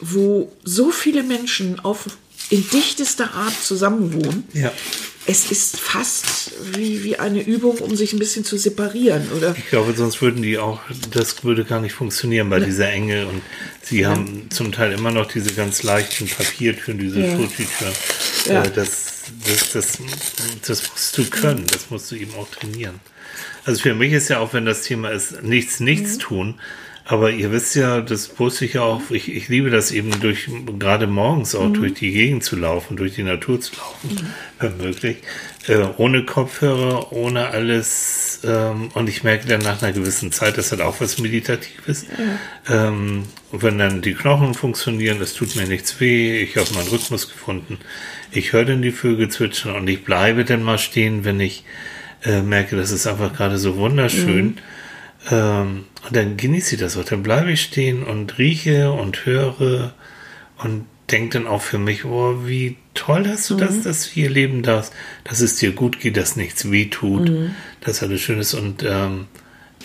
wo 0.01 0.53
so 0.62 0.90
viele 0.90 1.23
Menschen 1.23 1.81
auf 1.81 2.07
in 2.50 2.68
dichtester 2.70 3.32
Art 3.35 3.54
zusammenwohnen, 3.62 4.44
Ja. 4.52 4.72
es 5.26 5.50
ist 5.50 5.80
fast 5.80 6.52
wie, 6.76 7.02
wie 7.02 7.18
eine 7.18 7.42
Übung, 7.42 7.78
um 7.78 7.96
sich 7.96 8.12
ein 8.12 8.18
bisschen 8.20 8.44
zu 8.44 8.56
separieren, 8.56 9.28
oder? 9.37 9.54
Ich 9.59 9.68
glaube, 9.70 9.92
sonst 9.94 10.22
würden 10.22 10.42
die 10.42 10.59
auch, 10.59 10.80
das 11.11 11.42
würde 11.44 11.64
gar 11.64 11.80
nicht 11.80 11.94
funktionieren 11.94 12.48
bei 12.48 12.61
dieser 12.61 12.88
Enge. 12.88 13.26
Und 13.26 13.42
sie 13.82 14.06
haben 14.06 14.48
zum 14.50 14.70
Teil 14.72 14.92
immer 14.92 15.11
noch 15.11 15.26
diese 15.26 15.52
ganz 15.54 15.82
leichten 15.82 16.28
Papiertüren, 16.28 16.98
diese 16.98 17.20
Ja. 17.20 17.37
Schultütüren. 17.37 17.94
Ja. 18.46 18.62
Äh, 18.62 18.70
das, 18.70 19.12
das, 19.46 19.72
das, 19.72 19.98
das 20.66 20.82
musst 20.90 21.18
du 21.18 21.24
können, 21.24 21.66
das 21.66 21.90
musst 21.90 22.11
du 22.12 22.14
eben 22.14 22.35
auch 22.35 22.48
trainieren. 22.50 23.00
Also 23.64 23.82
für 23.82 23.94
mich 23.94 24.12
ist 24.12 24.28
ja 24.28 24.38
auch, 24.38 24.52
wenn 24.52 24.64
das 24.64 24.82
Thema 24.82 25.11
ist, 25.11 25.42
nichts, 25.42 25.80
nichts 25.80 26.18
tun. 26.18 26.61
Aber 27.09 27.31
ihr 27.31 27.53
wisst 27.53 27.77
ja, 27.77 28.01
das 28.01 28.37
wusste 28.40 28.64
ich 28.64 28.75
ja 28.75 28.83
auch, 28.83 29.01
ich, 29.11 29.33
ich 29.33 29.49
liebe 29.49 29.71
das 29.71 29.92
eben 29.92 30.11
durch, 30.21 30.49
gerade 30.77 31.07
morgens 31.07 31.55
auch 31.55 31.73
durch 31.73 31.95
die 31.95 32.11
Gegend 32.11 32.42
zu 32.42 32.57
laufen, 32.57 32.97
durch 32.97 33.14
die 33.14 33.23
Natur 33.23 33.61
zu 33.61 33.77
laufen, 33.77 34.27
wenn 34.59 34.77
möglich. 34.79 35.19
Äh, 35.69 35.87
ohne 35.99 36.25
Kopfhörer, 36.25 37.12
ohne 37.12 37.49
alles. 37.51 38.40
Ähm, 38.45 38.88
und 38.95 39.09
ich 39.09 39.23
merke 39.23 39.47
dann 39.47 39.61
nach 39.61 39.81
einer 39.83 39.92
gewissen 39.92 40.33
Zeit, 40.33 40.59
das 40.59 40.73
hat 40.73 40.81
auch 40.81 41.01
was 41.01 41.19
Meditatives. 41.19 42.07
Ähm, 42.69 43.23
wenn 43.53 43.79
dann 43.79 44.03
die 44.03 44.14
Knochen 44.14 44.55
funktionieren, 44.55 45.21
es 45.23 45.33
tut 45.33 45.55
mir 45.55 45.69
nichts 45.69 46.01
weh, 46.01 46.40
ich 46.40 46.57
habe 46.57 46.75
meinen 46.75 46.88
Rhythmus 46.88 47.29
gefunden. 47.29 47.79
Ich 48.33 48.53
höre 48.53 48.64
dann 48.64 48.83
die 48.83 48.90
Vögel 48.90 49.29
zwitschern 49.29 49.77
und 49.77 49.88
ich 49.88 50.03
bleibe 50.03 50.45
dann 50.45 50.64
mal 50.64 50.79
stehen, 50.79 51.25
wenn 51.25 51.38
ich 51.38 51.64
äh, 52.25 52.42
merke, 52.42 52.75
das 52.77 52.90
ist 52.90 53.07
einfach 53.07 53.33
gerade 53.33 53.59
so 53.59 53.77
wunderschön. 53.77 54.59
Ähm, 55.30 55.84
und 56.06 56.16
dann 56.16 56.36
genieße 56.36 56.74
ich 56.74 56.80
das 56.80 56.96
auch. 56.96 57.04
Dann 57.04 57.22
bleibe 57.22 57.52
ich 57.52 57.62
stehen 57.62 58.02
und 58.02 58.38
rieche 58.38 58.92
und 58.92 59.26
höre 59.26 59.94
und 60.62 60.86
denke 61.10 61.38
dann 61.38 61.46
auch 61.46 61.62
für 61.62 61.78
mich, 61.78 62.04
oh, 62.04 62.46
wie 62.46 62.76
toll, 62.94 63.22
dass 63.24 63.46
du 63.46 63.54
das, 63.56 63.82
dass 63.82 64.04
du 64.04 64.10
hier 64.10 64.30
leben 64.30 64.62
darfst, 64.62 64.92
dass 65.24 65.40
es 65.40 65.56
dir 65.56 65.72
gut 65.72 66.00
geht, 66.00 66.16
dass 66.16 66.36
nichts 66.36 66.70
weh 66.70 66.86
tut, 66.86 67.30
dass 67.80 68.02
alles 68.02 68.20
schön 68.20 68.40
ist. 68.40 68.54
Und 68.54 68.82
ähm, 68.82 69.26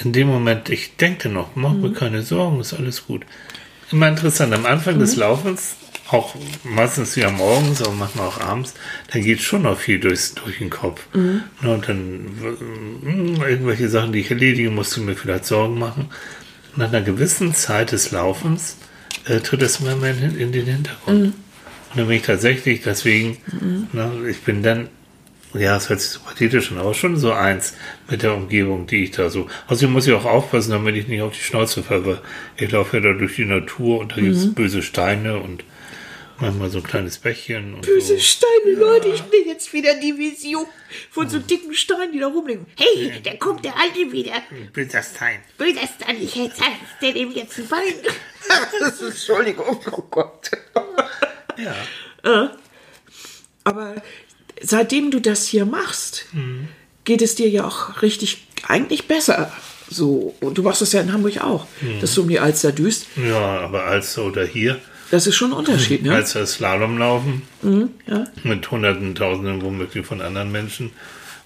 in 0.03 0.13
dem 0.13 0.27
Moment, 0.27 0.69
ich 0.69 0.95
denke 0.95 1.29
noch, 1.29 1.55
mach 1.55 1.73
mir 1.73 1.93
keine 1.93 2.23
Sorgen, 2.23 2.59
ist 2.59 2.73
alles 2.73 3.05
gut. 3.05 3.23
Immer 3.91 4.07
interessant, 4.07 4.53
am 4.53 4.65
Anfang 4.65 4.99
des 4.99 5.15
Laufens, 5.15 5.75
auch 6.13 6.35
meistens 6.63 7.15
ja 7.15 7.29
morgens, 7.29 7.81
aber 7.81 7.93
manchmal 7.93 8.27
auch 8.27 8.41
abends, 8.41 8.73
dann 9.11 9.23
geht 9.23 9.41
schon 9.41 9.63
noch 9.63 9.77
viel 9.77 9.99
durchs, 9.99 10.33
durch 10.35 10.57
den 10.57 10.69
Kopf. 10.69 11.01
Na, 11.61 11.73
und 11.73 11.87
dann 11.87 12.25
äh, 12.43 13.49
irgendwelche 13.51 13.89
Sachen, 13.89 14.11
die 14.11 14.19
ich 14.19 14.31
erledigen 14.31 14.75
muss, 14.75 14.91
die 14.91 15.01
mir 15.01 15.15
vielleicht 15.15 15.45
Sorgen 15.45 15.79
machen. 15.79 16.09
Nach 16.75 16.89
einer 16.89 17.01
gewissen 17.01 17.53
Zeit 17.53 17.91
des 17.91 18.11
Laufens 18.11 18.77
äh, 19.25 19.39
tritt 19.39 19.61
es 19.61 19.79
immer 19.79 19.95
mehr 19.95 20.11
in, 20.11 20.37
in 20.37 20.51
den 20.51 20.65
Hintergrund. 20.65 21.25
Und 21.91 21.97
dann 21.97 22.07
bin 22.07 22.17
ich 22.17 22.23
tatsächlich, 22.23 22.81
deswegen, 22.83 23.37
na, 23.91 24.11
ich 24.29 24.41
bin 24.41 24.63
dann, 24.63 24.87
ja, 25.53 25.75
es 25.75 25.89
hört 25.89 25.99
sich 25.99 26.11
so 26.11 26.19
pathetisch 26.21 26.71
an, 26.71 26.77
aber 26.77 26.93
schon 26.93 27.17
so 27.17 27.33
eins 27.33 27.73
mit 28.09 28.23
der 28.23 28.33
Umgebung, 28.33 28.87
die 28.87 29.03
ich 29.03 29.11
da 29.11 29.29
so. 29.29 29.47
Außerdem 29.67 29.91
muss 29.91 30.07
ich 30.07 30.13
auch 30.13 30.23
aufpassen, 30.23 30.71
damit 30.71 30.95
ich 30.95 31.09
nicht 31.09 31.21
auf 31.21 31.33
die 31.33 31.43
Schnauze 31.43 31.83
falle, 31.83 32.21
ich 32.55 32.71
laufe 32.71 32.97
ja 32.97 33.03
da 33.03 33.13
durch 33.13 33.35
die 33.35 33.45
Natur 33.45 33.99
und 33.99 34.13
da 34.13 34.21
gibt 34.21 34.35
es 34.35 34.53
böse 34.53 34.81
Steine 34.81 35.37
und 35.39 35.65
manchmal 36.41 36.69
so 36.69 36.79
ein 36.79 36.83
kleines 36.83 37.17
Bächchen. 37.17 37.75
Und 37.75 37.85
Böse 37.85 38.15
so. 38.15 38.19
Steine, 38.19 38.75
Leute, 38.75 39.09
ich 39.09 39.21
bin 39.23 39.47
jetzt 39.47 39.71
wieder 39.73 39.93
die 39.95 40.17
Vision 40.17 40.65
von 41.09 41.29
so 41.29 41.39
dicken 41.39 41.73
Steinen, 41.73 42.11
die 42.11 42.19
da 42.19 42.27
rumliegen. 42.27 42.65
Hey, 42.77 43.21
da 43.23 43.35
kommt 43.35 43.63
der 43.63 43.77
Alte 43.77 44.11
wieder. 44.11 44.41
Böser 44.73 45.03
Stein. 45.03 45.41
Böser 45.57 45.87
Stan, 45.87 46.15
ich 46.19 46.33
dir 47.01 47.13
dem 47.13 47.31
jetzt 47.31 47.59
ein 47.59 47.67
Bein. 47.67 47.93
Entschuldigung, 49.07 49.79
oh 49.91 50.03
Gott. 50.09 50.51
Ja. 51.57 52.51
Aber 53.63 53.95
seitdem 54.61 55.11
du 55.11 55.19
das 55.19 55.45
hier 55.47 55.65
machst, 55.65 56.25
geht 57.03 57.21
es 57.21 57.35
dir 57.35 57.49
ja 57.49 57.65
auch 57.65 58.01
richtig, 58.01 58.47
eigentlich 58.67 59.07
besser. 59.07 59.51
so, 59.89 60.35
und 60.39 60.57
du 60.57 60.63
machst 60.63 60.81
das 60.81 60.93
ja 60.93 61.01
in 61.01 61.13
Hamburg 61.13 61.41
auch, 61.41 61.67
dass 61.99 62.15
du 62.15 62.21
um 62.21 62.29
die 62.29 62.39
Alster 62.39 62.71
düst. 62.71 63.07
Ja, 63.15 63.59
aber 63.59 63.85
als 63.85 64.17
oder 64.17 64.45
hier, 64.45 64.79
Das 65.11 65.27
ist 65.27 65.35
schon 65.35 65.51
ein 65.51 65.57
Unterschied, 65.57 66.03
ne? 66.03 66.15
als 66.15 66.33
wir 66.35 66.45
Slalom 66.45 66.97
laufen, 66.97 67.41
ja. 68.07 68.23
mit 68.43 68.71
Hunderten, 68.71 69.13
Tausenden 69.13 69.61
womöglich 69.61 70.05
von 70.05 70.21
anderen 70.21 70.51
Menschen. 70.51 70.91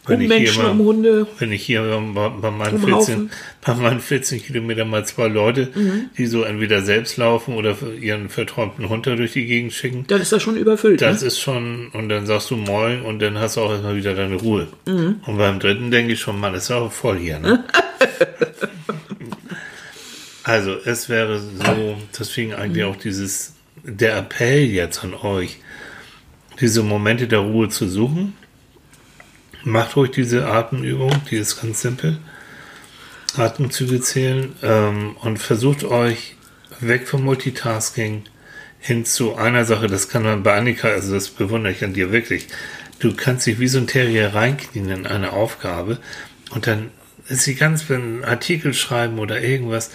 Wenn 0.08 0.22
Um 0.22 0.28
Menschen, 0.28 0.62
mal- 0.62 0.70
um 0.70 0.80
Hunde. 0.86 1.26
Wenn 1.40 1.52
ich 1.52 1.64
hier 1.64 1.82
bei, 2.14 2.30
bei, 2.30 2.52
meinen 2.52 2.76
Um 2.76 2.82
14, 2.84 2.94
Haufen. 2.94 3.32
bei 3.66 3.74
meinen 3.74 4.00
14 4.00 4.40
Kilometern 4.44 4.88
mal 4.88 5.04
zwei 5.04 5.28
Leute, 5.28 5.70
Mhm. 5.74 6.12
die 6.16 6.28
so 6.28 6.44
entweder 6.44 6.84
selbst 6.84 7.18
laufen 7.18 7.56
oder 7.56 7.76
ihren 8.00 8.30
verträumten 8.30 8.88
Hund 8.90 9.08
da 9.08 9.16
durch 9.16 9.32
die 9.34 9.48
Gegend 9.48 9.74
schicken, 9.74 10.06
Dann 10.08 10.22
ist 10.22 10.32
das 10.32 10.44
schon 10.44 10.58
überfüllt. 10.58 11.02
das 11.02 11.22
ne? 11.22 11.28
ist 11.28 11.40
schon, 11.40 11.88
und 11.90 12.10
dann 12.10 12.28
sagst 12.28 12.52
du 12.52 12.56
Moin 12.56 13.02
und 13.02 13.18
dann 13.20 13.40
hast 13.40 13.58
du 13.58 13.62
auch 13.62 13.72
erstmal 13.72 13.96
wieder 13.96 14.14
deine 14.14 14.36
Ruhe. 14.36 14.68
Mhm. 14.86 15.22
Und 15.26 15.38
beim 15.40 15.60
dritten 15.60 15.90
denke 15.90 16.14
ich 16.14 16.20
schon, 16.20 16.40
Mann, 16.40 16.54
ist 16.54 16.70
auch 16.70 16.92
voll 16.92 17.18
hier, 17.18 17.40
ne? 17.40 17.64
also, 20.44 20.76
es 20.86 21.10
wäre 21.10 21.40
so, 21.40 21.98
deswegen 22.20 22.54
eigentlich 22.54 22.86
Mhm. 22.86 22.92
auch 22.92 22.96
dieses, 22.98 23.54
der 23.86 24.18
Appell 24.18 24.64
jetzt 24.64 25.04
an 25.04 25.14
euch, 25.14 25.60
diese 26.60 26.84
Momente 26.84 27.28
der 27.28 27.40
Ruhe 27.40 27.70
zu 27.70 27.88
suchen. 27.88 28.34
Macht 29.64 29.96
ruhig 29.96 30.12
diese 30.12 30.48
Atemübung, 30.48 31.12
die 31.30 31.38
ist 31.38 31.62
ganz 31.62 31.82
simpel. 31.82 32.18
Atemzüge 33.36 34.00
zählen 34.02 34.54
ähm, 34.62 35.16
und 35.22 35.38
versucht 35.38 35.84
euch 35.84 36.36
weg 36.80 37.08
vom 37.08 37.24
Multitasking 37.24 38.24
hin 38.80 39.06
zu 39.06 39.36
einer 39.36 39.66
Sache. 39.66 39.88
Das 39.88 40.10
kann 40.10 40.24
man 40.24 40.44
bei 40.44 40.56
Annika, 40.56 40.90
also 40.90 41.14
das 41.14 41.30
bewundere 41.30 41.74
ich 41.74 41.84
an 41.84 41.94
dir 41.94 42.12
wirklich. 42.12 42.48
Du 43.00 43.14
kannst 43.16 43.46
dich 43.46 43.60
wie 43.60 43.68
so 43.68 43.80
ein 43.80 43.88
Terrier 43.88 44.34
reinknien 44.34 44.90
in 44.90 45.08
eine 45.08 45.34
Aufgabe 45.34 46.00
und 46.52 46.68
dann 46.68 46.92
ist 47.28 47.44
sie 47.44 47.56
ganz, 47.56 47.90
wenn 47.90 48.24
Artikel 48.24 48.74
schreiben 48.74 49.20
oder 49.20 49.42
irgendwas 49.42 49.92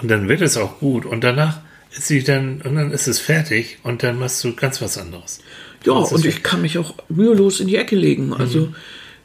und 0.00 0.10
dann 0.10 0.28
wird 0.28 0.42
es 0.42 0.56
auch 0.56 0.78
gut 0.78 1.04
und 1.06 1.24
danach 1.24 1.60
sie 1.98 2.22
dann 2.22 2.60
und 2.62 2.74
dann 2.74 2.90
ist 2.90 3.06
es 3.06 3.18
fertig 3.18 3.78
und 3.82 4.02
dann 4.02 4.18
machst 4.18 4.42
du 4.44 4.54
ganz 4.54 4.80
was 4.82 4.98
anderes. 4.98 5.40
Ja, 5.84 5.92
und 5.92 6.24
ich 6.24 6.42
kann 6.42 6.62
mich 6.62 6.78
auch 6.78 6.94
mühelos 7.08 7.60
in 7.60 7.68
die 7.68 7.76
Ecke 7.76 7.96
legen. 7.96 8.32
Also, 8.32 8.72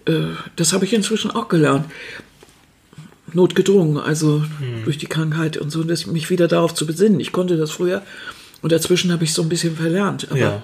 äh, 0.06 0.34
das 0.56 0.74
habe 0.74 0.86
ich 0.86 0.94
inzwischen 0.94 1.32
auch 1.32 1.48
gelernt. 1.48 1.86
Notgedrungen, 3.34 3.98
also 3.98 4.44
durch 4.86 4.98
die 4.98 5.06
Krankheit 5.06 5.58
und 5.58 5.70
so, 5.70 5.84
dass 5.84 6.02
ich 6.02 6.08
mich 6.08 6.30
wieder 6.30 6.48
darauf 6.48 6.74
zu 6.74 6.88
besinnen. 6.88 7.20
Ich 7.20 7.32
konnte 7.32 7.58
das 7.58 7.70
früher 7.72 8.02
und 8.62 8.72
dazwischen 8.72 9.12
habe 9.12 9.24
ich 9.24 9.34
so 9.34 9.44
ein 9.44 9.50
bisschen 9.50 9.76
verlernt. 9.76 10.28
Aber 10.32 10.40
ja. 10.40 10.64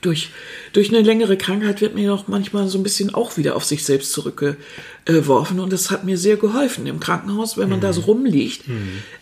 Durch, 0.00 0.30
durch 0.72 0.88
eine 0.88 1.02
längere 1.02 1.36
Krankheit 1.36 1.80
wird 1.80 1.94
mir 1.94 2.08
noch 2.08 2.28
manchmal 2.28 2.68
so 2.68 2.78
ein 2.78 2.82
bisschen 2.82 3.14
auch 3.14 3.36
wieder 3.36 3.56
auf 3.56 3.64
sich 3.64 3.84
selbst 3.84 4.12
zurückgeworfen. 4.12 5.60
Und 5.60 5.72
das 5.72 5.90
hat 5.90 6.04
mir 6.04 6.16
sehr 6.16 6.36
geholfen 6.36 6.86
im 6.86 7.00
Krankenhaus, 7.00 7.58
wenn 7.58 7.68
man 7.68 7.80
da 7.80 7.92
so 7.92 8.02
rumliegt. 8.02 8.64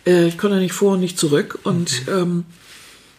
Äh, 0.05 0.27
ich 0.27 0.37
konnte 0.37 0.57
nicht 0.57 0.73
vor 0.73 0.93
und 0.93 1.01
nicht 1.01 1.19
zurück. 1.19 1.59
Und 1.63 2.03
ähm, 2.07 2.45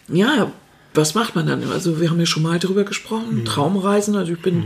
ja, 0.07 0.51
was 0.93 1.13
macht 1.15 1.35
man 1.35 1.47
dann? 1.47 1.63
Also 1.71 2.01
wir 2.01 2.09
haben 2.09 2.19
ja 2.19 2.25
schon 2.25 2.43
mal 2.43 2.59
darüber 2.59 2.83
gesprochen, 2.83 3.45
Traumreisen. 3.45 4.15
Also 4.15 4.33
ich 4.33 4.41
bin 4.41 4.63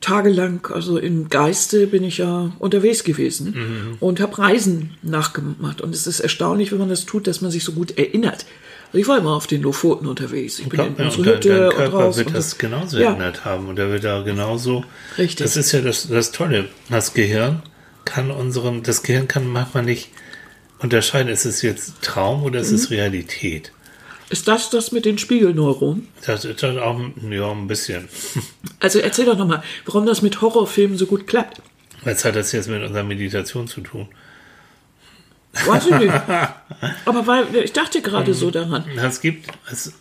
tagelang, 0.00 0.66
also 0.72 0.96
im 0.96 1.28
Geiste 1.28 1.86
bin 1.88 2.04
ich 2.04 2.18
ja 2.18 2.52
unterwegs 2.58 3.04
gewesen 3.04 3.96
und 4.00 4.20
habe 4.20 4.38
Reisen 4.38 4.90
nachgemacht. 5.02 5.80
Und 5.80 5.94
es 5.94 6.06
ist 6.06 6.20
erstaunlich, 6.20 6.70
wenn 6.72 6.78
man 6.78 6.88
das 6.88 7.04
tut, 7.04 7.26
dass 7.26 7.40
man 7.40 7.50
sich 7.50 7.64
so 7.64 7.72
gut 7.72 7.98
erinnert. 7.98 8.46
Ich 8.92 9.06
war 9.06 9.18
immer 9.18 9.34
auf 9.34 9.46
den 9.46 9.62
Lofoten 9.62 10.06
unterwegs. 10.06 10.58
Ich 10.58 10.68
bin 10.68 10.80
in 10.80 10.86
Glaub 10.96 10.98
mir, 10.98 11.04
unsere 11.04 11.20
und 11.20 11.26
dein, 11.26 11.34
Hütte 11.36 11.48
dein 11.48 11.68
und 11.68 11.74
Körper 11.74 11.96
raus. 11.98 12.16
wird 12.16 12.26
und 12.28 12.36
das 12.36 12.58
genauso 12.58 12.98
Ja. 12.98 13.10
erinnert 13.10 13.44
haben 13.44 13.68
und 13.68 13.78
er 13.78 13.90
wird 13.90 14.04
da 14.04 14.22
genauso. 14.22 14.84
Richtig. 15.18 15.36
Das 15.44 15.56
ist 15.56 15.72
ja 15.72 15.80
das, 15.82 16.08
das 16.08 16.32
Tolle. 16.32 16.68
Das 16.88 17.12
Gehirn 17.14 17.62
kann 18.04 18.30
unserem, 18.30 18.82
das 18.82 19.02
Gehirn 19.02 19.28
kann 19.28 19.46
manchmal 19.46 19.82
nicht 19.84 20.08
unterscheiden, 20.78 21.28
ist 21.28 21.44
es 21.44 21.60
jetzt 21.62 22.00
Traum 22.02 22.42
oder 22.44 22.60
ist 22.60 22.70
Mhm. 22.70 22.76
es 22.76 22.90
Realität? 22.90 23.72
Ist 24.30 24.46
das 24.48 24.70
das 24.70 24.92
mit 24.92 25.04
den 25.06 25.18
Spiegelneuronen? 25.18 26.06
Das 26.26 26.44
ist 26.44 26.62
dann 26.62 26.78
auch 26.78 27.00
ja, 27.30 27.50
ein 27.50 27.66
bisschen. 27.66 28.08
Also 28.80 29.00
erzähl 29.00 29.24
doch 29.24 29.36
nochmal, 29.36 29.62
warum 29.86 30.06
das 30.06 30.22
mit 30.22 30.40
Horrorfilmen 30.40 30.96
so 30.96 31.06
gut 31.06 31.26
klappt. 31.26 31.60
Was 32.04 32.24
hat 32.24 32.36
das 32.36 32.52
jetzt 32.52 32.68
mit 32.68 32.80
unserer 32.82 33.02
Meditation 33.02 33.66
zu 33.66 33.80
tun? 33.80 34.06
Weiß 35.66 35.86
ich 35.86 35.98
nicht. 35.98 36.12
Aber 37.04 37.26
weil, 37.26 37.46
ich 37.56 37.72
dachte 37.72 38.02
gerade 38.02 38.34
so 38.34 38.50
daran. 38.50 38.84
Es 38.96 39.20
gibt, 39.20 39.48
es, 39.70 39.92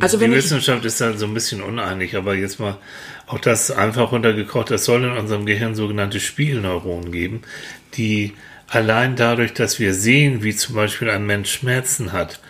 Also 0.00 0.18
die 0.18 0.30
Wissenschaft 0.30 0.84
ist 0.84 1.00
da 1.00 1.12
so 1.14 1.26
ein 1.26 1.34
bisschen 1.34 1.62
uneinig, 1.62 2.16
aber 2.16 2.34
jetzt 2.34 2.60
mal 2.60 2.76
auch 3.26 3.38
das 3.38 3.70
einfach 3.70 4.12
runtergekocht, 4.12 4.70
es 4.70 4.84
soll 4.84 5.04
in 5.04 5.12
unserem 5.12 5.46
Gehirn 5.46 5.74
sogenannte 5.74 6.20
Spiegelneuronen 6.20 7.10
geben, 7.10 7.42
die 7.94 8.32
allein 8.68 9.16
dadurch, 9.16 9.54
dass 9.54 9.78
wir 9.78 9.94
sehen, 9.94 10.42
wie 10.42 10.54
zum 10.54 10.74
Beispiel 10.74 11.10
ein 11.10 11.26
Mensch 11.26 11.52
Schmerzen 11.52 12.12
hat, 12.12 12.40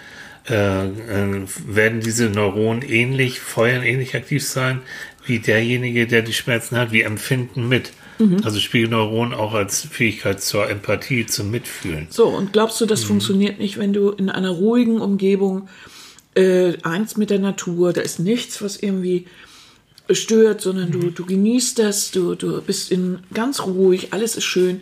äh, 0.49 0.87
äh, 0.87 1.47
werden 1.67 2.01
diese 2.01 2.29
Neuronen 2.29 2.83
ähnlich, 2.83 3.41
feuern 3.41 3.83
ähnlich 3.83 4.15
aktiv 4.15 4.47
sein, 4.47 4.83
wie 5.27 5.39
derjenige, 5.39 6.07
der 6.07 6.23
die 6.23 6.35
Schmerzen 6.35 6.77
hat, 6.77 6.93
wie 6.93 7.03
empfinden 7.03 7.69
mit. 7.69 7.93
Mhm. 8.19 8.39
Also 8.45 8.61
Spiegelneuronen 8.61 9.35
auch 9.35 9.55
als 9.55 9.83
Fähigkeit 9.83 10.43
zur 10.43 10.69
Empathie, 10.71 11.27
zum 11.27 11.51
Mitfühlen. 11.51 12.07
So, 12.11 12.27
und 12.27 12.53
glaubst 12.53 12.81
du, 12.81 12.87
das 12.87 13.05
funktioniert 13.05 13.59
nicht, 13.59 13.79
wenn 13.79 13.93
du 13.93 14.11
in 14.11 14.31
einer 14.31 14.51
ruhigen 14.51 15.01
Umgebung 15.01 15.69
äh, 16.35 16.75
eins 16.83 17.17
mit 17.17 17.31
der 17.31 17.39
Natur, 17.39 17.93
da 17.93 18.01
ist 18.01 18.19
nichts, 18.19 18.63
was 18.63 18.77
irgendwie 18.77 19.27
stört, 20.11 20.61
sondern 20.61 20.91
du, 20.91 21.11
du 21.11 21.25
genießt 21.25 21.79
das, 21.79 22.11
du, 22.11 22.35
du 22.35 22.61
bist 22.61 22.91
in 22.93 23.21
ganz 23.33 23.61
ruhig, 23.61 24.09
alles 24.13 24.37
ist 24.37 24.45
schön, 24.45 24.81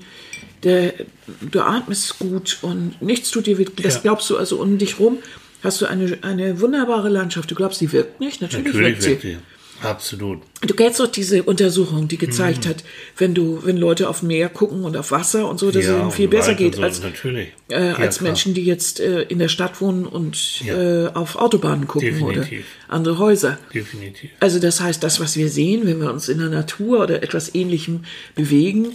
der, 0.65 0.95
du 1.41 1.61
atmest 1.61 2.19
gut 2.19 2.59
und 2.63 3.01
nichts 3.01 3.31
tut 3.31 3.47
dir 3.47 3.59
weh. 3.59 3.67
Das 3.83 3.97
Ja. 3.97 4.01
glaubst 4.03 4.29
du 4.31 4.37
also 4.37 4.61
um 4.61 4.79
dich 4.79 4.99
rum 4.99 5.19
hast 5.63 5.81
du 5.81 5.87
eine, 5.87 6.19
eine 6.23 6.61
wunderbare 6.61 7.09
Landschaft. 7.09 7.51
Du 7.51 7.55
glaubst, 7.55 7.81
die 7.81 7.93
wirkt 7.93 8.19
nicht? 8.21 8.43
Natürlich, 8.43 8.65
Natürlich 8.67 8.89
wirkt 8.89 9.03
sie. 9.03 9.29
wirkt. 9.29 9.43
Absolut. 9.83 10.41
Du 10.67 10.75
kennst 10.75 11.01
doch 11.01 11.07
diese 11.09 11.43
Untersuchung, 11.43 12.09
die 12.09 12.17
Mhm. 12.17 12.21
gezeigt 12.21 12.67
hat, 12.67 12.85
wenn 13.19 13.35
du, 13.35 13.61
wenn 13.65 13.77
Leute 13.77 14.09
auf 14.09 14.23
Meer 14.23 14.49
gucken 14.49 14.85
und 14.85 14.97
auf 14.97 15.11
Wasser 15.11 15.49
und 15.49 15.59
so, 15.59 15.71
dass 15.71 15.85
es 15.85 15.91
ihnen 15.91 16.11
viel 16.11 16.29
besser 16.29 16.55
geht 16.55 16.77
so, 16.77 16.83
als, 16.83 17.03
natürlich. 17.03 17.49
äh, 17.71 17.89
Ja, 17.89 17.95
als 17.95 18.19
klar. 18.19 18.29
Menschen, 18.31 18.55
die 18.55 18.65
jetzt 18.65 19.01
äh, 19.01 19.23
in 19.23 19.39
der 19.39 19.49
Stadt 19.49 19.81
wohnen 19.81 20.07
und 20.07 20.61
Ja. 20.61 21.07
äh, 21.07 21.07
auf 21.15 21.37
Autobahnen 21.37 21.87
gucken 21.89 22.11
Definitiv. 22.15 22.65
oder 22.65 22.95
andere 22.95 23.19
Häuser. 23.19 23.59
Definitiv. 23.75 24.31
Also 24.41 24.59
das 24.59 24.81
heißt, 24.81 25.03
das, 25.03 25.21
was 25.21 25.37
wir 25.37 25.49
sehen, 25.49 25.87
wenn 25.87 26.01
wir 26.01 26.11
uns 26.13 26.29
in 26.29 26.39
der 26.39 26.49
Natur 26.49 27.01
oder 27.03 27.23
etwas 27.23 27.55
Ähnlichem 27.55 28.05
bewegen, 28.35 28.93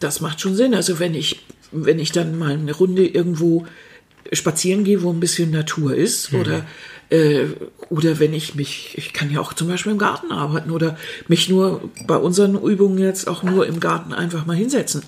das 0.00 0.20
macht 0.20 0.40
schon 0.40 0.54
Sinn. 0.56 0.74
Also 0.74 0.98
wenn 0.98 1.14
ich, 1.14 1.40
wenn 1.70 1.98
ich 1.98 2.12
dann 2.12 2.38
mal 2.38 2.52
eine 2.54 2.72
Runde 2.72 3.06
irgendwo 3.06 3.66
spazieren 4.32 4.84
gehe, 4.84 5.02
wo 5.02 5.10
ein 5.12 5.20
bisschen 5.20 5.50
Natur 5.50 5.94
ist, 5.94 6.32
oder 6.32 6.64
äh, 7.12 7.46
oder 7.90 8.18
wenn 8.18 8.32
ich 8.32 8.54
mich, 8.54 8.94
ich 8.96 9.12
kann 9.12 9.30
ja 9.30 9.40
auch 9.40 9.52
zum 9.52 9.68
Beispiel 9.68 9.92
im 9.92 9.98
Garten 9.98 10.32
arbeiten 10.32 10.70
oder 10.70 10.96
mich 11.28 11.48
nur 11.48 11.90
bei 12.06 12.16
unseren 12.16 12.60
Übungen 12.60 12.98
jetzt 12.98 13.28
auch 13.28 13.42
nur 13.42 13.66
im 13.66 13.80
Garten 13.80 14.14
einfach 14.14 14.46
mal 14.46 14.56
hinsetzen. 14.56 15.02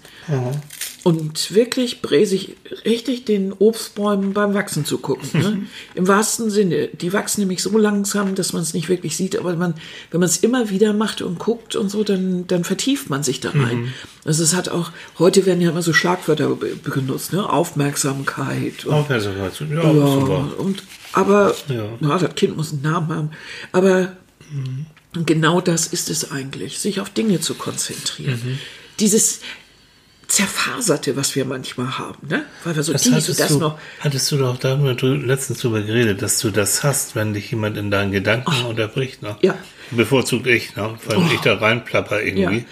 Und 1.07 1.55
wirklich 1.55 2.01
bräsig 2.01 2.57
richtig 2.87 3.27
den 3.27 3.53
Obstbäumen 3.53 4.33
beim 4.33 4.55
Wachsen 4.55 4.87
zu 4.87 4.97
gucken. 4.97 5.29
Ne? 5.35 5.67
Im 5.95 6.09
wahrsten 6.09 6.49
Sinne. 6.49 6.89
Die 6.89 7.13
wachsen 7.13 7.43
nämlich 7.43 7.63
so 7.63 7.77
langsam, 7.77 8.35
dass 8.35 8.55
man 8.55 8.63
es 8.63 8.73
nicht 8.73 8.89
wirklich 8.89 9.15
sieht. 9.15 9.39
Aber 9.39 9.55
man, 9.55 9.75
wenn 10.11 10.21
man 10.21 10.31
es 10.31 10.39
immer 10.39 10.71
wieder 10.71 10.95
macht 10.95 11.21
und 11.21 11.39
guckt 11.39 11.77
und 11.77 11.91
so, 11.91 12.05
dann, 12.05 12.47
dann 12.47 12.65
vertieft 12.65 13.11
man 13.11 13.23
sich 13.23 13.41
da 13.41 13.51
rein. 13.51 13.93
Also 14.25 14.43
es 14.43 14.55
hat 14.55 14.71
auch, 14.71 14.93
heute 15.19 15.45
werden 15.45 15.61
ja 15.61 15.69
immer 15.71 15.83
so 15.83 15.93
Schlagwörter 15.93 16.49
be- 16.57 16.75
benutzt, 16.83 17.35
ne? 17.35 17.53
Aufmerksamkeit. 17.53 18.87
Und, 18.87 18.95
Aufmerksamkeit. 18.95 19.61
Ja, 19.61 19.83
ja, 19.93 19.93
super. 19.93 20.59
und, 20.59 20.83
aber, 21.13 21.55
Ja. 21.69 21.85
ja. 22.01 22.19
das 22.19 22.35
Kind 22.35 22.57
muss 22.57 22.73
einen 22.73 22.81
Namen 22.81 23.09
haben. 23.15 23.31
Aber 23.73 24.17
genau 25.27 25.61
das 25.61 25.87
ist 25.87 26.09
es 26.09 26.31
eigentlich, 26.31 26.79
sich 26.79 27.01
auf 27.01 27.11
Dinge 27.11 27.41
zu 27.41 27.55
konzentrieren. 27.55 28.41
Mhm. 28.43 28.59
Dieses 29.01 29.41
Zerfaserte, 30.29 31.17
was 31.17 31.35
wir 31.37 31.45
manchmal 31.45 31.99
haben, 31.99 32.27
ne? 32.29 32.45
Weil 32.65 32.77
wir 32.77 32.83
so 32.83 32.93
Das 32.93 33.03
dies 33.03 33.13
und 33.13 33.17
hattest, 33.19 33.41
das 33.41 33.49
du, 33.49 33.59
noch. 33.59 33.79
hattest 34.01 34.33
du 34.33 34.37
doch 34.39 34.59
darüber 34.59 34.95
letztens 35.17 35.61
drüber 35.61 35.83
geredet, 35.83 36.23
dass 36.23 36.39
du 36.41 36.51
das 36.51 36.83
hast, 36.83 37.15
wenn 37.15 37.35
dich 37.35 37.51
jemand 37.51 37.77
in 37.77 37.91
deinen 37.91 38.13
Gedanken 38.13 38.65
unterbricht. 38.65 39.23
Ne? 39.23 39.37
Ja. 39.43 39.57
Bevorzugt 39.91 40.47
ich, 40.47 40.77
ne? 40.77 40.97
weil 41.07 41.33
ich 41.33 41.41
da 41.41 41.55
reinplapper 41.55 42.23
irgendwie. 42.23 42.59
Ja. 42.59 42.65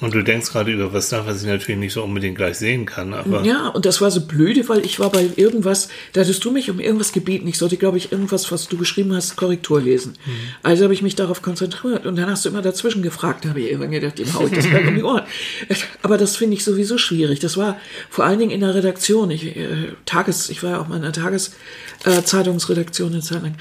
Und 0.00 0.14
du 0.14 0.22
denkst 0.22 0.50
gerade 0.50 0.72
über 0.72 0.92
was 0.92 1.10
nach, 1.10 1.26
was 1.26 1.42
ich 1.42 1.48
natürlich 1.48 1.78
nicht 1.78 1.92
so 1.92 2.02
unbedingt 2.02 2.36
gleich 2.36 2.56
sehen 2.56 2.86
kann. 2.86 3.12
Aber 3.12 3.44
Ja, 3.44 3.68
und 3.68 3.84
das 3.84 4.00
war 4.00 4.10
so 4.10 4.22
blöde, 4.22 4.66
weil 4.68 4.84
ich 4.84 4.98
war 4.98 5.10
bei 5.10 5.28
irgendwas, 5.36 5.88
da 6.14 6.22
hattest 6.22 6.42
du 6.44 6.50
mich 6.50 6.70
um 6.70 6.80
irgendwas 6.80 7.12
gebeten. 7.12 7.46
Ich 7.46 7.58
sollte, 7.58 7.76
glaube 7.76 7.98
ich, 7.98 8.10
irgendwas, 8.10 8.50
was 8.50 8.68
du 8.68 8.78
geschrieben 8.78 9.14
hast, 9.14 9.36
Korrektur 9.36 9.80
lesen. 9.80 10.14
Mhm. 10.24 10.30
Also 10.62 10.84
habe 10.84 10.94
ich 10.94 11.02
mich 11.02 11.16
darauf 11.16 11.42
konzentriert 11.42 12.06
und 12.06 12.16
dann 12.16 12.30
hast 12.30 12.44
du 12.44 12.48
immer 12.48 12.62
dazwischen 12.62 13.02
gefragt. 13.02 13.44
Da 13.44 13.50
habe 13.50 13.60
ich 13.60 13.66
irgendwann 13.66 13.90
gedacht, 13.90 14.18
dem 14.18 14.32
hau 14.32 14.46
ich 14.46 14.52
das 14.52 14.68
gleich 14.68 14.86
um 14.86 14.94
die 14.94 15.02
Ohren. 15.02 15.22
Aber 16.02 16.16
das 16.16 16.36
finde 16.36 16.56
ich 16.56 16.64
sowieso 16.64 16.96
schwierig. 16.96 17.40
Das 17.40 17.58
war 17.58 17.78
vor 18.08 18.24
allen 18.24 18.38
Dingen 18.38 18.52
in 18.52 18.60
der 18.60 18.74
Redaktion. 18.74 19.30
Ich, 19.30 19.56
äh, 19.56 19.92
Tages, 20.06 20.48
ich 20.48 20.62
war 20.62 20.70
ja 20.70 20.80
auch 20.80 20.88
mal 20.88 20.96
in 20.96 21.02
der 21.02 21.12
Tageszeitungsredaktion 21.12 23.12
eine 23.12 23.20
Zeit 23.20 23.42
lang. 23.42 23.56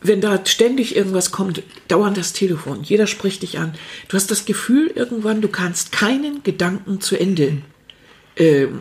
Wenn 0.00 0.20
da 0.20 0.44
ständig 0.46 0.94
irgendwas 0.94 1.32
kommt, 1.32 1.62
dauernd 1.88 2.16
das 2.16 2.32
Telefon, 2.32 2.84
jeder 2.84 3.06
spricht 3.06 3.42
dich 3.42 3.58
an. 3.58 3.74
Du 4.08 4.16
hast 4.16 4.30
das 4.30 4.44
Gefühl 4.44 4.92
irgendwann, 4.94 5.40
du 5.40 5.48
kannst 5.48 5.90
keinen 5.90 6.42
Gedanken 6.44 7.00
zu 7.00 7.16
Ende 7.16 7.58
ähm, 8.36 8.80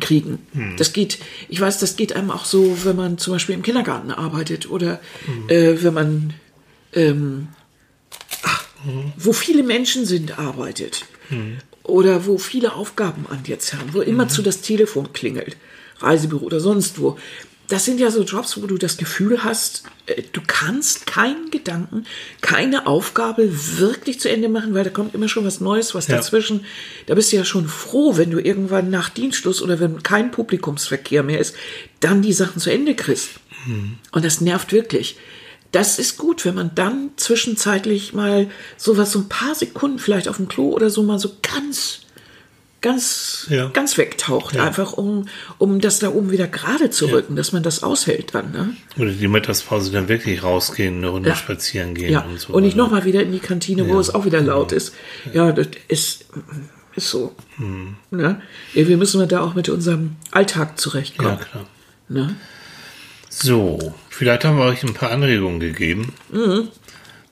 kriegen. 0.00 0.38
Das 0.76 0.92
geht, 0.92 1.18
ich 1.48 1.60
weiß, 1.60 1.78
das 1.78 1.96
geht 1.96 2.14
einem 2.14 2.30
auch 2.30 2.44
so, 2.44 2.84
wenn 2.84 2.96
man 2.96 3.18
zum 3.18 3.34
Beispiel 3.34 3.54
im 3.54 3.62
Kindergarten 3.62 4.10
arbeitet 4.10 4.68
oder 4.68 5.00
äh, 5.48 5.76
wenn 5.80 5.94
man 5.94 6.34
ähm, 6.92 7.48
ach, 8.42 8.66
wo 9.16 9.32
viele 9.32 9.62
Menschen 9.62 10.04
sind, 10.04 10.38
arbeitet. 10.38 11.04
Oder 11.82 12.26
wo 12.26 12.38
viele 12.38 12.74
Aufgaben 12.74 13.26
an 13.28 13.42
dir 13.42 13.58
zerren, 13.58 13.88
wo 13.92 14.00
immer 14.00 14.28
zu 14.28 14.42
das 14.42 14.60
Telefon 14.60 15.12
klingelt, 15.12 15.56
Reisebüro 15.98 16.44
oder 16.44 16.60
sonst 16.60 17.00
wo. 17.00 17.18
Das 17.72 17.86
sind 17.86 18.00
ja 18.00 18.10
so 18.10 18.22
Jobs, 18.22 18.60
wo 18.60 18.66
du 18.66 18.76
das 18.76 18.98
Gefühl 18.98 19.44
hast, 19.44 19.84
äh, 20.04 20.20
du 20.32 20.42
kannst 20.46 21.06
keinen 21.06 21.50
Gedanken, 21.50 22.04
keine 22.42 22.86
Aufgabe 22.86 23.48
wirklich 23.78 24.20
zu 24.20 24.28
Ende 24.28 24.50
machen, 24.50 24.74
weil 24.74 24.84
da 24.84 24.90
kommt 24.90 25.14
immer 25.14 25.26
schon 25.26 25.46
was 25.46 25.60
Neues, 25.60 25.94
was 25.94 26.06
Ja. 26.06 26.16
dazwischen. 26.16 26.66
Da 27.06 27.14
bist 27.14 27.32
du 27.32 27.36
ja 27.36 27.46
schon 27.46 27.66
froh, 27.68 28.18
wenn 28.18 28.30
du 28.30 28.38
irgendwann 28.40 28.90
nach 28.90 29.08
Dienstschluss 29.08 29.62
oder 29.62 29.80
wenn 29.80 30.02
kein 30.02 30.30
Publikumsverkehr 30.32 31.22
mehr 31.22 31.38
ist, 31.38 31.54
dann 32.00 32.20
die 32.20 32.34
Sachen 32.34 32.60
zu 32.60 32.70
Ende 32.70 32.94
kriegst. 32.94 33.30
Und 34.10 34.22
das 34.24 34.42
nervt 34.42 34.72
wirklich. 34.72 35.16
Das 35.70 35.98
ist 35.98 36.18
gut, 36.18 36.44
wenn 36.44 36.54
man 36.54 36.74
dann 36.74 37.12
zwischenzeitlich 37.16 38.12
mal 38.12 38.50
sowas, 38.76 39.12
so 39.12 39.20
ein 39.20 39.28
paar 39.30 39.54
Sekunden 39.54 39.98
vielleicht 39.98 40.28
auf 40.28 40.36
dem 40.36 40.48
Klo 40.48 40.68
oder 40.72 40.90
so 40.90 41.02
mal 41.02 41.18
so 41.18 41.30
ganz, 41.40 42.00
ganz, 42.82 43.46
Ja. 43.48 43.68
ganz 43.68 43.96
wegtaucht. 43.96 44.54
Ja. 44.56 44.64
Einfach 44.64 44.92
um, 44.92 45.28
um 45.58 45.80
das 45.80 46.00
da 46.00 46.10
oben 46.10 46.30
wieder 46.30 46.46
gerade 46.48 46.90
zu 46.90 47.06
rücken, 47.06 47.36
dass 47.36 47.52
man 47.52 47.62
das 47.62 47.82
aushält 47.82 48.34
dann. 48.34 48.52
Ne? 48.52 48.76
Oder 48.98 49.12
die 49.12 49.28
Mittagspause 49.28 49.90
dann 49.92 50.08
wirklich 50.08 50.42
rausgehen, 50.42 50.98
eine 50.98 51.08
Runde 51.08 51.30
Ja. 51.30 51.36
spazieren 51.36 51.94
gehen 51.94 52.12
Ja. 52.12 52.20
und 52.22 52.38
so. 52.38 52.52
Und 52.52 52.64
nicht 52.64 52.76
nochmal 52.76 53.04
wieder 53.04 53.22
in 53.22 53.32
die 53.32 53.38
Kantine, 53.38 53.88
wo 53.88 53.94
Ja. 53.94 54.00
es 54.00 54.14
auch 54.14 54.24
wieder 54.26 54.40
laut 54.42 54.72
ist. 54.72 54.92
Ja, 55.32 55.52
das 55.52 55.68
ist, 55.88 56.26
ist 56.94 57.08
so. 57.08 57.34
Hm. 57.56 57.94
Ne? 58.10 58.42
Ja, 58.74 58.86
wir 58.88 58.96
müssen 58.98 59.26
da 59.28 59.40
auch 59.40 59.54
mit 59.54 59.68
unserem 59.70 60.16
Alltag 60.30 60.78
zurechtkommen. 60.78 61.38
Ja, 61.38 61.44
klar. 61.44 61.64
Ne? 62.08 62.36
So, 63.30 63.94
vielleicht 64.10 64.44
haben 64.44 64.58
wir 64.58 64.64
euch 64.66 64.82
ein 64.82 64.92
paar 64.92 65.10
Anregungen 65.10 65.58
gegeben. 65.58 66.12
Mhm. 66.30 66.68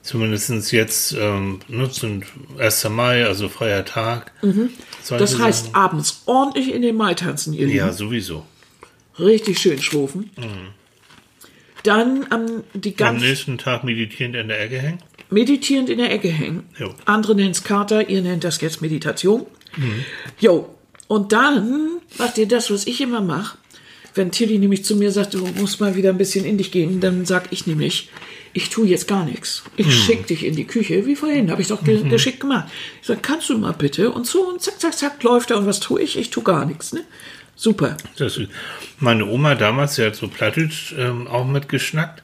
Zumindest 0.03 0.71
jetzt 0.71 1.13
ähm, 1.13 1.59
ne, 1.67 1.87
sind 1.91 2.25
1. 2.57 2.89
Mai, 2.89 3.25
also 3.25 3.49
freier 3.49 3.85
Tag. 3.85 4.31
Mhm. 4.41 4.69
Das 5.09 5.37
heißt, 5.37 5.65
Sachen. 5.65 5.75
abends 5.75 6.23
ordentlich 6.25 6.73
in 6.73 6.81
den 6.81 6.95
Mai 6.95 7.13
tanzen, 7.13 7.53
ihr 7.53 7.67
Lieben. 7.67 7.77
Ja, 7.77 7.91
sowieso. 7.93 8.45
Richtig 9.19 9.59
schön 9.59 9.79
schwufen. 9.81 10.31
Dann 11.83 12.25
am 12.31 12.63
die 12.73 12.91
Am 12.91 12.95
ganz 12.97 13.21
nächsten 13.21 13.57
Tag 13.57 13.83
meditierend 13.83 14.35
in 14.35 14.47
der 14.47 14.61
Ecke 14.61 14.79
hängen. 14.79 14.99
meditierend 15.29 15.89
in 15.89 15.97
der 15.99 16.11
Ecke 16.11 16.29
hängen. 16.29 16.63
Jo. 16.77 16.93
Andere 17.05 17.35
nennen 17.35 17.51
es 17.51 17.63
Kater, 17.63 18.09
ihr 18.09 18.21
nennt 18.21 18.43
das 18.43 18.59
jetzt 18.61 18.81
Meditation. 18.81 19.45
Jo. 20.39 20.75
Und 21.07 21.31
dann 21.31 21.89
macht 22.17 22.37
ihr 22.37 22.47
das, 22.47 22.71
was 22.71 22.87
ich 22.87 23.01
immer 23.01 23.21
mache. 23.21 23.57
Wenn 24.13 24.31
Tilly 24.31 24.57
nämlich 24.57 24.83
zu 24.83 24.95
mir 24.95 25.11
sagt, 25.11 25.33
du 25.35 25.45
musst 25.59 25.79
mal 25.79 25.95
wieder 25.95 26.09
ein 26.09 26.17
bisschen 26.17 26.43
in 26.45 26.57
dich 26.57 26.71
gehen, 26.71 26.99
dann 26.99 27.25
sag 27.25 27.51
ich 27.51 27.65
nämlich, 27.67 28.09
ich 28.53 28.69
tue 28.69 28.87
jetzt 28.87 29.07
gar 29.07 29.25
nichts. 29.25 29.63
Ich 29.77 29.93
schick 29.93 30.27
dich 30.27 30.45
in 30.45 30.55
die 30.55 30.65
Küche, 30.65 31.05
wie 31.05 31.15
vorhin, 31.15 31.51
habe 31.51 31.61
ich 31.61 31.69
doch 31.69 31.83
ge 31.83 32.01
geschickt 32.09 32.41
gemacht. 32.41 32.69
Ich 33.01 33.07
sag, 33.07 33.23
kannst 33.23 33.49
du 33.49 33.57
mal 33.57 33.73
bitte? 33.73 34.11
Und 34.11 34.27
so, 34.27 34.41
und 34.49 34.61
zack, 34.61 34.79
zack, 34.79 34.97
zack, 34.97 35.23
läuft 35.23 35.51
er. 35.51 35.57
Und 35.57 35.67
was 35.67 35.79
tue 35.79 36.01
ich? 36.01 36.17
Ich 36.17 36.29
tue 36.29 36.43
gar 36.43 36.65
nichts. 36.65 36.93
Ne? 36.93 37.03
Super. 37.55 37.97
Das 38.17 38.39
meine 38.99 39.25
Oma 39.25 39.55
damals, 39.55 39.95
die 39.95 40.03
hat 40.03 40.15
so 40.15 40.27
Plattdeutsch 40.27 40.93
ähm, 40.97 41.27
auch 41.27 41.45
mitgeschnackt. 41.45 42.21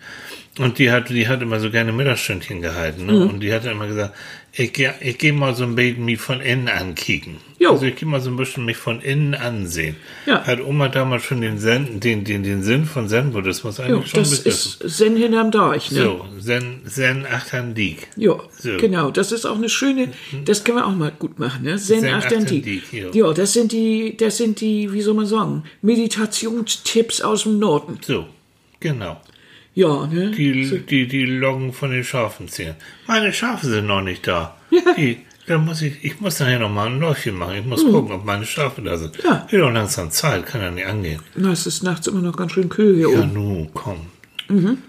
Und 0.59 0.80
die 0.80 0.91
hat, 0.91 1.09
die 1.09 1.28
hat 1.28 1.41
immer 1.41 1.59
so 1.59 1.69
gerne 1.69 1.91
Mittagsstündchen 1.91 2.61
gehalten. 2.61 3.05
Ne? 3.05 3.13
Mhm. 3.13 3.30
Und 3.30 3.39
die 3.41 3.53
hat 3.53 3.65
immer 3.65 3.88
gesagt, 3.88 4.15
ich, 4.57 4.73
geh- 4.73 4.89
ich 5.01 5.17
gehe 5.17 5.33
mal 5.33 5.53
so 5.55 5.63
ein 5.63 5.75
bisschen 5.75 6.03
mich 6.05 6.19
von 6.19 6.41
innen 6.41 6.67
ankicken. 6.67 7.37
Jo. 7.59 7.71
Also 7.71 7.85
ich 7.85 7.95
gehe 7.95 8.07
mal 8.07 8.21
so 8.21 8.29
ein 8.29 8.37
bisschen 8.37 8.65
mich 8.65 8.77
von 8.77 9.01
innen 9.01 9.33
ansehen. 9.35 9.95
Ja. 10.25 10.43
Hat 10.45 10.59
Oma 10.63 10.89
damals 10.89 11.23
schon 11.23 11.41
den, 11.41 11.57
Zen, 11.57 11.99
den, 11.99 12.23
den, 12.23 12.43
den 12.43 12.61
Sinn 12.63 12.85
von 12.85 13.07
Zen-Buddhismus 13.07 13.79
eigentlich 13.79 14.01
Jo, 14.05 14.07
schon 14.09 14.19
das 14.19 14.37
begriffen. 14.43 14.85
ist 14.87 14.97
Zen 14.97 15.17
hinterm 15.17 15.51
Deich. 15.51 15.91
Ne? 15.91 16.03
So, 16.03 16.25
Zen, 16.39 16.81
Zen 16.87 17.25
Achtandik. 17.25 18.07
Ja, 18.15 18.35
So. 18.59 18.77
genau. 18.77 19.11
Das 19.11 19.31
ist 19.31 19.45
auch 19.45 19.55
eine 19.57 19.69
schöne, 19.69 20.09
das 20.45 20.63
können 20.63 20.77
wir 20.77 20.85
auch 20.85 20.95
mal 20.95 21.11
gut 21.17 21.39
machen, 21.39 21.63
ne? 21.63 21.77
Zen, 21.77 22.01
Zen. 22.01 22.13
Achtantik, 22.13 22.81
ja. 22.93 23.07
Ja, 23.13 23.33
das 23.33 23.53
sind 23.53 23.71
die, 23.71 24.15
das 24.17 24.37
sind 24.37 24.61
die, 24.61 24.91
wie 24.93 25.01
soll 25.01 25.13
man 25.15 25.25
sagen, 25.25 25.63
Meditationstipps 25.81 27.21
aus 27.21 27.43
dem 27.43 27.59
Norden. 27.59 27.97
So, 28.05 28.25
genau. 28.79 29.19
Ja, 29.78 30.07
ne? 30.07 30.32
Die, 30.32 30.82
die, 30.89 31.07
die 31.07 31.25
Loggen 31.25 31.71
von 31.71 31.91
den 31.91 32.03
Schafen 32.03 32.47
zählen. 32.47 32.73
Meine 33.05 33.32
Schafe 33.32 33.67
sind 33.67 33.86
noch 33.86 34.01
nicht 34.01 34.25
da. 34.25 34.57
Die, 34.97 35.19
da 35.45 35.59
muss 35.59 35.84
ich, 35.84 36.03
ich 36.03 36.19
muss 36.19 36.39
nachher 36.39 36.57
noch 36.57 36.71
mal 36.71 36.88
ein 36.88 36.99
Läufchen 36.99 37.36
machen. 37.38 37.57
Ich 37.59 37.63
muss 37.65 37.86
gucken, 37.86 38.11
ob 38.11 38.25
meine 38.25 38.43
Schafe 38.47 38.82
da 38.82 38.97
sind. 38.97 39.19
Mhm. 39.19 39.23
Ja. 39.23 39.45
Wird 39.51 39.61
doch 39.61 39.71
langsam 39.71 40.09
Zeit, 40.09 40.47
kann 40.47 40.61
ja 40.61 40.71
nicht 40.71 40.88
angehen. 40.88 41.21
Na, 41.36 41.51
es 41.51 41.67
ist 41.67 41.84
nachts 41.84 42.07
immer 42.07 42.21
noch 42.21 42.36
ganz 42.36 42.53
schön 42.53 42.69
kühl 42.69 42.95
hier 42.95 43.11
Ja, 43.11 43.19
oben. 43.19 43.34
nu, 43.34 43.69
komm. 43.71 43.97
Mhm. 44.47 44.80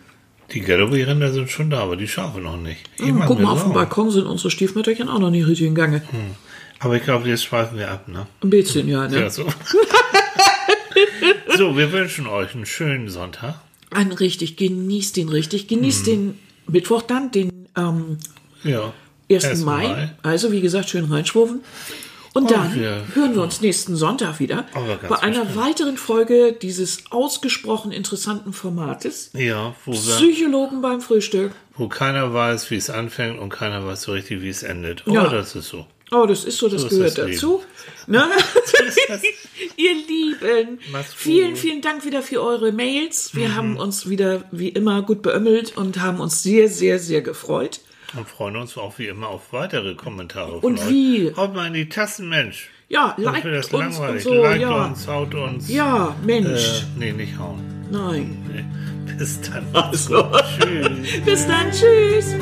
Die 0.53 0.61
Galloway-Rinder 0.61 1.34
sind 1.34 1.51
schon 1.51 1.68
da, 1.68 1.80
aber 1.80 1.97
die 1.97 2.09
Schafe 2.09 2.41
noch 2.41 2.57
nicht. 2.57 2.89
Ich 2.97 3.09
Hm, 3.09 3.18
mach 3.18 3.26
Guck 3.26 3.41
mal, 3.41 3.53
auf 3.53 3.64
dem. 3.64 3.74
Balkon 3.74 4.11
sind 4.11 4.24
unsere 4.26 4.51
Stiefmütterchen 4.51 5.11
auch 5.11 5.18
noch 5.18 5.30
nicht 5.30 5.47
richtig 5.47 5.66
in 5.66 5.74
Gange. 5.74 6.01
Aber 6.78 6.97
ich 6.97 7.03
glaube, 7.03 7.28
jetzt 7.28 7.45
schweifen 7.45 7.76
wir 7.78 7.91
ab, 7.91 8.09
ne? 8.09 8.26
Ein 8.43 8.49
bisschen, 8.49 8.89
ja, 8.89 9.07
ne? 9.07 9.20
Ja, 9.20 9.28
so. 9.28 9.47
so, 11.59 11.76
wir 11.76 11.93
wünschen 11.93 12.26
euch 12.26 12.55
einen 12.55 12.64
schönen 12.64 13.11
Sonntag. 13.11 13.57
Ein 13.91 14.12
richtig, 14.12 14.57
genießt 14.57 15.16
den 15.16 15.28
richtig. 15.28 15.68
Genießt 15.68 16.07
den 16.07 16.39
Mittwoch 16.66 17.03
dann, 17.03 17.30
den 17.30 17.68
ähm, 17.76 18.18
Ja. 18.64 18.93
1. 19.30 19.45
1. 19.45 19.61
Mai. 19.64 20.14
Also, 20.22 20.53
wie 20.53 20.61
gesagt, 20.61 20.89
schön 20.91 21.05
reinschwufen. 21.07 21.61
Und 22.34 22.51
dann 22.51 22.74
wir- 22.74 23.03
hören 23.14 23.34
wir 23.34 23.43
uns 23.43 23.61
nächsten 23.62 23.97
Sonntag 23.97 24.39
wieder 24.39 24.66
ganz 24.74 25.01
bei 25.09 25.18
einer 25.22 25.45
bestimmt. 25.45 25.57
weiteren 25.66 25.97
Folge 25.97 26.53
dieses 26.53 27.11
ausgesprochen 27.11 27.91
interessanten 27.91 28.53
Formates. 28.53 29.30
Ja, 29.32 29.74
wo, 29.84 29.93
wir, 29.93 29.99
Psychologen 29.99 30.80
beim 30.82 31.01
Frühstück. 31.01 31.53
wo 31.76 31.89
keiner 31.89 32.32
weiß, 32.34 32.70
wie 32.70 32.76
es 32.76 32.91
anfängt 32.91 33.39
und 33.41 33.49
keiner 33.49 33.84
weiß 33.86 34.03
so 34.03 34.12
richtig, 34.12 34.43
wie 34.43 34.51
es 34.51 34.62
endet. 34.62 35.05
Oh, 35.07 35.14
Ja. 35.14 35.28
das 35.28 35.57
ist 35.57 35.68
so. 35.68 35.86
Oh, 36.11 36.26
das 36.26 36.44
ist 36.44 36.59
so, 36.59 36.68
das 36.68 36.84
ist 36.84 36.90
gehört 36.90 37.18
das 37.18 37.30
dazu. 37.30 37.62
Ne? 38.06 38.24
das. 39.09 39.22
Ihr 39.76 39.94
Lieben, 39.94 40.78
vielen, 41.14 41.56
vielen 41.56 41.82
Dank 41.82 42.04
wieder 42.04 42.22
für 42.22 42.42
eure 42.42 42.72
Mails. 42.72 43.34
Wir 43.34 43.54
haben 43.54 43.76
uns 43.76 44.09
wieder 44.09 44.44
wie 44.50 44.68
immer 44.68 45.02
gut 45.02 45.22
beömmelt 45.22 45.76
und 45.76 46.00
haben 46.00 46.20
uns 46.20 46.42
sehr, 46.42 46.68
sehr, 46.68 46.98
sehr 46.98 47.22
gefreut. 47.22 47.80
Und 48.16 48.28
freuen 48.28 48.56
uns 48.56 48.78
auch 48.78 48.98
wie 48.98 49.06
immer 49.06 49.28
auf 49.28 49.52
weitere 49.52 49.94
Kommentare. 49.94 50.59
Und 50.59 50.78
euch. 50.80 50.88
wie? 50.88 51.32
Haut 51.36 51.54
mal 51.54 51.66
in 51.66 51.74
die 51.74 51.88
Tasten, 51.88 52.28
Mensch. 52.28 52.70
Ja, 52.88 53.14
liked 53.18 53.44
uns 53.44 53.66
und 53.66 53.80
langweilig. 53.80 54.22
so. 54.22 54.34
Liked 54.34 54.62
ja. 54.62 54.84
uns, 54.86 55.06
haut 55.06 55.34
uns. 55.34 55.68
ja, 55.68 56.16
Mensch. 56.24 56.84
Äh, 56.96 56.98
nee, 56.98 57.12
nicht 57.12 57.38
hauen. 57.38 57.62
Nein. 57.90 58.38
Nee. 58.50 58.64
Bis 59.18 59.40
dann. 59.42 59.66
Also. 59.74 60.30
Tschüss. 60.59 61.24
Bis 61.24 61.46
dann. 61.46 61.70
Tschüss. 61.70 62.34